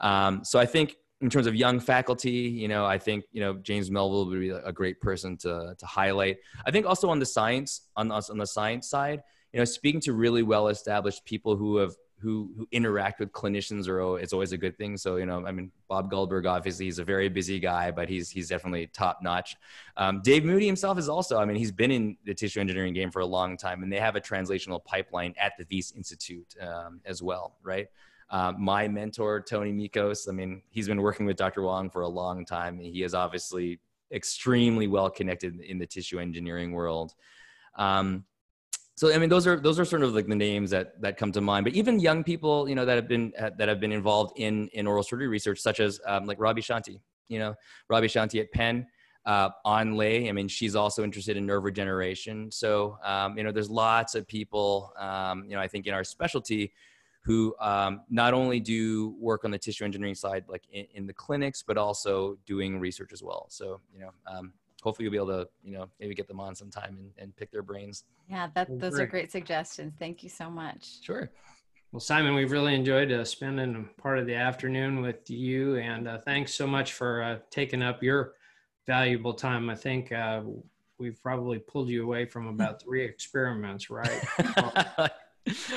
Um, 0.00 0.44
so 0.44 0.58
I 0.58 0.66
think 0.66 0.96
in 1.20 1.30
terms 1.30 1.46
of 1.46 1.54
young 1.54 1.78
faculty, 1.78 2.30
you 2.30 2.66
know, 2.66 2.84
I 2.84 2.98
think 2.98 3.24
you 3.32 3.40
know 3.40 3.54
James 3.54 3.90
Melville 3.92 4.26
would 4.26 4.40
be 4.40 4.50
a 4.50 4.72
great 4.72 5.00
person 5.00 5.36
to 5.38 5.74
to 5.78 5.86
highlight. 5.86 6.38
I 6.66 6.72
think 6.72 6.84
also 6.84 7.08
on 7.10 7.20
the 7.20 7.26
science 7.26 7.82
on 7.96 8.10
on 8.10 8.38
the 8.38 8.46
science 8.46 8.88
side, 8.88 9.22
you 9.52 9.58
know, 9.58 9.64
speaking 9.64 10.00
to 10.02 10.12
really 10.12 10.42
well 10.42 10.68
established 10.68 11.24
people 11.24 11.56
who 11.56 11.76
have 11.76 11.94
who 12.20 12.50
who 12.56 12.66
interact 12.72 13.20
with 13.20 13.30
clinicians 13.32 13.88
are 13.88 14.18
it's 14.18 14.32
always 14.32 14.52
a 14.52 14.58
good 14.58 14.76
thing. 14.76 14.96
So 14.96 15.16
you 15.16 15.26
know, 15.26 15.46
I 15.46 15.52
mean, 15.52 15.70
Bob 15.88 16.10
Goldberg 16.10 16.46
obviously 16.46 16.86
he's 16.86 16.98
a 16.98 17.04
very 17.04 17.28
busy 17.28 17.60
guy, 17.60 17.90
but 17.90 18.08
he's 18.08 18.28
he's 18.28 18.48
definitely 18.48 18.88
top 18.88 19.20
notch. 19.22 19.56
Um, 19.96 20.20
Dave 20.22 20.44
Mooney 20.44 20.66
himself 20.66 20.98
is 20.98 21.08
also. 21.08 21.38
I 21.38 21.44
mean, 21.44 21.56
he's 21.56 21.72
been 21.72 21.90
in 21.90 22.16
the 22.24 22.34
tissue 22.34 22.60
engineering 22.60 22.94
game 22.94 23.10
for 23.10 23.20
a 23.20 23.26
long 23.26 23.56
time, 23.56 23.82
and 23.82 23.92
they 23.92 24.00
have 24.00 24.16
a 24.16 24.20
translational 24.20 24.84
pipeline 24.84 25.34
at 25.40 25.52
the 25.58 25.64
Wyss 25.70 25.92
Institute 25.92 26.54
um, 26.60 27.00
as 27.04 27.22
well, 27.22 27.56
right? 27.62 27.86
Uh, 28.30 28.52
my 28.58 28.86
mentor 28.88 29.40
Tony 29.40 29.72
Mikos, 29.72 30.28
I 30.28 30.32
mean, 30.32 30.62
he's 30.70 30.86
been 30.86 31.00
working 31.00 31.24
with 31.24 31.36
Dr. 31.36 31.62
Wong 31.62 31.88
for 31.88 32.02
a 32.02 32.08
long 32.08 32.44
time. 32.44 32.78
He 32.78 33.02
is 33.02 33.14
obviously 33.14 33.80
extremely 34.12 34.86
well 34.86 35.08
connected 35.08 35.60
in 35.60 35.78
the 35.78 35.86
tissue 35.86 36.18
engineering 36.18 36.72
world. 36.72 37.14
Um, 37.76 38.24
so 38.98 39.14
I 39.14 39.18
mean, 39.18 39.28
those 39.28 39.46
are 39.46 39.60
those 39.60 39.78
are 39.78 39.84
sort 39.84 40.02
of 40.02 40.12
like 40.12 40.26
the 40.26 40.34
names 40.34 40.70
that 40.70 41.00
that 41.00 41.16
come 41.16 41.30
to 41.30 41.40
mind. 41.40 41.62
But 41.62 41.74
even 41.74 42.00
young 42.00 42.24
people, 42.24 42.68
you 42.68 42.74
know, 42.74 42.84
that 42.84 42.96
have 42.96 43.06
been 43.06 43.32
that 43.38 43.68
have 43.68 43.78
been 43.78 43.92
involved 43.92 44.32
in 44.40 44.66
in 44.72 44.88
oral 44.88 45.04
surgery 45.04 45.28
research, 45.28 45.60
such 45.60 45.78
as 45.78 46.00
um, 46.04 46.26
like 46.26 46.38
Rabie 46.38 46.64
Shanti, 46.64 46.98
you 47.28 47.38
know, 47.38 47.54
Rabie 47.88 48.08
Shanti 48.08 48.40
at 48.40 48.50
Penn, 48.50 48.88
uh, 49.24 49.50
Anh 49.64 49.96
Le. 49.96 50.28
I 50.28 50.32
mean, 50.32 50.48
she's 50.48 50.74
also 50.74 51.04
interested 51.04 51.36
in 51.36 51.46
nerve 51.46 51.62
regeneration. 51.62 52.50
So 52.50 52.98
um, 53.04 53.38
you 53.38 53.44
know, 53.44 53.52
there's 53.52 53.70
lots 53.70 54.16
of 54.16 54.26
people, 54.26 54.92
um, 54.98 55.44
you 55.44 55.54
know, 55.54 55.60
I 55.60 55.68
think 55.68 55.86
in 55.86 55.94
our 55.94 56.02
specialty 56.02 56.72
who 57.22 57.54
um, 57.60 58.00
not 58.10 58.34
only 58.34 58.58
do 58.58 59.14
work 59.20 59.44
on 59.44 59.52
the 59.52 59.58
tissue 59.58 59.84
engineering 59.84 60.16
side, 60.16 60.42
like 60.48 60.64
in, 60.72 60.86
in, 60.94 61.06
the 61.06 61.12
clinics, 61.12 61.62
but 61.62 61.76
also 61.76 62.36
doing 62.46 62.80
research 62.80 63.12
as 63.12 63.22
well. 63.22 63.46
So 63.48 63.80
you 63.94 64.00
know, 64.00 64.10
um, 64.26 64.54
hopefully 64.82 65.04
you'll 65.04 65.12
be 65.12 65.16
able 65.16 65.44
to, 65.44 65.48
you 65.62 65.72
know, 65.72 65.88
maybe 66.00 66.14
get 66.14 66.28
them 66.28 66.40
on 66.40 66.54
sometime 66.54 66.96
and, 66.98 67.10
and 67.18 67.36
pick 67.36 67.50
their 67.50 67.62
brains. 67.62 68.04
Yeah, 68.28 68.48
that, 68.54 68.68
those 68.78 68.94
great. 68.94 69.02
are 69.02 69.06
great 69.06 69.32
suggestions. 69.32 69.94
Thank 69.98 70.22
you 70.22 70.28
so 70.28 70.50
much. 70.50 71.02
Sure. 71.02 71.30
Well, 71.92 72.00
Simon, 72.00 72.34
we've 72.34 72.52
really 72.52 72.74
enjoyed 72.74 73.10
uh, 73.10 73.24
spending 73.24 73.88
part 73.96 74.18
of 74.18 74.26
the 74.26 74.34
afternoon 74.34 75.00
with 75.00 75.30
you, 75.30 75.76
and 75.76 76.06
uh, 76.06 76.18
thanks 76.18 76.54
so 76.54 76.66
much 76.66 76.92
for 76.92 77.22
uh, 77.22 77.38
taking 77.50 77.82
up 77.82 78.02
your 78.02 78.34
valuable 78.86 79.32
time. 79.32 79.70
I 79.70 79.74
think 79.74 80.12
uh, 80.12 80.42
we've 80.98 81.20
probably 81.22 81.58
pulled 81.58 81.88
you 81.88 82.02
away 82.04 82.26
from 82.26 82.46
about 82.46 82.82
three 82.84 83.04
experiments, 83.04 83.88
right? 83.88 84.22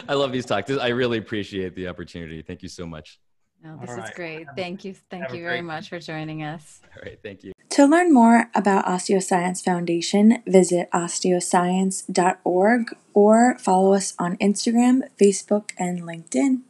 I 0.10 0.14
love 0.14 0.34
these 0.34 0.46
talks. 0.46 0.70
I 0.70 0.90
really 0.90 1.18
appreciate 1.18 1.76
the 1.76 1.88
opportunity. 1.88 2.42
Thank 2.42 2.62
you 2.62 2.70
so 2.70 2.86
much. 2.86 3.20
No, 3.64 3.78
this 3.80 3.92
All 3.92 3.98
is 3.98 4.04
right. 4.04 4.16
great. 4.16 4.48
Thank 4.58 4.84
you. 4.84 4.96
Thank 5.10 5.34
you 5.34 5.44
very 5.44 5.62
much 5.62 5.88
for 5.88 6.00
joining 6.00 6.44
us. 6.44 6.82
All 6.96 7.04
right. 7.04 7.20
Thank 7.24 7.44
you. 7.44 7.54
To 7.72 7.86
learn 7.86 8.14
more 8.14 8.50
about 8.54 8.86
Osteo 8.86 9.24
Science 9.24 9.62
Foundation, 9.62 10.44
visit 10.46 10.92
osteoscience.org 10.92 12.98
or 13.14 13.58
follow 13.60 13.94
us 13.94 14.14
on 14.20 14.36
Instagram, 14.38 15.04
Facebook, 15.18 15.72
and 15.78 16.02
LinkedIn. 16.02 16.64